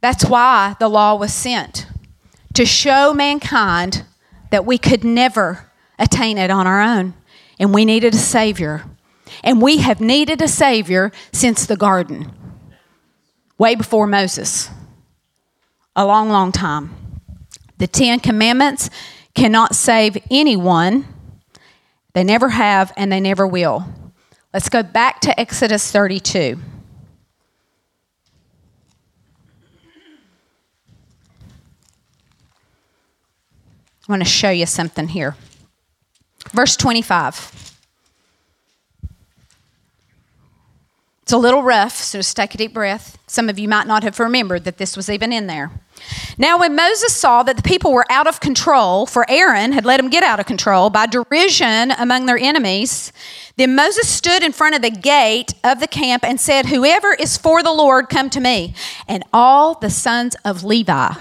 That's 0.01 0.25
why 0.25 0.77
the 0.79 0.89
law 0.89 1.15
was 1.17 1.33
sent 1.33 1.87
to 2.55 2.65
show 2.65 3.13
mankind 3.13 4.05
that 4.51 4.65
we 4.65 4.79
could 4.79 5.03
never 5.03 5.71
attain 5.99 6.39
it 6.39 6.51
on 6.51 6.67
our 6.67 6.81
own 6.81 7.15
and 7.59 7.75
we 7.75 7.85
needed 7.85 8.15
a 8.15 8.19
Savior. 8.19 8.85
And 9.43 9.61
we 9.61 9.79
have 9.79 10.01
needed 10.01 10.41
a 10.41 10.49
Savior 10.49 11.11
since 11.33 11.67
the 11.67 11.77
garden, 11.77 12.33
way 13.59 13.75
before 13.75 14.07
Moses. 14.07 14.71
A 15.97 16.07
long, 16.07 16.29
long 16.29 16.53
time. 16.53 16.95
The 17.79 17.87
Ten 17.87 18.21
Commandments 18.21 18.89
cannot 19.35 19.75
save 19.75 20.17
anyone 20.31 21.07
they 22.17 22.25
never 22.25 22.49
have, 22.49 22.95
and 22.97 23.13
they 23.13 23.21
never 23.21 23.47
will. 23.47 23.85
Let's 24.55 24.71
go 24.71 24.83
back 24.83 25.21
to 25.21 25.39
Exodus 25.39 25.93
32. 25.93 26.59
I 34.09 34.13
want 34.13 34.23
to 34.23 34.29
show 34.29 34.49
you 34.49 34.65
something 34.65 35.09
here. 35.09 35.37
Verse 36.55 36.75
25. 36.79 37.77
It's 41.21 41.33
a 41.33 41.37
little 41.37 41.63
rough, 41.63 41.97
so 41.97 42.21
just 42.21 42.35
take 42.35 42.55
a 42.55 42.57
deep 42.57 42.73
breath. 42.73 43.19
Some 43.27 43.51
of 43.51 43.59
you 43.59 43.69
might 43.69 43.87
not 43.87 44.05
have 44.05 44.19
remembered 44.19 44.65
that 44.65 44.79
this 44.79 44.97
was 44.97 45.11
even 45.11 45.35
in 45.35 45.49
there. 45.49 45.71
Now, 46.39 46.59
when 46.59 46.77
Moses 46.77 47.15
saw 47.15 47.43
that 47.45 47.57
the 47.57 47.63
people 47.63 47.93
were 47.93 48.05
out 48.11 48.27
of 48.27 48.41
control, 48.41 49.07
for 49.07 49.25
Aaron 49.31 49.73
had 49.73 49.87
let 49.87 49.97
them 49.97 50.11
get 50.11 50.23
out 50.23 50.39
of 50.39 50.45
control 50.45 50.91
by 50.91 51.07
derision 51.07 51.93
among 51.93 52.27
their 52.27 52.37
enemies, 52.37 53.11
then 53.57 53.75
Moses 53.75 54.07
stood 54.07 54.43
in 54.43 54.53
front 54.53 54.75
of 54.75 54.83
the 54.83 54.91
gate 54.91 55.55
of 55.65 55.81
the 55.81 55.87
camp 55.87 56.23
and 56.25 56.39
said, 56.39 56.67
Whoever 56.67 57.15
is 57.15 57.39
for 57.39 57.63
the 57.63 57.73
Lord, 57.73 58.11
come 58.11 58.29
to 58.31 58.41
me. 58.41 58.75
And 59.09 59.25
all 59.33 59.75
the 59.75 59.89
sons 59.89 60.37
of 60.45 60.63
Levi 60.63 61.15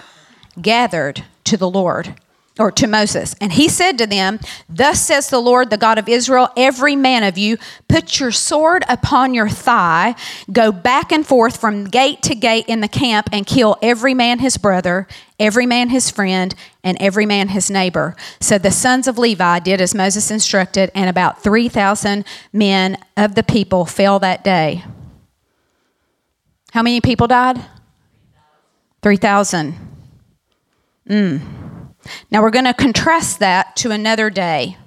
gathered 0.62 1.24
to 1.46 1.56
the 1.56 1.70
Lord 1.70 2.20
or 2.58 2.72
to 2.72 2.88
Moses. 2.88 3.36
And 3.42 3.52
he 3.52 3.68
said 3.68 3.98
to 3.98 4.08
them, 4.08 4.40
Thus 4.70 5.02
says 5.02 5.30
the 5.30 5.40
Lord, 5.40 5.70
the 5.70 5.78
God 5.78 5.98
of 5.98 6.08
Israel, 6.08 6.50
every 6.56 6.96
man 6.96 7.24
of 7.24 7.38
you, 7.38 7.58
put 7.90 8.20
your 8.20 8.32
sword 8.32 8.86
upon 8.88 9.34
your 9.34 9.50
thigh, 9.50 10.16
go 10.52 10.72
back 10.72 11.12
and 11.12 11.26
forth 11.26 11.58
from 11.60 11.86
gate 11.86 12.22
to 12.24 12.36
gate 12.36 12.66
in 12.68 12.80
the 12.80 12.88
camp, 12.88 13.28
and 13.32 13.46
kill 13.46 13.78
every 13.82 14.14
man 14.14 14.40
his 14.40 14.58
brother, 14.58 15.08
every 15.40 15.66
man 15.66 15.90
his 15.90 16.10
friend, 16.10 16.56
and 16.84 16.98
every 17.02 17.26
man 17.26 17.50
his 17.50 17.70
neighbor. 17.70 18.16
So 18.40 18.58
the 18.58 18.72
sons 18.72 19.08
of 19.08 19.18
Levi 19.18 19.60
did 19.60 19.82
as 19.82 19.94
Moses 19.94 20.32
instructed, 20.32 20.92
and 20.96 21.10
about 21.10 21.44
3,000 21.44 22.26
men 22.54 22.98
of 23.18 23.36
the 23.36 23.44
people 23.44 23.86
fell 23.86 24.20
that 24.20 24.44
day. 24.44 24.86
How 26.72 26.82
many 26.82 27.02
people 27.02 27.28
died? 27.28 27.60
3,000. 29.02 29.76
Mm. 31.10 31.65
Now 32.32 32.42
we're 32.42 32.52
going 32.52 32.66
to 32.66 32.74
contrast 32.74 33.40
that 33.40 33.76
to 33.78 33.92
another 33.92 34.30
day. 34.30 34.78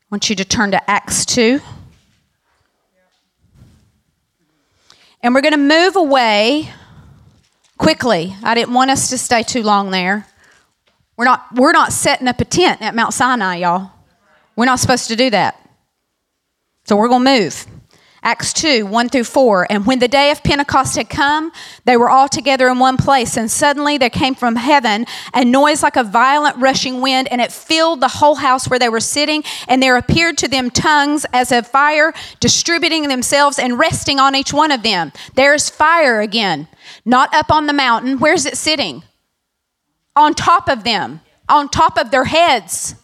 I 0.00 0.06
want 0.10 0.30
you 0.30 0.36
to 0.36 0.44
turn 0.44 0.70
to 0.70 0.90
Acts 0.90 1.26
2. 1.26 1.60
And 5.22 5.34
we're 5.34 5.40
going 5.40 5.52
to 5.52 5.58
move 5.58 5.96
away 5.96 6.70
quickly. 7.76 8.34
I 8.42 8.54
didn't 8.54 8.74
want 8.74 8.90
us 8.90 9.10
to 9.10 9.18
stay 9.18 9.42
too 9.42 9.62
long 9.62 9.90
there. 9.90 10.26
We're 11.16 11.24
not, 11.24 11.46
we're 11.54 11.72
not 11.72 11.92
setting 11.92 12.28
up 12.28 12.40
a 12.40 12.44
tent 12.44 12.80
at 12.80 12.94
Mount 12.94 13.12
Sinai, 13.12 13.56
y'all. 13.56 13.90
We're 14.54 14.66
not 14.66 14.78
supposed 14.78 15.08
to 15.08 15.16
do 15.16 15.30
that. 15.30 15.60
So 16.84 16.96
we're 16.96 17.08
going 17.08 17.24
to 17.24 17.40
move. 17.40 17.66
Acts 18.28 18.52
2 18.52 18.84
1 18.84 19.08
through 19.08 19.24
4. 19.24 19.72
And 19.72 19.86
when 19.86 20.00
the 20.00 20.06
day 20.06 20.30
of 20.30 20.44
Pentecost 20.44 20.96
had 20.96 21.08
come, 21.08 21.50
they 21.86 21.96
were 21.96 22.10
all 22.10 22.28
together 22.28 22.68
in 22.68 22.78
one 22.78 22.98
place. 22.98 23.38
And 23.38 23.50
suddenly 23.50 23.96
there 23.96 24.10
came 24.10 24.34
from 24.34 24.56
heaven 24.56 25.06
a 25.32 25.46
noise 25.46 25.82
like 25.82 25.96
a 25.96 26.04
violent 26.04 26.58
rushing 26.58 27.00
wind, 27.00 27.28
and 27.28 27.40
it 27.40 27.50
filled 27.50 28.02
the 28.02 28.08
whole 28.08 28.34
house 28.34 28.68
where 28.68 28.78
they 28.78 28.90
were 28.90 29.00
sitting. 29.00 29.44
And 29.66 29.82
there 29.82 29.96
appeared 29.96 30.36
to 30.38 30.48
them 30.48 30.68
tongues 30.70 31.24
as 31.32 31.52
of 31.52 31.66
fire, 31.66 32.12
distributing 32.38 33.08
themselves 33.08 33.58
and 33.58 33.78
resting 33.78 34.20
on 34.20 34.34
each 34.34 34.52
one 34.52 34.72
of 34.72 34.82
them. 34.82 35.10
There's 35.34 35.70
fire 35.70 36.20
again, 36.20 36.68
not 37.06 37.32
up 37.32 37.50
on 37.50 37.66
the 37.66 37.72
mountain. 37.72 38.18
Where's 38.18 38.44
it 38.44 38.58
sitting? 38.58 39.04
On 40.14 40.34
top 40.34 40.68
of 40.68 40.84
them, 40.84 41.22
on 41.48 41.70
top 41.70 41.96
of 41.96 42.10
their 42.10 42.24
heads 42.24 42.94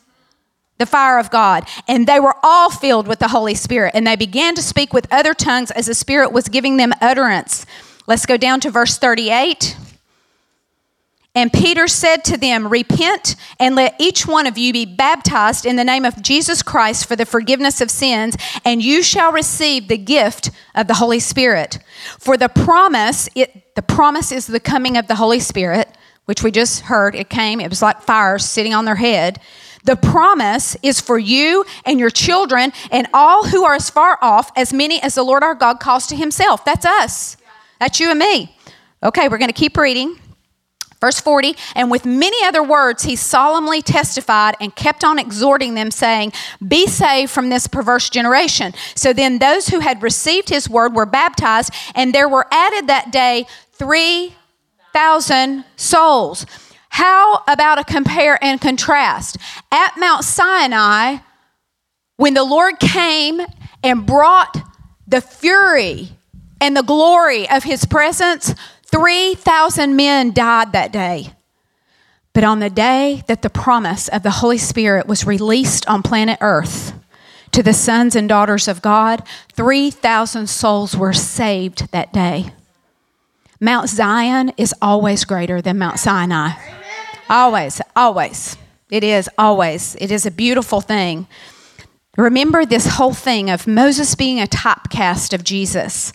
the 0.78 0.86
fire 0.86 1.18
of 1.18 1.30
God. 1.30 1.68
And 1.86 2.06
they 2.06 2.20
were 2.20 2.36
all 2.42 2.70
filled 2.70 3.06
with 3.06 3.18
the 3.18 3.28
Holy 3.28 3.54
Spirit. 3.54 3.92
And 3.94 4.06
they 4.06 4.16
began 4.16 4.54
to 4.54 4.62
speak 4.62 4.92
with 4.92 5.06
other 5.12 5.34
tongues 5.34 5.70
as 5.70 5.86
the 5.86 5.94
Spirit 5.94 6.32
was 6.32 6.48
giving 6.48 6.76
them 6.76 6.92
utterance. 7.00 7.66
Let's 8.06 8.26
go 8.26 8.36
down 8.36 8.60
to 8.60 8.70
verse 8.70 8.98
38. 8.98 9.76
And 11.36 11.52
Peter 11.52 11.88
said 11.88 12.24
to 12.24 12.36
them, 12.36 12.68
Repent 12.68 13.34
and 13.58 13.74
let 13.74 14.00
each 14.00 14.24
one 14.24 14.46
of 14.46 14.56
you 14.56 14.72
be 14.72 14.84
baptized 14.84 15.66
in 15.66 15.74
the 15.74 15.82
name 15.82 16.04
of 16.04 16.22
Jesus 16.22 16.62
Christ 16.62 17.06
for 17.06 17.16
the 17.16 17.26
forgiveness 17.26 17.80
of 17.80 17.90
sins, 17.90 18.36
and 18.64 18.80
you 18.80 19.02
shall 19.02 19.32
receive 19.32 19.88
the 19.88 19.98
gift 19.98 20.52
of 20.76 20.86
the 20.86 20.94
Holy 20.94 21.18
Spirit. 21.18 21.80
For 22.20 22.36
the 22.36 22.48
promise, 22.48 23.28
it, 23.34 23.74
the 23.74 23.82
promise 23.82 24.30
is 24.30 24.46
the 24.46 24.60
coming 24.60 24.96
of 24.96 25.08
the 25.08 25.16
Holy 25.16 25.40
Spirit, 25.40 25.88
which 26.26 26.44
we 26.44 26.52
just 26.52 26.82
heard. 26.82 27.16
It 27.16 27.30
came, 27.30 27.60
it 27.60 27.68
was 27.68 27.82
like 27.82 28.02
fire 28.02 28.38
sitting 28.38 28.72
on 28.72 28.84
their 28.84 28.94
head. 28.94 29.40
The 29.84 29.96
promise 29.96 30.76
is 30.82 31.00
for 31.00 31.18
you 31.18 31.64
and 31.84 32.00
your 32.00 32.10
children 32.10 32.72
and 32.90 33.06
all 33.12 33.46
who 33.46 33.64
are 33.64 33.74
as 33.74 33.90
far 33.90 34.18
off, 34.22 34.50
as 34.56 34.72
many 34.72 35.00
as 35.02 35.14
the 35.14 35.22
Lord 35.22 35.42
our 35.42 35.54
God 35.54 35.78
calls 35.78 36.06
to 36.08 36.16
himself. 36.16 36.64
That's 36.64 36.86
us. 36.86 37.36
That's 37.78 38.00
you 38.00 38.10
and 38.10 38.18
me. 38.18 38.56
Okay, 39.02 39.28
we're 39.28 39.38
going 39.38 39.50
to 39.50 39.52
keep 39.52 39.76
reading. 39.76 40.18
Verse 41.00 41.20
40, 41.20 41.54
and 41.76 41.90
with 41.90 42.06
many 42.06 42.42
other 42.46 42.62
words, 42.62 43.02
he 43.02 43.14
solemnly 43.14 43.82
testified 43.82 44.54
and 44.58 44.74
kept 44.74 45.04
on 45.04 45.18
exhorting 45.18 45.74
them, 45.74 45.90
saying, 45.90 46.32
Be 46.66 46.86
saved 46.86 47.30
from 47.30 47.50
this 47.50 47.66
perverse 47.66 48.08
generation. 48.08 48.72
So 48.94 49.12
then 49.12 49.38
those 49.38 49.68
who 49.68 49.80
had 49.80 50.02
received 50.02 50.48
his 50.48 50.66
word 50.66 50.94
were 50.94 51.04
baptized, 51.04 51.74
and 51.94 52.14
there 52.14 52.26
were 52.26 52.46
added 52.50 52.86
that 52.86 53.12
day 53.12 53.46
3,000 53.72 55.66
souls. 55.76 56.46
How 56.94 57.42
about 57.48 57.80
a 57.80 57.82
compare 57.82 58.38
and 58.40 58.60
contrast? 58.60 59.36
At 59.72 59.96
Mount 59.98 60.22
Sinai, 60.22 61.16
when 62.18 62.34
the 62.34 62.44
Lord 62.44 62.78
came 62.78 63.40
and 63.82 64.06
brought 64.06 64.56
the 65.04 65.20
fury 65.20 66.10
and 66.60 66.76
the 66.76 66.84
glory 66.84 67.50
of 67.50 67.64
his 67.64 67.84
presence, 67.84 68.54
3,000 68.86 69.96
men 69.96 70.32
died 70.32 70.70
that 70.70 70.92
day. 70.92 71.32
But 72.32 72.44
on 72.44 72.60
the 72.60 72.70
day 72.70 73.24
that 73.26 73.42
the 73.42 73.50
promise 73.50 74.06
of 74.06 74.22
the 74.22 74.30
Holy 74.30 74.58
Spirit 74.58 75.08
was 75.08 75.26
released 75.26 75.88
on 75.88 76.00
planet 76.00 76.38
Earth 76.40 76.92
to 77.50 77.64
the 77.64 77.74
sons 77.74 78.14
and 78.14 78.28
daughters 78.28 78.68
of 78.68 78.82
God, 78.82 79.24
3,000 79.54 80.48
souls 80.48 80.96
were 80.96 81.12
saved 81.12 81.90
that 81.90 82.12
day. 82.12 82.52
Mount 83.58 83.88
Zion 83.88 84.52
is 84.56 84.72
always 84.80 85.24
greater 85.24 85.60
than 85.60 85.76
Mount 85.76 85.98
Sinai. 85.98 86.52
Always, 87.28 87.80
always. 87.96 88.56
It 88.90 89.02
is 89.02 89.28
always. 89.38 89.96
It 89.96 90.10
is 90.10 90.26
a 90.26 90.30
beautiful 90.30 90.80
thing. 90.80 91.26
Remember 92.16 92.64
this 92.64 92.86
whole 92.86 93.14
thing 93.14 93.50
of 93.50 93.66
Moses 93.66 94.14
being 94.14 94.40
a 94.40 94.46
typecast 94.46 95.32
of 95.32 95.42
Jesus. 95.42 96.12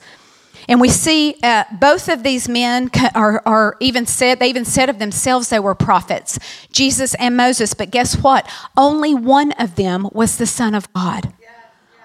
And 0.68 0.80
we 0.80 0.90
see 0.90 1.36
uh, 1.42 1.64
both 1.80 2.08
of 2.10 2.22
these 2.22 2.48
men 2.48 2.92
are, 3.16 3.42
are, 3.46 3.76
even 3.80 4.06
said, 4.06 4.40
they 4.40 4.50
even 4.50 4.66
said 4.66 4.88
of 4.88 5.00
themselves 5.00 5.50
they 5.50 5.60
were 5.60 5.74
prophets, 5.74 6.38
Jesus 6.72 7.16
and 7.16 7.36
Moses. 7.36 7.74
But 7.74 7.90
guess 7.90 8.16
what? 8.16 8.48
Only 8.78 9.16
one 9.16 9.52
of 9.54 9.76
them 9.76 10.08
was 10.12 10.38
the 10.38 10.46
Son 10.46 10.76
of 10.76 10.92
God. 10.94 11.34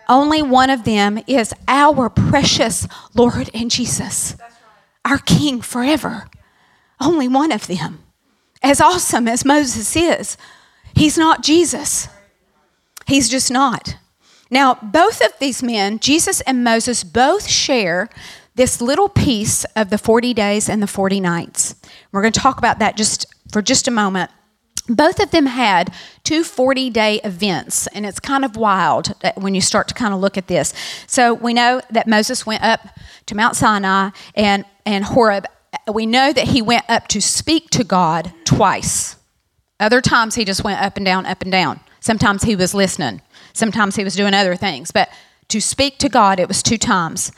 Only 0.09 0.43
one 0.43 0.71
of 0.71 0.85
them 0.85 1.19
is 1.27 1.55
our 1.69 2.09
precious 2.11 2.87
Lord 3.15 3.51
and 3.55 3.71
Jesus, 3.71 4.37
right. 4.39 4.51
our 5.05 5.19
King 5.19 5.61
forever. 5.61 6.29
Only 7.01 7.29
one 7.29 7.53
of 7.53 7.67
them 7.67 8.04
as 8.65 8.81
awesome 8.81 9.29
as 9.29 9.45
Moses 9.45 9.95
is, 9.95 10.37
he's 10.95 11.19
not 11.19 11.43
Jesus. 11.43 12.09
He's 13.07 13.29
just 13.29 13.51
not. 13.51 13.97
Now, 14.51 14.75
both 14.83 15.21
of 15.21 15.33
these 15.39 15.63
men, 15.63 15.99
Jesus 15.99 16.41
and 16.41 16.65
Moses, 16.65 17.05
both 17.05 17.47
share 17.47 18.09
this 18.55 18.81
little 18.81 19.11
piece 19.11 19.65
of 19.77 19.91
the 19.91 19.99
40 19.99 20.33
days 20.33 20.69
and 20.69 20.83
the 20.83 20.87
40 20.87 21.21
nights. 21.21 21.75
We're 22.11 22.23
going 22.23 22.33
to 22.33 22.41
talk 22.41 22.57
about 22.57 22.79
that 22.79 22.97
just 22.97 23.27
for 23.53 23.61
just 23.61 23.87
a 23.87 23.91
moment. 23.91 24.31
Both 24.89 25.21
of 25.21 25.31
them 25.31 25.47
had 25.47 25.93
two 26.25 26.43
40 26.43 26.89
day 26.91 27.21
events, 27.25 27.87
and 27.89 28.07
it's 28.07 28.21
kind 28.21 28.45
of 28.45 28.57
wild 28.57 29.13
when 29.37 29.55
you 29.55 29.61
start 29.61 29.89
to 29.89 29.95
kind 29.95 30.15
of 30.15 30.21
look 30.21 30.39
at 30.39 30.47
this. 30.47 30.73
So, 31.07 31.35
we 31.35 31.53
know 31.53 31.81
that 31.91 32.07
Moses 32.07 32.47
went 32.47 32.63
up 32.63 32.81
to 33.27 33.35
Mount 33.35 33.57
Sinai 33.57 34.11
and, 34.35 34.65
and 34.87 35.05
Horeb 35.05 35.47
we 35.93 36.07
know 36.07 36.33
that 36.33 36.49
he 36.49 36.63
went 36.63 36.85
up 36.89 37.09
to 37.09 37.21
speak 37.21 37.71
to 37.71 37.85
God 37.85 38.33
twice. 38.45 39.17
Other 39.79 40.01
times 40.01 40.35
he 40.35 40.45
just 40.45 40.65
went 40.65 40.81
up 40.81 40.97
and 40.97 41.05
down, 41.05 41.27
up 41.27 41.43
and 41.43 41.53
down. 41.53 41.81
Sometimes 42.01 42.45
he 42.45 42.57
was 42.57 42.75
listening, 42.75 43.21
sometimes 43.53 43.97
he 43.97 44.05
was 44.05 44.15
doing 44.15 44.35
other 44.35 44.57
things. 44.57 44.91
But 44.91 45.11
to 45.49 45.61
speak 45.61 45.99
to 45.99 46.09
God, 46.09 46.41
it 46.41 46.49
was 46.49 46.63
two 46.63 46.79
times. 46.79 47.33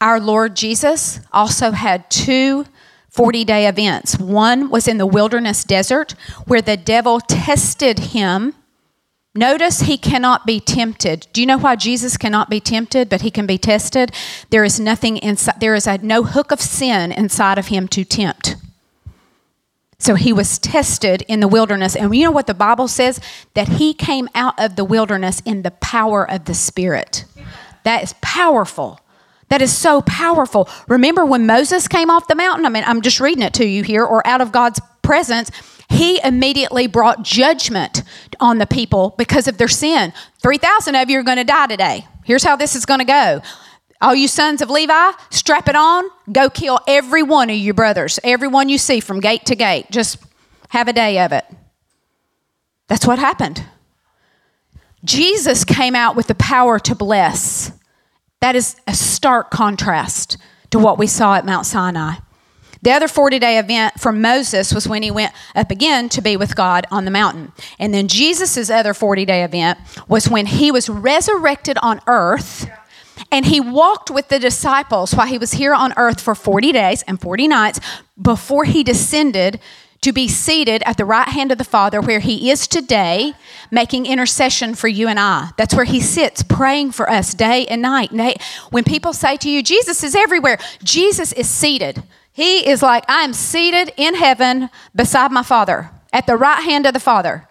Our 0.00 0.20
Lord 0.20 0.56
Jesus 0.56 1.20
also 1.32 1.72
had 1.72 2.08
two 2.10 2.64
40 3.10 3.44
day 3.44 3.66
events. 3.66 4.18
One 4.18 4.70
was 4.70 4.86
in 4.86 4.98
the 4.98 5.06
wilderness 5.06 5.64
desert 5.64 6.12
where 6.46 6.62
the 6.62 6.76
devil 6.76 7.20
tested 7.20 7.98
him 7.98 8.54
Notice 9.34 9.82
he 9.82 9.96
cannot 9.96 10.44
be 10.44 10.58
tempted. 10.58 11.28
Do 11.32 11.40
you 11.40 11.46
know 11.46 11.58
why 11.58 11.76
Jesus 11.76 12.16
cannot 12.16 12.50
be 12.50 12.58
tempted, 12.58 13.08
but 13.08 13.20
he 13.20 13.30
can 13.30 13.46
be 13.46 13.58
tested? 13.58 14.12
There 14.50 14.64
is 14.64 14.80
nothing 14.80 15.18
inside, 15.18 15.60
there 15.60 15.74
is 15.74 15.86
a, 15.86 15.98
no 15.98 16.24
hook 16.24 16.50
of 16.50 16.60
sin 16.60 17.12
inside 17.12 17.56
of 17.56 17.68
him 17.68 17.86
to 17.88 18.04
tempt. 18.04 18.56
So 20.00 20.14
he 20.14 20.32
was 20.32 20.58
tested 20.58 21.22
in 21.28 21.40
the 21.40 21.46
wilderness. 21.46 21.94
And 21.94 22.12
you 22.16 22.24
know 22.24 22.30
what 22.32 22.46
the 22.48 22.54
Bible 22.54 22.88
says? 22.88 23.20
That 23.54 23.68
he 23.68 23.94
came 23.94 24.28
out 24.34 24.58
of 24.58 24.74
the 24.74 24.84
wilderness 24.84 25.40
in 25.44 25.62
the 25.62 25.70
power 25.72 26.28
of 26.28 26.46
the 26.46 26.54
Spirit. 26.54 27.26
That 27.84 28.02
is 28.02 28.14
powerful. 28.22 28.98
That 29.50 29.62
is 29.62 29.76
so 29.76 30.00
powerful. 30.02 30.68
Remember 30.88 31.24
when 31.24 31.46
Moses 31.46 31.86
came 31.86 32.08
off 32.08 32.28
the 32.28 32.34
mountain? 32.34 32.64
I 32.66 32.70
mean, 32.70 32.84
I'm 32.86 33.02
just 33.02 33.20
reading 33.20 33.42
it 33.42 33.52
to 33.54 33.66
you 33.66 33.82
here, 33.82 34.04
or 34.04 34.26
out 34.26 34.40
of 34.40 34.52
God's 34.52 34.80
presence 35.10 35.50
he 35.88 36.20
immediately 36.22 36.86
brought 36.86 37.24
judgment 37.24 38.04
on 38.38 38.58
the 38.58 38.66
people 38.66 39.12
because 39.18 39.48
of 39.48 39.58
their 39.58 39.66
sin. 39.66 40.12
3,000 40.40 40.94
of 40.94 41.10
you 41.10 41.18
are 41.18 41.24
going 41.24 41.36
to 41.36 41.42
die 41.42 41.66
today. 41.66 42.06
Here's 42.22 42.44
how 42.44 42.54
this 42.54 42.76
is 42.76 42.86
going 42.86 43.00
to 43.00 43.04
go. 43.04 43.42
All 44.00 44.14
you 44.14 44.28
sons 44.28 44.62
of 44.62 44.70
Levi, 44.70 45.10
strap 45.30 45.68
it 45.68 45.74
on, 45.74 46.04
go 46.30 46.48
kill 46.48 46.78
every 46.86 47.24
one 47.24 47.50
of 47.50 47.56
your 47.56 47.74
brothers, 47.74 48.20
every 48.22 48.46
one 48.46 48.68
you 48.68 48.78
see 48.78 49.00
from 49.00 49.18
gate 49.18 49.44
to 49.46 49.56
gate. 49.56 49.86
Just 49.90 50.18
have 50.68 50.86
a 50.86 50.92
day 50.92 51.18
of 51.18 51.32
it. 51.32 51.44
That's 52.86 53.04
what 53.04 53.18
happened. 53.18 53.64
Jesus 55.04 55.64
came 55.64 55.96
out 55.96 56.14
with 56.14 56.28
the 56.28 56.36
power 56.36 56.78
to 56.78 56.94
bless. 56.94 57.72
That 58.40 58.54
is 58.54 58.76
a 58.86 58.94
stark 58.94 59.50
contrast 59.50 60.36
to 60.70 60.78
what 60.78 60.98
we 60.98 61.08
saw 61.08 61.34
at 61.34 61.44
Mount 61.44 61.66
Sinai. 61.66 62.18
The 62.82 62.92
other 62.92 63.08
40 63.08 63.38
day 63.38 63.58
event 63.58 64.00
for 64.00 64.12
Moses 64.12 64.72
was 64.72 64.88
when 64.88 65.02
he 65.02 65.10
went 65.10 65.32
up 65.54 65.70
again 65.70 66.08
to 66.10 66.22
be 66.22 66.36
with 66.36 66.56
God 66.56 66.86
on 66.90 67.04
the 67.04 67.10
mountain. 67.10 67.52
And 67.78 67.92
then 67.92 68.08
Jesus' 68.08 68.70
other 68.70 68.94
40 68.94 69.24
day 69.24 69.44
event 69.44 69.78
was 70.08 70.28
when 70.28 70.46
he 70.46 70.70
was 70.70 70.88
resurrected 70.88 71.76
on 71.82 72.00
earth 72.06 72.70
and 73.30 73.46
he 73.46 73.60
walked 73.60 74.10
with 74.10 74.28
the 74.28 74.38
disciples 74.38 75.14
while 75.14 75.26
he 75.26 75.38
was 75.38 75.52
here 75.52 75.74
on 75.74 75.92
earth 75.96 76.20
for 76.20 76.34
40 76.34 76.72
days 76.72 77.02
and 77.06 77.20
40 77.20 77.48
nights 77.48 77.80
before 78.20 78.64
he 78.64 78.82
descended 78.82 79.60
to 80.00 80.12
be 80.12 80.28
seated 80.28 80.82
at 80.86 80.96
the 80.96 81.04
right 81.04 81.28
hand 81.28 81.52
of 81.52 81.58
the 81.58 81.64
Father 81.64 82.00
where 82.00 82.20
he 82.20 82.50
is 82.50 82.66
today, 82.66 83.34
making 83.70 84.06
intercession 84.06 84.74
for 84.74 84.88
you 84.88 85.08
and 85.08 85.20
I. 85.20 85.50
That's 85.58 85.74
where 85.74 85.84
he 85.84 86.00
sits 86.00 86.42
praying 86.42 86.92
for 86.92 87.10
us 87.10 87.34
day 87.34 87.66
and 87.66 87.82
night. 87.82 88.10
When 88.70 88.82
people 88.84 89.12
say 89.12 89.36
to 89.36 89.50
you, 89.50 89.62
Jesus 89.62 90.02
is 90.02 90.14
everywhere, 90.14 90.58
Jesus 90.82 91.32
is 91.34 91.48
seated. 91.48 92.02
He 92.32 92.68
is 92.68 92.82
like, 92.82 93.04
I 93.08 93.22
am 93.22 93.32
seated 93.32 93.92
in 93.96 94.14
heaven 94.14 94.70
beside 94.94 95.32
my 95.32 95.42
Father, 95.42 95.90
at 96.12 96.26
the 96.26 96.36
right 96.36 96.62
hand 96.62 96.86
of 96.86 96.94
the 96.94 97.00
Father. 97.00 97.48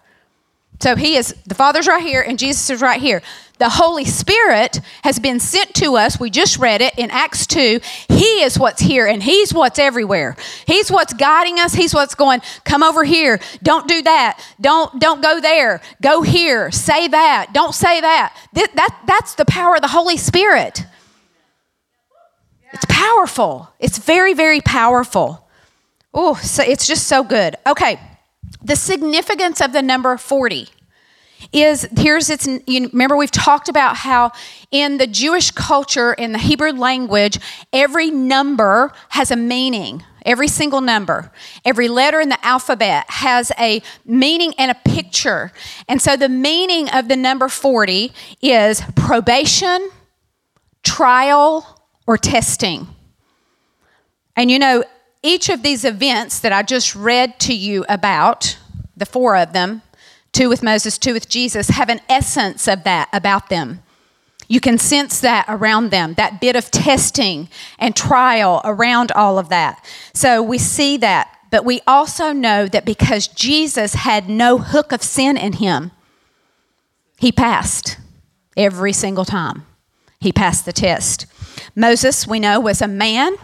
So 0.81 0.95
he 0.95 1.17
is, 1.17 1.35
the 1.45 1.55
Father's 1.55 1.87
right 1.87 2.01
here 2.01 2.21
and 2.21 2.39
Jesus 2.39 2.69
is 2.69 2.81
right 2.81 3.01
here. 3.01 3.21
The 3.57 3.67
Holy 3.67 4.05
Spirit 4.05 4.79
has 5.03 5.19
been 5.19 5.41
sent 5.41 5.73
to 5.75 5.97
us. 5.97 6.17
We 6.17 6.29
just 6.29 6.57
read 6.57 6.81
it 6.81 6.93
in 6.97 7.11
Acts 7.11 7.45
2. 7.47 7.81
He 8.07 8.41
is 8.41 8.57
what's 8.57 8.81
here 8.81 9.05
and 9.05 9.21
He's 9.21 9.53
what's 9.53 9.77
everywhere. 9.77 10.37
He's 10.65 10.89
what's 10.89 11.11
guiding 11.11 11.59
us. 11.59 11.73
He's 11.73 11.93
what's 11.93 12.15
going, 12.15 12.41
come 12.63 12.83
over 12.83 13.03
here. 13.03 13.41
Don't 13.61 13.85
do 13.89 14.01
that. 14.03 14.41
Don't, 14.61 15.01
don't 15.01 15.21
go 15.21 15.41
there. 15.41 15.81
Go 16.01 16.21
here. 16.21 16.71
Say 16.71 17.09
that. 17.09 17.49
Don't 17.51 17.75
say 17.75 17.99
that. 17.99 18.33
that, 18.53 18.73
that 18.75 19.01
that's 19.05 19.35
the 19.35 19.45
power 19.45 19.75
of 19.75 19.81
the 19.81 19.89
Holy 19.89 20.15
Spirit. 20.15 20.85
It's 22.73 22.85
powerful. 22.87 23.69
It's 23.79 23.97
very, 23.97 24.33
very 24.33 24.61
powerful. 24.61 25.47
Oh, 26.13 26.35
so 26.35 26.63
it's 26.63 26.87
just 26.87 27.07
so 27.07 27.23
good. 27.23 27.55
Okay. 27.65 27.99
The 28.61 28.75
significance 28.75 29.61
of 29.61 29.73
the 29.73 29.81
number 29.81 30.17
40 30.17 30.69
is 31.53 31.87
here's 31.97 32.29
its 32.29 32.47
you 32.67 32.89
remember 32.89 33.15
we've 33.15 33.31
talked 33.31 33.69
about 33.69 33.95
how 33.95 34.31
in 34.71 34.97
the 34.97 35.07
Jewish 35.07 35.51
culture 35.51 36.13
in 36.13 36.31
the 36.31 36.37
Hebrew 36.37 36.71
language 36.71 37.39
every 37.71 38.11
number 38.11 38.91
has 39.09 39.31
a 39.31 39.35
meaning 39.35 40.03
every 40.25 40.49
single 40.49 40.81
number 40.81 41.31
every 41.63 41.87
letter 41.87 42.19
in 42.19 42.27
the 42.27 42.45
alphabet 42.45 43.05
has 43.07 43.51
a 43.57 43.81
meaning 44.05 44.53
and 44.57 44.69
a 44.69 44.75
picture 44.89 45.51
and 45.87 46.01
so 46.01 46.17
the 46.17 46.29
meaning 46.29 46.89
of 46.89 47.07
the 47.07 47.15
number 47.15 47.47
40 47.47 48.11
is 48.41 48.83
probation 48.95 49.89
trial 50.83 51.78
or 52.09 52.17
testing 52.17 52.87
and 54.39 54.49
you 54.49 54.57
know 54.57 54.85
each 55.21 55.49
of 55.49 55.63
these 55.63 55.83
events 55.83 56.39
that 56.39 56.53
I 56.53 56.63
just 56.63 56.95
read 56.95 57.41
to 57.41 57.53
you 57.53 57.83
about, 57.89 58.57
the 58.95 59.05
four 59.05 59.35
of 59.35 59.51
them, 59.51 59.81
two 60.31 60.47
with 60.47 60.63
Moses, 60.63 60.97
two 60.97 61.11
with 61.11 61.27
Jesus, 61.27 61.67
have 61.67 61.89
an 61.89 61.99
essence 62.07 62.65
of 62.65 62.85
that 62.85 63.09
about 63.11 63.49
them. 63.49 63.83
You 64.47 64.61
can 64.61 64.77
sense 64.77 65.19
that 65.19 65.43
around 65.49 65.91
them, 65.91 66.13
that 66.13 66.39
bit 66.39 66.55
of 66.55 66.71
testing 66.71 67.49
and 67.77 67.97
trial 67.97 68.61
around 68.63 69.11
all 69.11 69.37
of 69.37 69.49
that. 69.49 69.85
So 70.13 70.41
we 70.41 70.57
see 70.57 70.95
that. 70.95 71.35
But 71.51 71.65
we 71.65 71.81
also 71.85 72.31
know 72.31 72.67
that 72.67 72.85
because 72.85 73.27
Jesus 73.27 73.93
had 73.95 74.29
no 74.29 74.57
hook 74.57 74.93
of 74.93 75.03
sin 75.03 75.35
in 75.35 75.53
him, 75.53 75.91
he 77.17 77.33
passed 77.33 77.97
every 78.55 78.93
single 78.93 79.25
time. 79.25 79.65
He 80.21 80.31
passed 80.31 80.65
the 80.65 80.71
test. 80.71 81.25
Moses, 81.75 82.27
we 82.27 82.39
know, 82.39 82.59
was 82.59 82.81
a 82.81 82.87
man 82.87 83.35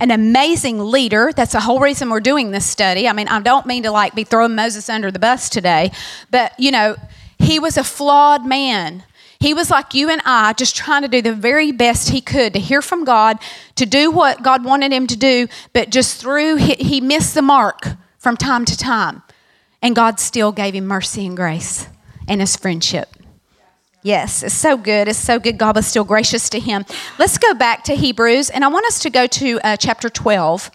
an 0.00 0.10
amazing 0.10 0.80
leader. 0.80 1.30
That's 1.34 1.52
the 1.52 1.60
whole 1.60 1.78
reason 1.78 2.10
we're 2.10 2.18
doing 2.18 2.50
this 2.50 2.66
study. 2.66 3.06
I 3.06 3.12
mean, 3.12 3.28
I 3.28 3.40
don't 3.40 3.66
mean 3.66 3.84
to 3.84 3.92
like 3.92 4.16
be 4.16 4.24
throwing 4.24 4.56
Moses 4.56 4.88
under 4.88 5.12
the 5.12 5.20
bus 5.20 5.48
today, 5.48 5.92
but 6.28 6.58
you 6.58 6.72
know, 6.72 6.96
he 7.38 7.60
was 7.60 7.76
a 7.76 7.84
flawed 7.84 8.44
man. 8.44 9.04
He 9.38 9.54
was 9.54 9.70
like 9.70 9.94
you 9.94 10.08
and 10.08 10.20
I, 10.24 10.52
just 10.54 10.74
trying 10.76 11.02
to 11.02 11.08
do 11.08 11.22
the 11.22 11.32
very 11.32 11.72
best 11.72 12.10
he 12.10 12.20
could 12.20 12.52
to 12.52 12.58
hear 12.58 12.82
from 12.82 13.04
God, 13.04 13.38
to 13.76 13.86
do 13.86 14.10
what 14.10 14.42
God 14.42 14.64
wanted 14.64 14.92
him 14.92 15.06
to 15.08 15.16
do, 15.16 15.48
but 15.72 15.90
just 15.90 16.20
through, 16.20 16.56
he, 16.56 16.74
he 16.74 17.00
missed 17.00 17.34
the 17.34 17.42
mark 17.42 17.88
from 18.18 18.36
time 18.36 18.64
to 18.64 18.76
time. 18.76 19.22
And 19.80 19.96
God 19.96 20.20
still 20.20 20.52
gave 20.52 20.74
him 20.74 20.86
mercy 20.86 21.26
and 21.26 21.36
grace 21.36 21.88
and 22.28 22.40
his 22.40 22.56
friendship. 22.56 23.08
Yes, 24.02 24.42
it's 24.42 24.54
so 24.54 24.76
good. 24.76 25.06
It's 25.06 25.18
so 25.18 25.38
good. 25.38 25.58
God 25.58 25.76
was 25.76 25.86
still 25.86 26.02
gracious 26.02 26.48
to 26.50 26.58
him. 26.58 26.84
Let's 27.20 27.38
go 27.38 27.54
back 27.54 27.84
to 27.84 27.94
Hebrews, 27.94 28.50
and 28.50 28.64
I 28.64 28.68
want 28.68 28.84
us 28.86 28.98
to 29.00 29.10
go 29.10 29.28
to 29.28 29.60
uh, 29.62 29.76
chapter 29.76 30.08
12. 30.10 30.72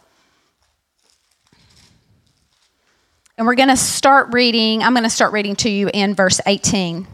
And 3.37 3.45
we're 3.45 3.55
going 3.55 3.67
to 3.67 3.77
start 3.77 4.33
reading, 4.33 4.81
I'm 4.81 4.93
going 4.93 5.03
to 5.03 5.09
start 5.09 5.33
reading 5.33 5.57
to 5.57 5.69
you 5.69 5.89
in 5.93 6.15
verse 6.15 6.39
18. 6.45 7.05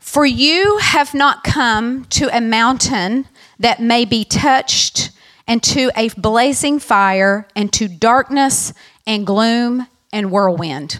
For 0.00 0.26
you 0.26 0.78
have 0.78 1.14
not 1.14 1.44
come 1.44 2.04
to 2.06 2.28
a 2.36 2.40
mountain 2.40 3.26
that 3.60 3.80
may 3.80 4.04
be 4.04 4.24
touched, 4.24 5.12
and 5.46 5.62
to 5.62 5.92
a 5.96 6.08
blazing 6.08 6.80
fire, 6.80 7.46
and 7.54 7.72
to 7.74 7.86
darkness 7.86 8.72
and 9.06 9.24
gloom 9.24 9.86
and 10.12 10.32
whirlwind 10.32 10.98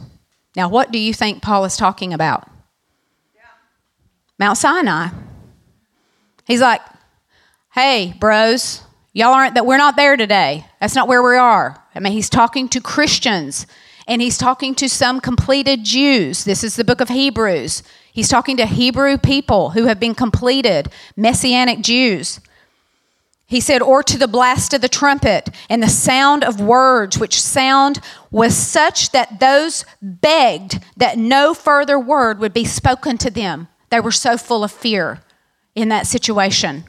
now, 0.56 0.70
what 0.70 0.90
do 0.90 0.98
you 0.98 1.12
think 1.12 1.42
Paul 1.42 1.66
is 1.66 1.76
talking 1.76 2.14
about? 2.14 2.48
Yeah. 3.34 3.42
Mount 4.38 4.56
Sinai. 4.56 5.08
He's 6.46 6.62
like, 6.62 6.80
hey, 7.74 8.14
bros, 8.18 8.82
y'all 9.12 9.34
aren't 9.34 9.54
that 9.54 9.66
we're 9.66 9.76
not 9.76 9.96
there 9.96 10.16
today. 10.16 10.66
That's 10.80 10.94
not 10.94 11.08
where 11.08 11.22
we 11.22 11.36
are. 11.36 11.82
I 11.94 12.00
mean, 12.00 12.14
he's 12.14 12.30
talking 12.30 12.68
to 12.70 12.80
Christians 12.80 13.66
and 14.08 14.22
he's 14.22 14.38
talking 14.38 14.74
to 14.76 14.88
some 14.88 15.20
completed 15.20 15.84
Jews. 15.84 16.44
This 16.44 16.64
is 16.64 16.76
the 16.76 16.84
book 16.84 17.02
of 17.02 17.10
Hebrews. 17.10 17.82
He's 18.10 18.28
talking 18.28 18.56
to 18.56 18.66
Hebrew 18.66 19.18
people 19.18 19.70
who 19.70 19.84
have 19.86 20.00
been 20.00 20.14
completed, 20.14 20.90
messianic 21.16 21.80
Jews. 21.80 22.40
He 23.48 23.60
said, 23.60 23.80
or 23.80 24.02
to 24.02 24.18
the 24.18 24.26
blast 24.26 24.74
of 24.74 24.80
the 24.80 24.88
trumpet 24.88 25.50
and 25.70 25.80
the 25.80 25.88
sound 25.88 26.42
of 26.42 26.60
words, 26.60 27.16
which 27.16 27.40
sound 27.40 28.00
was 28.30 28.56
such 28.56 29.12
that 29.12 29.38
those 29.38 29.84
begged 30.02 30.82
that 30.96 31.16
no 31.16 31.54
further 31.54 31.98
word 31.98 32.40
would 32.40 32.52
be 32.52 32.64
spoken 32.64 33.16
to 33.18 33.30
them. 33.30 33.68
They 33.90 34.00
were 34.00 34.10
so 34.10 34.36
full 34.36 34.64
of 34.64 34.72
fear 34.72 35.20
in 35.76 35.90
that 35.90 36.08
situation. 36.08 36.84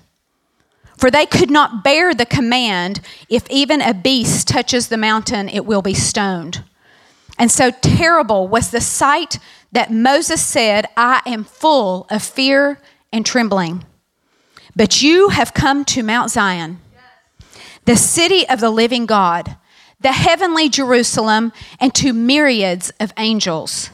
For 0.98 1.12
they 1.12 1.28
could 1.28 1.52
not 1.52 1.84
bear 1.84 2.16
the 2.16 2.26
command 2.26 3.02
if 3.30 3.48
even 3.52 3.82
a 3.82 3.94
beast 3.94 4.48
touches 4.48 4.88
the 4.88 4.98
mountain, 4.98 5.48
it 5.50 5.64
will 5.66 5.84
be 5.84 5.94
stoned. 5.94 6.64
And 7.38 7.52
so 7.52 7.70
terrible 7.70 8.48
was 8.48 8.72
the 8.72 8.82
sight 8.82 9.38
that 9.72 9.94
Moses 9.94 10.42
said, 10.42 10.88
I 10.98 11.22
am 11.28 11.44
full 11.44 12.08
of 12.10 12.24
fear 12.24 12.82
and 13.14 13.24
trembling. 13.24 13.86
But 14.78 15.02
you 15.02 15.30
have 15.30 15.56
come 15.56 15.84
to 15.86 16.04
Mount 16.04 16.30
Zion, 16.30 16.80
the 17.86 17.96
city 17.96 18.48
of 18.48 18.60
the 18.60 18.70
living 18.70 19.08
God, 19.08 19.58
the 20.00 20.12
heavenly 20.12 20.70
Jerusalem, 20.70 21.52
and 21.80 21.96
to 21.96 22.14
myriads 22.14 22.92
of 23.00 23.12
angels. 23.18 23.90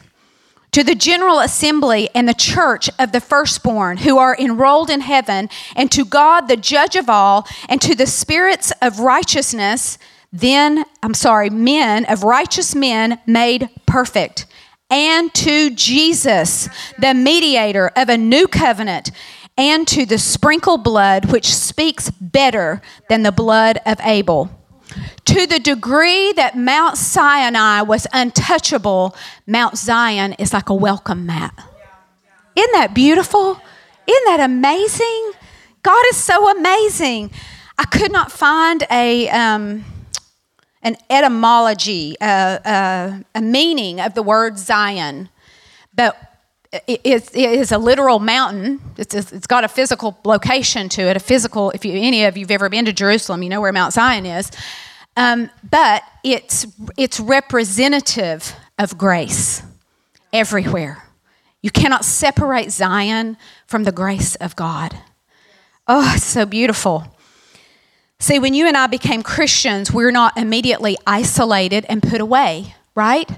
To 0.74 0.84
the 0.84 0.94
general 0.94 1.40
assembly 1.40 2.10
and 2.14 2.28
the 2.28 2.34
church 2.34 2.90
of 3.00 3.14
the 3.14 3.22
firstborn 3.22 4.00
who 4.00 4.18
are 4.18 4.36
enrolled 4.38 4.90
in 4.90 5.00
heaven, 5.00 5.48
and 5.74 5.90
to 5.94 6.04
God, 6.04 6.50
the 6.50 6.58
judge 6.58 6.98
of 6.98 7.10
all, 7.10 7.48
and 7.70 7.82
to 7.82 7.96
the 7.96 8.08
spirits 8.08 8.74
of 8.82 9.00
righteousness, 9.00 9.98
then, 10.34 10.84
I'm 11.02 11.14
sorry, 11.14 11.50
men 11.50 12.04
of 12.06 12.24
righteous 12.24 12.76
men 12.76 13.22
made 13.26 13.70
perfect, 13.86 14.48
and 14.90 15.34
to 15.36 15.70
Jesus, 15.70 16.68
the 17.00 17.14
mediator 17.14 17.90
of 17.96 18.10
a 18.10 18.18
new 18.18 18.48
covenant 18.50 19.12
and 19.58 19.88
to 19.88 20.06
the 20.06 20.18
sprinkled 20.18 20.84
blood 20.84 21.32
which 21.32 21.54
speaks 21.54 22.10
better 22.10 22.82
than 23.10 23.24
the 23.24 23.32
blood 23.32 23.80
of 23.86 24.00
Abel. 24.02 24.50
To 25.26 25.48
the 25.48 25.60
degree 25.60 26.34
that 26.34 26.58
Mount 26.58 26.98
Sinai 26.98 27.82
was 27.82 28.06
untouchable, 28.14 29.16
Mount 29.48 29.78
Zion 29.78 30.34
is 30.34 30.54
like 30.54 30.70
a 30.70 30.76
welcome 30.76 31.26
mat. 31.26 31.54
Isn't 32.56 32.74
that 32.74 32.94
beautiful? 32.94 33.60
Isn't 34.06 34.26
that 34.26 34.42
amazing? 34.42 35.32
God 35.82 36.04
is 36.10 36.18
so 36.18 36.50
amazing. 36.56 37.32
I 37.78 37.86
could 37.86 38.12
not 38.12 38.32
find 38.32 38.84
a 38.92 39.30
um, 39.30 39.86
an 40.84 40.98
etymology, 41.10 42.16
uh, 42.20 42.26
uh, 42.26 43.20
a 43.34 43.42
meaning 43.42 44.00
of 44.02 44.14
the 44.14 44.22
word 44.22 44.60
Zion, 44.60 45.30
but 45.96 46.18
it 46.88 47.36
is 47.36 47.72
a 47.72 47.78
literal 47.78 48.20
mountain. 48.20 48.82
It's, 48.98 49.14
it's 49.14 49.48
got 49.48 49.64
a 49.64 49.68
physical 49.68 50.18
location 50.26 50.90
to 50.90 51.04
it, 51.04 51.16
a 51.16 51.20
physical, 51.20 51.70
if 51.72 51.86
you, 51.86 51.94
any 51.94 52.26
of 52.26 52.36
you 52.36 52.44
have 52.44 52.52
ever 52.52 52.70
been 52.70 52.86
to 52.86 52.94
Jerusalem, 52.94 53.44
you 53.44 53.50
know 53.50 53.62
where 53.62 53.72
Mount 53.72 53.94
Zion 53.94 54.26
is. 54.26 54.52
Um, 55.16 55.52
but 55.70 56.02
it's, 56.24 56.66
it's 56.98 57.20
representative 57.20 58.56
of 58.80 58.98
grace 58.98 59.62
everywhere. 60.32 61.04
You 61.62 61.70
cannot 61.70 62.04
separate 62.06 62.72
Zion 62.72 63.38
from 63.68 63.84
the 63.84 63.92
grace 63.92 64.36
of 64.36 64.56
God. 64.56 64.98
Oh, 65.88 66.14
it's 66.16 66.26
so 66.26 66.46
beautiful. 66.46 67.06
See, 68.20 68.40
when 68.40 68.54
you 68.54 68.68
and 68.68 68.76
I 68.76 68.88
became 68.88 69.22
Christians, 69.22 69.92
we're 69.92 70.12
not 70.12 70.38
immediately 70.38 70.98
isolated 71.06 71.86
and 71.88 72.02
put 72.02 72.20
away, 72.20 72.74
right? 72.96 73.30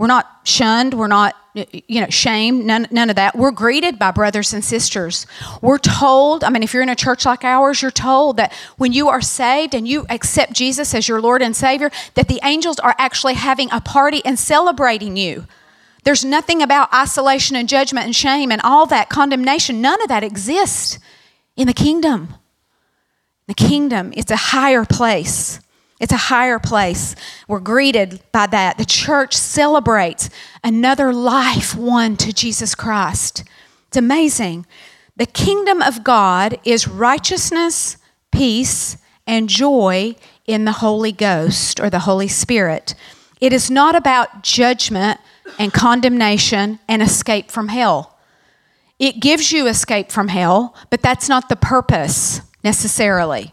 We're 0.00 0.06
not 0.06 0.40
shunned. 0.44 0.94
We're 0.94 1.08
not, 1.08 1.36
you 1.52 2.00
know, 2.00 2.08
shamed. 2.08 2.64
None, 2.64 2.88
none 2.90 3.10
of 3.10 3.16
that. 3.16 3.36
We're 3.36 3.50
greeted 3.50 3.98
by 3.98 4.12
brothers 4.12 4.54
and 4.54 4.64
sisters. 4.64 5.26
We're 5.60 5.76
told, 5.76 6.42
I 6.42 6.48
mean, 6.48 6.62
if 6.62 6.72
you're 6.72 6.82
in 6.82 6.88
a 6.88 6.96
church 6.96 7.26
like 7.26 7.44
ours, 7.44 7.82
you're 7.82 7.90
told 7.90 8.38
that 8.38 8.50
when 8.78 8.94
you 8.94 9.10
are 9.10 9.20
saved 9.20 9.74
and 9.74 9.86
you 9.86 10.06
accept 10.08 10.54
Jesus 10.54 10.94
as 10.94 11.06
your 11.06 11.20
Lord 11.20 11.42
and 11.42 11.54
Savior, 11.54 11.90
that 12.14 12.28
the 12.28 12.40
angels 12.42 12.78
are 12.78 12.94
actually 12.96 13.34
having 13.34 13.70
a 13.72 13.82
party 13.82 14.22
and 14.24 14.38
celebrating 14.38 15.18
you. 15.18 15.46
There's 16.04 16.24
nothing 16.24 16.62
about 16.62 16.90
isolation 16.94 17.54
and 17.54 17.68
judgment 17.68 18.06
and 18.06 18.16
shame 18.16 18.50
and 18.50 18.62
all 18.62 18.86
that 18.86 19.10
condemnation. 19.10 19.82
None 19.82 20.00
of 20.00 20.08
that 20.08 20.24
exists 20.24 20.98
in 21.56 21.66
the 21.66 21.74
kingdom. 21.74 22.36
The 23.48 23.54
kingdom, 23.54 24.14
it's 24.16 24.30
a 24.30 24.36
higher 24.36 24.86
place. 24.86 25.60
It's 26.00 26.12
a 26.12 26.16
higher 26.16 26.58
place. 26.58 27.14
We're 27.46 27.60
greeted 27.60 28.20
by 28.32 28.46
that. 28.46 28.78
The 28.78 28.86
church 28.86 29.36
celebrates 29.36 30.30
another 30.64 31.12
life 31.12 31.76
won 31.76 32.16
to 32.16 32.32
Jesus 32.32 32.74
Christ. 32.74 33.44
It's 33.88 33.98
amazing. 33.98 34.66
The 35.16 35.26
kingdom 35.26 35.82
of 35.82 36.02
God 36.02 36.58
is 36.64 36.88
righteousness, 36.88 37.98
peace, 38.32 38.96
and 39.26 39.48
joy 39.48 40.16
in 40.46 40.64
the 40.64 40.72
Holy 40.72 41.12
Ghost 41.12 41.78
or 41.78 41.90
the 41.90 42.00
Holy 42.00 42.28
Spirit. 42.28 42.94
It 43.38 43.52
is 43.52 43.70
not 43.70 43.94
about 43.94 44.42
judgment 44.42 45.20
and 45.58 45.72
condemnation 45.72 46.78
and 46.88 47.02
escape 47.02 47.50
from 47.50 47.68
hell. 47.68 48.18
It 48.98 49.20
gives 49.20 49.52
you 49.52 49.66
escape 49.66 50.10
from 50.10 50.28
hell, 50.28 50.74
but 50.88 51.02
that's 51.02 51.28
not 51.28 51.48
the 51.48 51.56
purpose 51.56 52.40
necessarily 52.64 53.52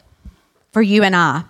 for 0.72 0.82
you 0.82 1.04
and 1.04 1.16
I. 1.16 1.44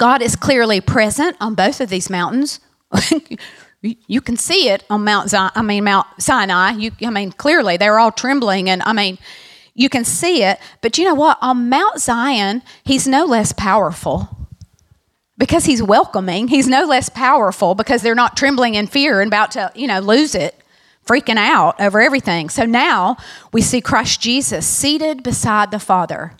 God 0.00 0.22
is 0.22 0.34
clearly 0.34 0.80
present 0.80 1.36
on 1.42 1.54
both 1.54 1.78
of 1.82 1.90
these 1.90 2.08
mountains. 2.08 2.58
you 3.82 4.22
can 4.22 4.38
see 4.38 4.70
it 4.70 4.82
on 4.88 5.04
Mount 5.04 5.28
Zion, 5.28 5.50
I 5.54 5.60
mean 5.60 5.84
Mount 5.84 6.06
Sinai. 6.18 6.70
You, 6.70 6.90
I 7.02 7.10
mean 7.10 7.32
clearly 7.32 7.76
they're 7.76 7.98
all 7.98 8.10
trembling, 8.10 8.70
and 8.70 8.82
I 8.84 8.94
mean 8.94 9.18
you 9.74 9.90
can 9.90 10.06
see 10.06 10.42
it. 10.42 10.58
But 10.80 10.96
you 10.96 11.04
know 11.04 11.14
what? 11.14 11.36
On 11.42 11.68
Mount 11.68 12.00
Zion, 12.00 12.62
he's 12.82 13.06
no 13.06 13.26
less 13.26 13.52
powerful 13.52 14.48
because 15.36 15.66
he's 15.66 15.82
welcoming. 15.82 16.48
He's 16.48 16.66
no 16.66 16.86
less 16.86 17.10
powerful 17.10 17.74
because 17.74 18.00
they're 18.00 18.14
not 18.14 18.38
trembling 18.38 18.76
in 18.76 18.86
fear 18.86 19.20
and 19.20 19.28
about 19.28 19.50
to 19.50 19.70
you 19.74 19.86
know 19.86 20.00
lose 20.00 20.34
it, 20.34 20.54
freaking 21.06 21.36
out 21.36 21.78
over 21.78 22.00
everything. 22.00 22.48
So 22.48 22.64
now 22.64 23.18
we 23.52 23.60
see 23.60 23.82
Christ 23.82 24.22
Jesus 24.22 24.66
seated 24.66 25.22
beside 25.22 25.70
the 25.70 25.78
Father 25.78 26.32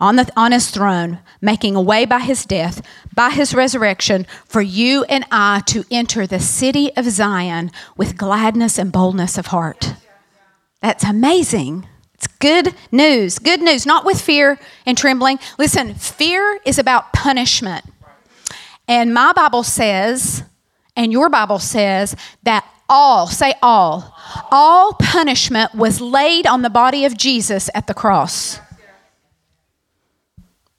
on, 0.00 0.16
the, 0.16 0.32
on 0.36 0.52
his 0.52 0.70
throne, 0.70 1.18
making 1.40 1.76
a 1.76 1.80
way 1.80 2.04
by 2.04 2.20
his 2.20 2.46
death, 2.46 2.80
by 3.14 3.30
his 3.30 3.54
resurrection, 3.54 4.26
for 4.46 4.62
you 4.62 5.04
and 5.04 5.24
I 5.30 5.62
to 5.66 5.84
enter 5.90 6.26
the 6.26 6.40
city 6.40 6.94
of 6.96 7.04
Zion 7.04 7.70
with 7.96 8.16
gladness 8.16 8.78
and 8.78 8.90
boldness 8.90 9.36
of 9.36 9.46
heart. 9.46 9.94
That's 10.80 11.04
amazing. 11.04 11.86
It's 12.14 12.26
good 12.26 12.74
news. 12.90 13.38
Good 13.38 13.60
news, 13.60 13.86
not 13.86 14.04
with 14.04 14.20
fear 14.20 14.58
and 14.86 14.96
trembling. 14.96 15.38
Listen, 15.58 15.94
fear 15.94 16.60
is 16.64 16.78
about 16.78 17.12
punishment. 17.12 17.84
And 18.88 19.14
my 19.14 19.32
Bible 19.32 19.62
says, 19.62 20.42
and 20.96 21.12
your 21.12 21.28
Bible 21.28 21.58
says, 21.58 22.16
that 22.42 22.66
all, 22.88 23.26
say 23.26 23.54
all, 23.62 24.16
all 24.50 24.94
punishment 24.94 25.74
was 25.74 26.00
laid 26.00 26.46
on 26.46 26.62
the 26.62 26.70
body 26.70 27.04
of 27.04 27.16
Jesus 27.16 27.70
at 27.74 27.86
the 27.86 27.94
cross. 27.94 28.58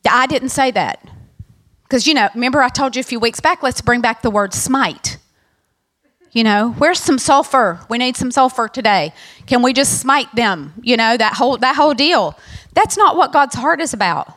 I 0.10 0.28
didn't 0.28 0.50
say 0.50 0.72
that. 0.72 1.00
Because, 1.84 2.08
you 2.08 2.14
know, 2.14 2.30
remember 2.34 2.62
I 2.62 2.70
told 2.70 2.96
you 2.96 3.02
a 3.02 3.04
few 3.04 3.20
weeks 3.20 3.40
back, 3.40 3.62
let's 3.62 3.82
bring 3.82 4.02
back 4.02 4.22
the 4.22 4.30
word 4.30 4.54
smite. 4.54 5.18
You 6.32 6.46
know, 6.46 6.72
where's 6.78 7.00
some 7.00 7.18
sulfur? 7.18 7.82
We 7.90 7.98
need 7.98 8.16
some 8.16 8.32
sulfur 8.32 8.70
today. 8.70 9.14
Can 9.48 9.62
we 9.62 9.74
just 9.74 10.00
smite 10.00 10.34
them? 10.34 10.74
You 10.82 10.96
know, 10.96 11.18
that 11.18 11.34
whole 11.34 11.58
that 11.58 11.76
whole 11.76 11.94
deal. 11.94 12.38
That's 12.74 12.96
not 12.96 13.18
what 13.18 13.34
God's 13.34 13.56
heart 13.56 13.82
is 13.82 13.94
about. 13.94 14.34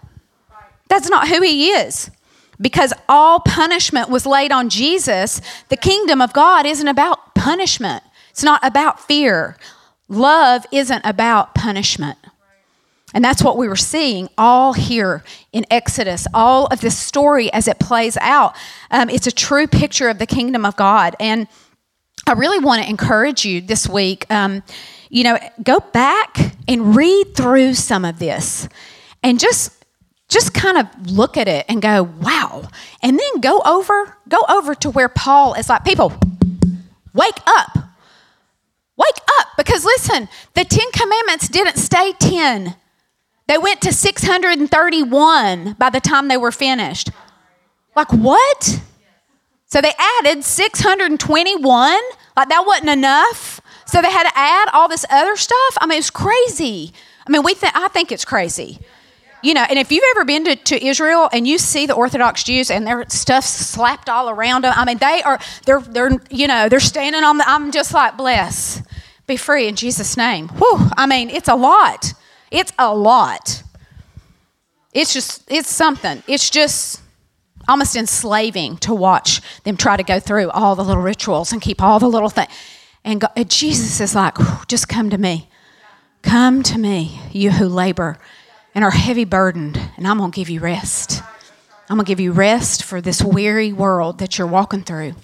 That's 0.89 1.09
not 1.09 1.29
who 1.29 1.41
he 1.43 1.69
is. 1.69 2.11
Because 2.61 2.93
all 3.09 3.41
punishment 3.41 4.11
was 4.11 4.27
laid 4.27 4.51
on 4.51 4.69
Jesus, 4.69 5.41
the 5.69 5.77
kingdom 5.77 6.21
of 6.21 6.33
God 6.33 6.67
isn't 6.67 6.89
about 6.89 7.35
punishment. 7.35 8.03
It's 8.31 8.43
not 8.43 8.65
about 8.65 9.01
fear. 9.01 9.57
Love 10.09 10.67
isn't 10.73 11.03
about 11.05 11.55
punishment. 11.55 12.19
And 13.15 13.25
that's 13.25 13.43
what 13.43 13.57
we 13.57 13.69
were 13.69 13.77
seeing 13.77 14.29
all 14.37 14.73
here 14.73 15.23
in 15.53 15.65
Exodus, 15.71 16.27
all 16.35 16.67
of 16.67 16.81
this 16.81 16.99
story 16.99 17.51
as 17.53 17.69
it 17.69 17.79
plays 17.79 18.17
out. 18.17 18.55
Um, 18.91 19.09
it's 19.09 19.29
a 19.29 19.33
true 19.33 19.69
picture 19.69 20.09
of 20.09 20.19
the 20.19 20.27
kingdom 20.27 20.65
of 20.67 20.77
God. 20.77 21.15
And 21.21 21.47
I 22.27 22.33
really 22.33 22.59
want 22.59 22.83
to 22.83 22.89
encourage 22.89 23.45
you 23.45 23.61
this 23.61 23.89
week, 23.89 24.27
um, 24.31 24.65
you 25.11 25.23
know, 25.23 25.39
go 25.63 25.79
back 25.79 26.57
and 26.67 26.97
read 26.97 27.37
through 27.37 27.75
some 27.75 28.05
of 28.05 28.19
this 28.19 28.69
and 29.23 29.39
just 29.39 29.85
just 30.29 30.55
kind 30.55 30.79
of 30.79 31.11
look 31.11 31.37
at 31.37 31.47
it 31.47 31.67
and 31.69 31.81
go, 31.81 32.03
wow. 32.03 32.69
And 33.03 33.19
then 33.19 33.41
go 33.41 33.61
over, 33.61 34.17
go 34.29 34.39
over 34.49 34.75
to 34.77 34.91
where 34.91 35.09
Paul 35.09 35.55
is 35.55 35.69
like, 35.69 35.85
people, 35.85 36.13
wake 37.13 37.39
up. 37.47 37.77
Wake 38.97 39.21
up. 39.39 39.49
Because 39.57 39.85
listen, 39.85 40.29
the 40.55 40.65
Ten 40.65 40.91
Commandments 40.93 41.49
didn't 41.49 41.77
stay 41.77 42.15
10. 42.19 42.75
They 43.47 43.59
went 43.59 43.81
to 43.83 43.93
631 43.93 45.75
by 45.75 45.91
the 45.91 46.01
time 46.01 46.29
they 46.29 46.37
were 46.37 46.53
finished. 46.53 47.11
Like, 47.95 48.13
what? 48.13 48.81
So 49.67 49.81
they 49.81 49.93
added 50.21 50.45
621? 50.45 51.99
Like, 52.37 52.49
that 52.49 52.65
wasn't 52.67 52.91
enough? 52.91 53.61
So 53.87 54.01
they 54.01 54.11
had 54.11 54.25
to 54.25 54.33
add 54.35 54.69
all 54.73 54.89
this 54.89 55.05
other 55.11 55.37
stuff? 55.37 55.79
I 55.79 55.87
mean, 55.87 55.99
it's 55.99 56.11
crazy. 56.11 56.93
I 57.27 57.31
mean, 57.31 57.43
we 57.43 57.55
th- 57.55 57.73
I 57.75 57.89
think 57.89 58.13
it's 58.13 58.25
crazy. 58.25 58.79
You 59.43 59.53
know, 59.53 59.65
and 59.69 59.79
if 59.79 59.93
you've 59.93 60.05
ever 60.17 60.25
been 60.25 60.45
to, 60.45 60.57
to 60.57 60.83
Israel 60.85 61.29
and 61.31 61.47
you 61.47 61.59
see 61.59 61.85
the 61.85 61.93
Orthodox 61.93 62.45
Jews 62.45 62.71
and 62.71 62.87
their 62.87 63.05
stuff 63.11 63.45
slapped 63.45 64.09
all 64.09 64.31
around 64.31 64.65
them, 64.65 64.73
I 64.75 64.87
mean, 64.87 64.97
they 64.97 65.23
are, 65.23 65.39
they're, 65.67 65.81
they're, 65.81 66.19
you 66.31 66.47
know, 66.47 66.71
they're 66.71 66.81
standing 66.81 67.23
on 67.25 67.37
the, 67.37 67.47
I'm 67.47 67.71
just 67.71 67.93
like, 67.93 68.17
bless, 68.17 68.83
be 69.27 69.37
free 69.37 69.69
in 69.69 69.77
Jesus' 69.77 70.17
name. 70.17 70.49
Whew, 70.49 70.89
I 70.97 71.07
mean, 71.07 71.29
it's 71.29 71.49
a 71.49 71.55
lot. 71.55 72.15
It's 72.55 72.73
a 72.79 72.95
lot. 72.95 73.63
It's 74.93 75.13
just, 75.13 75.43
it's 75.51 75.69
something. 75.69 76.23
It's 76.29 76.49
just 76.49 77.03
almost 77.67 77.97
enslaving 77.97 78.77
to 78.79 78.95
watch 78.95 79.41
them 79.65 79.77
try 79.77 79.97
to 79.97 80.05
go 80.05 80.21
through 80.21 80.51
all 80.51 80.77
the 80.77 80.85
little 80.85 81.03
rituals 81.03 81.53
and 81.53 81.61
keep 81.61 81.83
all 81.83 81.99
the 81.99 82.09
little 82.09 82.29
things. 82.29 82.51
And, 83.05 83.25
and 83.37 83.51
Jesus 83.51 84.01
is 84.01 84.15
like, 84.15 84.37
just 84.69 84.89
come 84.89 85.11
to 85.11 85.19
me. 85.19 85.49
Come 86.23 86.63
to 86.63 86.79
me, 86.79 87.21
you 87.33 87.51
who 87.51 87.67
labor 87.67 88.19
and 88.75 88.85
are 88.85 88.91
heavy 88.91 89.25
burdened, 89.25 89.79
and 89.97 90.07
I'm 90.07 90.19
going 90.19 90.31
to 90.31 90.35
give 90.35 90.51
you 90.51 90.61
rest. 90.61 91.23
I'm 91.89 91.97
going 91.97 92.07
to 92.07 92.09
give 92.09 92.21
you 92.21 92.33
rest 92.33 92.83
for 92.83 93.01
this 93.01 93.23
weary 93.23 93.73
world 93.73 94.19
that 94.19 94.39
you're 94.39 94.47
walking 94.47 94.83
through. 94.83 95.15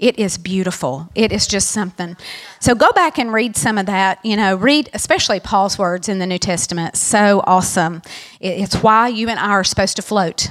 It 0.00 0.18
is 0.18 0.38
beautiful. 0.38 1.10
It 1.14 1.30
is 1.30 1.46
just 1.46 1.70
something. 1.70 2.16
So 2.58 2.74
go 2.74 2.90
back 2.92 3.18
and 3.18 3.34
read 3.34 3.54
some 3.54 3.76
of 3.76 3.84
that. 3.84 4.18
You 4.24 4.34
know, 4.34 4.56
read 4.56 4.88
especially 4.94 5.40
Paul's 5.40 5.78
words 5.78 6.08
in 6.08 6.18
the 6.18 6.26
New 6.26 6.38
Testament. 6.38 6.96
So 6.96 7.44
awesome. 7.46 8.00
It's 8.40 8.76
why 8.76 9.08
you 9.08 9.28
and 9.28 9.38
I 9.38 9.50
are 9.50 9.62
supposed 9.62 9.96
to 9.96 10.02
float. 10.02 10.48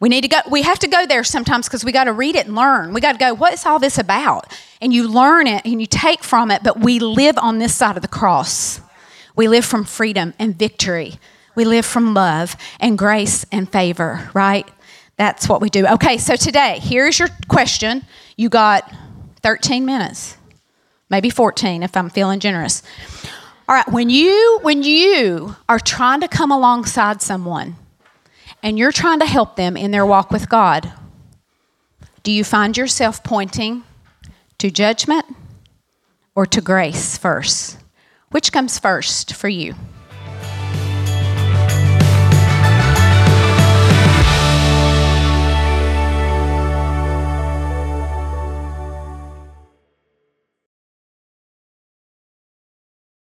We 0.00 0.08
need 0.08 0.22
to 0.22 0.28
go, 0.28 0.38
we 0.50 0.62
have 0.62 0.78
to 0.78 0.88
go 0.88 1.06
there 1.06 1.22
sometimes 1.24 1.68
because 1.68 1.84
we 1.84 1.92
got 1.92 2.04
to 2.04 2.12
read 2.12 2.34
it 2.34 2.46
and 2.46 2.56
learn. 2.56 2.94
We 2.94 3.02
got 3.02 3.12
to 3.12 3.18
go, 3.18 3.34
what 3.34 3.52
is 3.52 3.66
all 3.66 3.78
this 3.78 3.98
about? 3.98 4.52
And 4.80 4.94
you 4.94 5.06
learn 5.06 5.46
it 5.46 5.62
and 5.66 5.78
you 5.78 5.86
take 5.86 6.24
from 6.24 6.50
it, 6.50 6.62
but 6.64 6.80
we 6.80 6.98
live 6.98 7.36
on 7.38 7.58
this 7.58 7.74
side 7.74 7.96
of 7.96 8.02
the 8.02 8.08
cross. 8.08 8.80
We 9.36 9.46
live 9.46 9.64
from 9.64 9.84
freedom 9.84 10.32
and 10.38 10.58
victory. 10.58 11.20
We 11.54 11.66
live 11.66 11.84
from 11.84 12.14
love 12.14 12.56
and 12.80 12.96
grace 12.96 13.44
and 13.52 13.70
favor, 13.70 14.30
right? 14.32 14.66
That's 15.18 15.48
what 15.48 15.60
we 15.60 15.68
do. 15.68 15.86
Okay, 15.86 16.18
so 16.18 16.34
today, 16.34 16.80
here's 16.80 17.18
your 17.18 17.28
question. 17.46 18.04
You 18.36 18.48
got 18.48 18.92
13 19.42 19.84
minutes, 19.84 20.36
maybe 21.10 21.30
14 21.30 21.82
if 21.82 21.96
I'm 21.96 22.10
feeling 22.10 22.40
generous. 22.40 22.82
All 23.68 23.74
right, 23.74 23.88
when 23.88 24.10
you 24.10 24.58
when 24.62 24.82
you 24.82 25.56
are 25.68 25.78
trying 25.78 26.20
to 26.20 26.28
come 26.28 26.50
alongside 26.50 27.22
someone 27.22 27.76
and 28.62 28.78
you're 28.78 28.92
trying 28.92 29.20
to 29.20 29.26
help 29.26 29.56
them 29.56 29.76
in 29.76 29.90
their 29.90 30.04
walk 30.04 30.30
with 30.30 30.48
God, 30.48 30.92
do 32.22 32.32
you 32.32 32.44
find 32.44 32.76
yourself 32.76 33.22
pointing 33.22 33.84
to 34.58 34.70
judgment 34.70 35.26
or 36.34 36.46
to 36.46 36.60
grace 36.60 37.16
first? 37.16 37.78
Which 38.30 38.52
comes 38.52 38.78
first 38.78 39.34
for 39.34 39.48
you? 39.48 39.74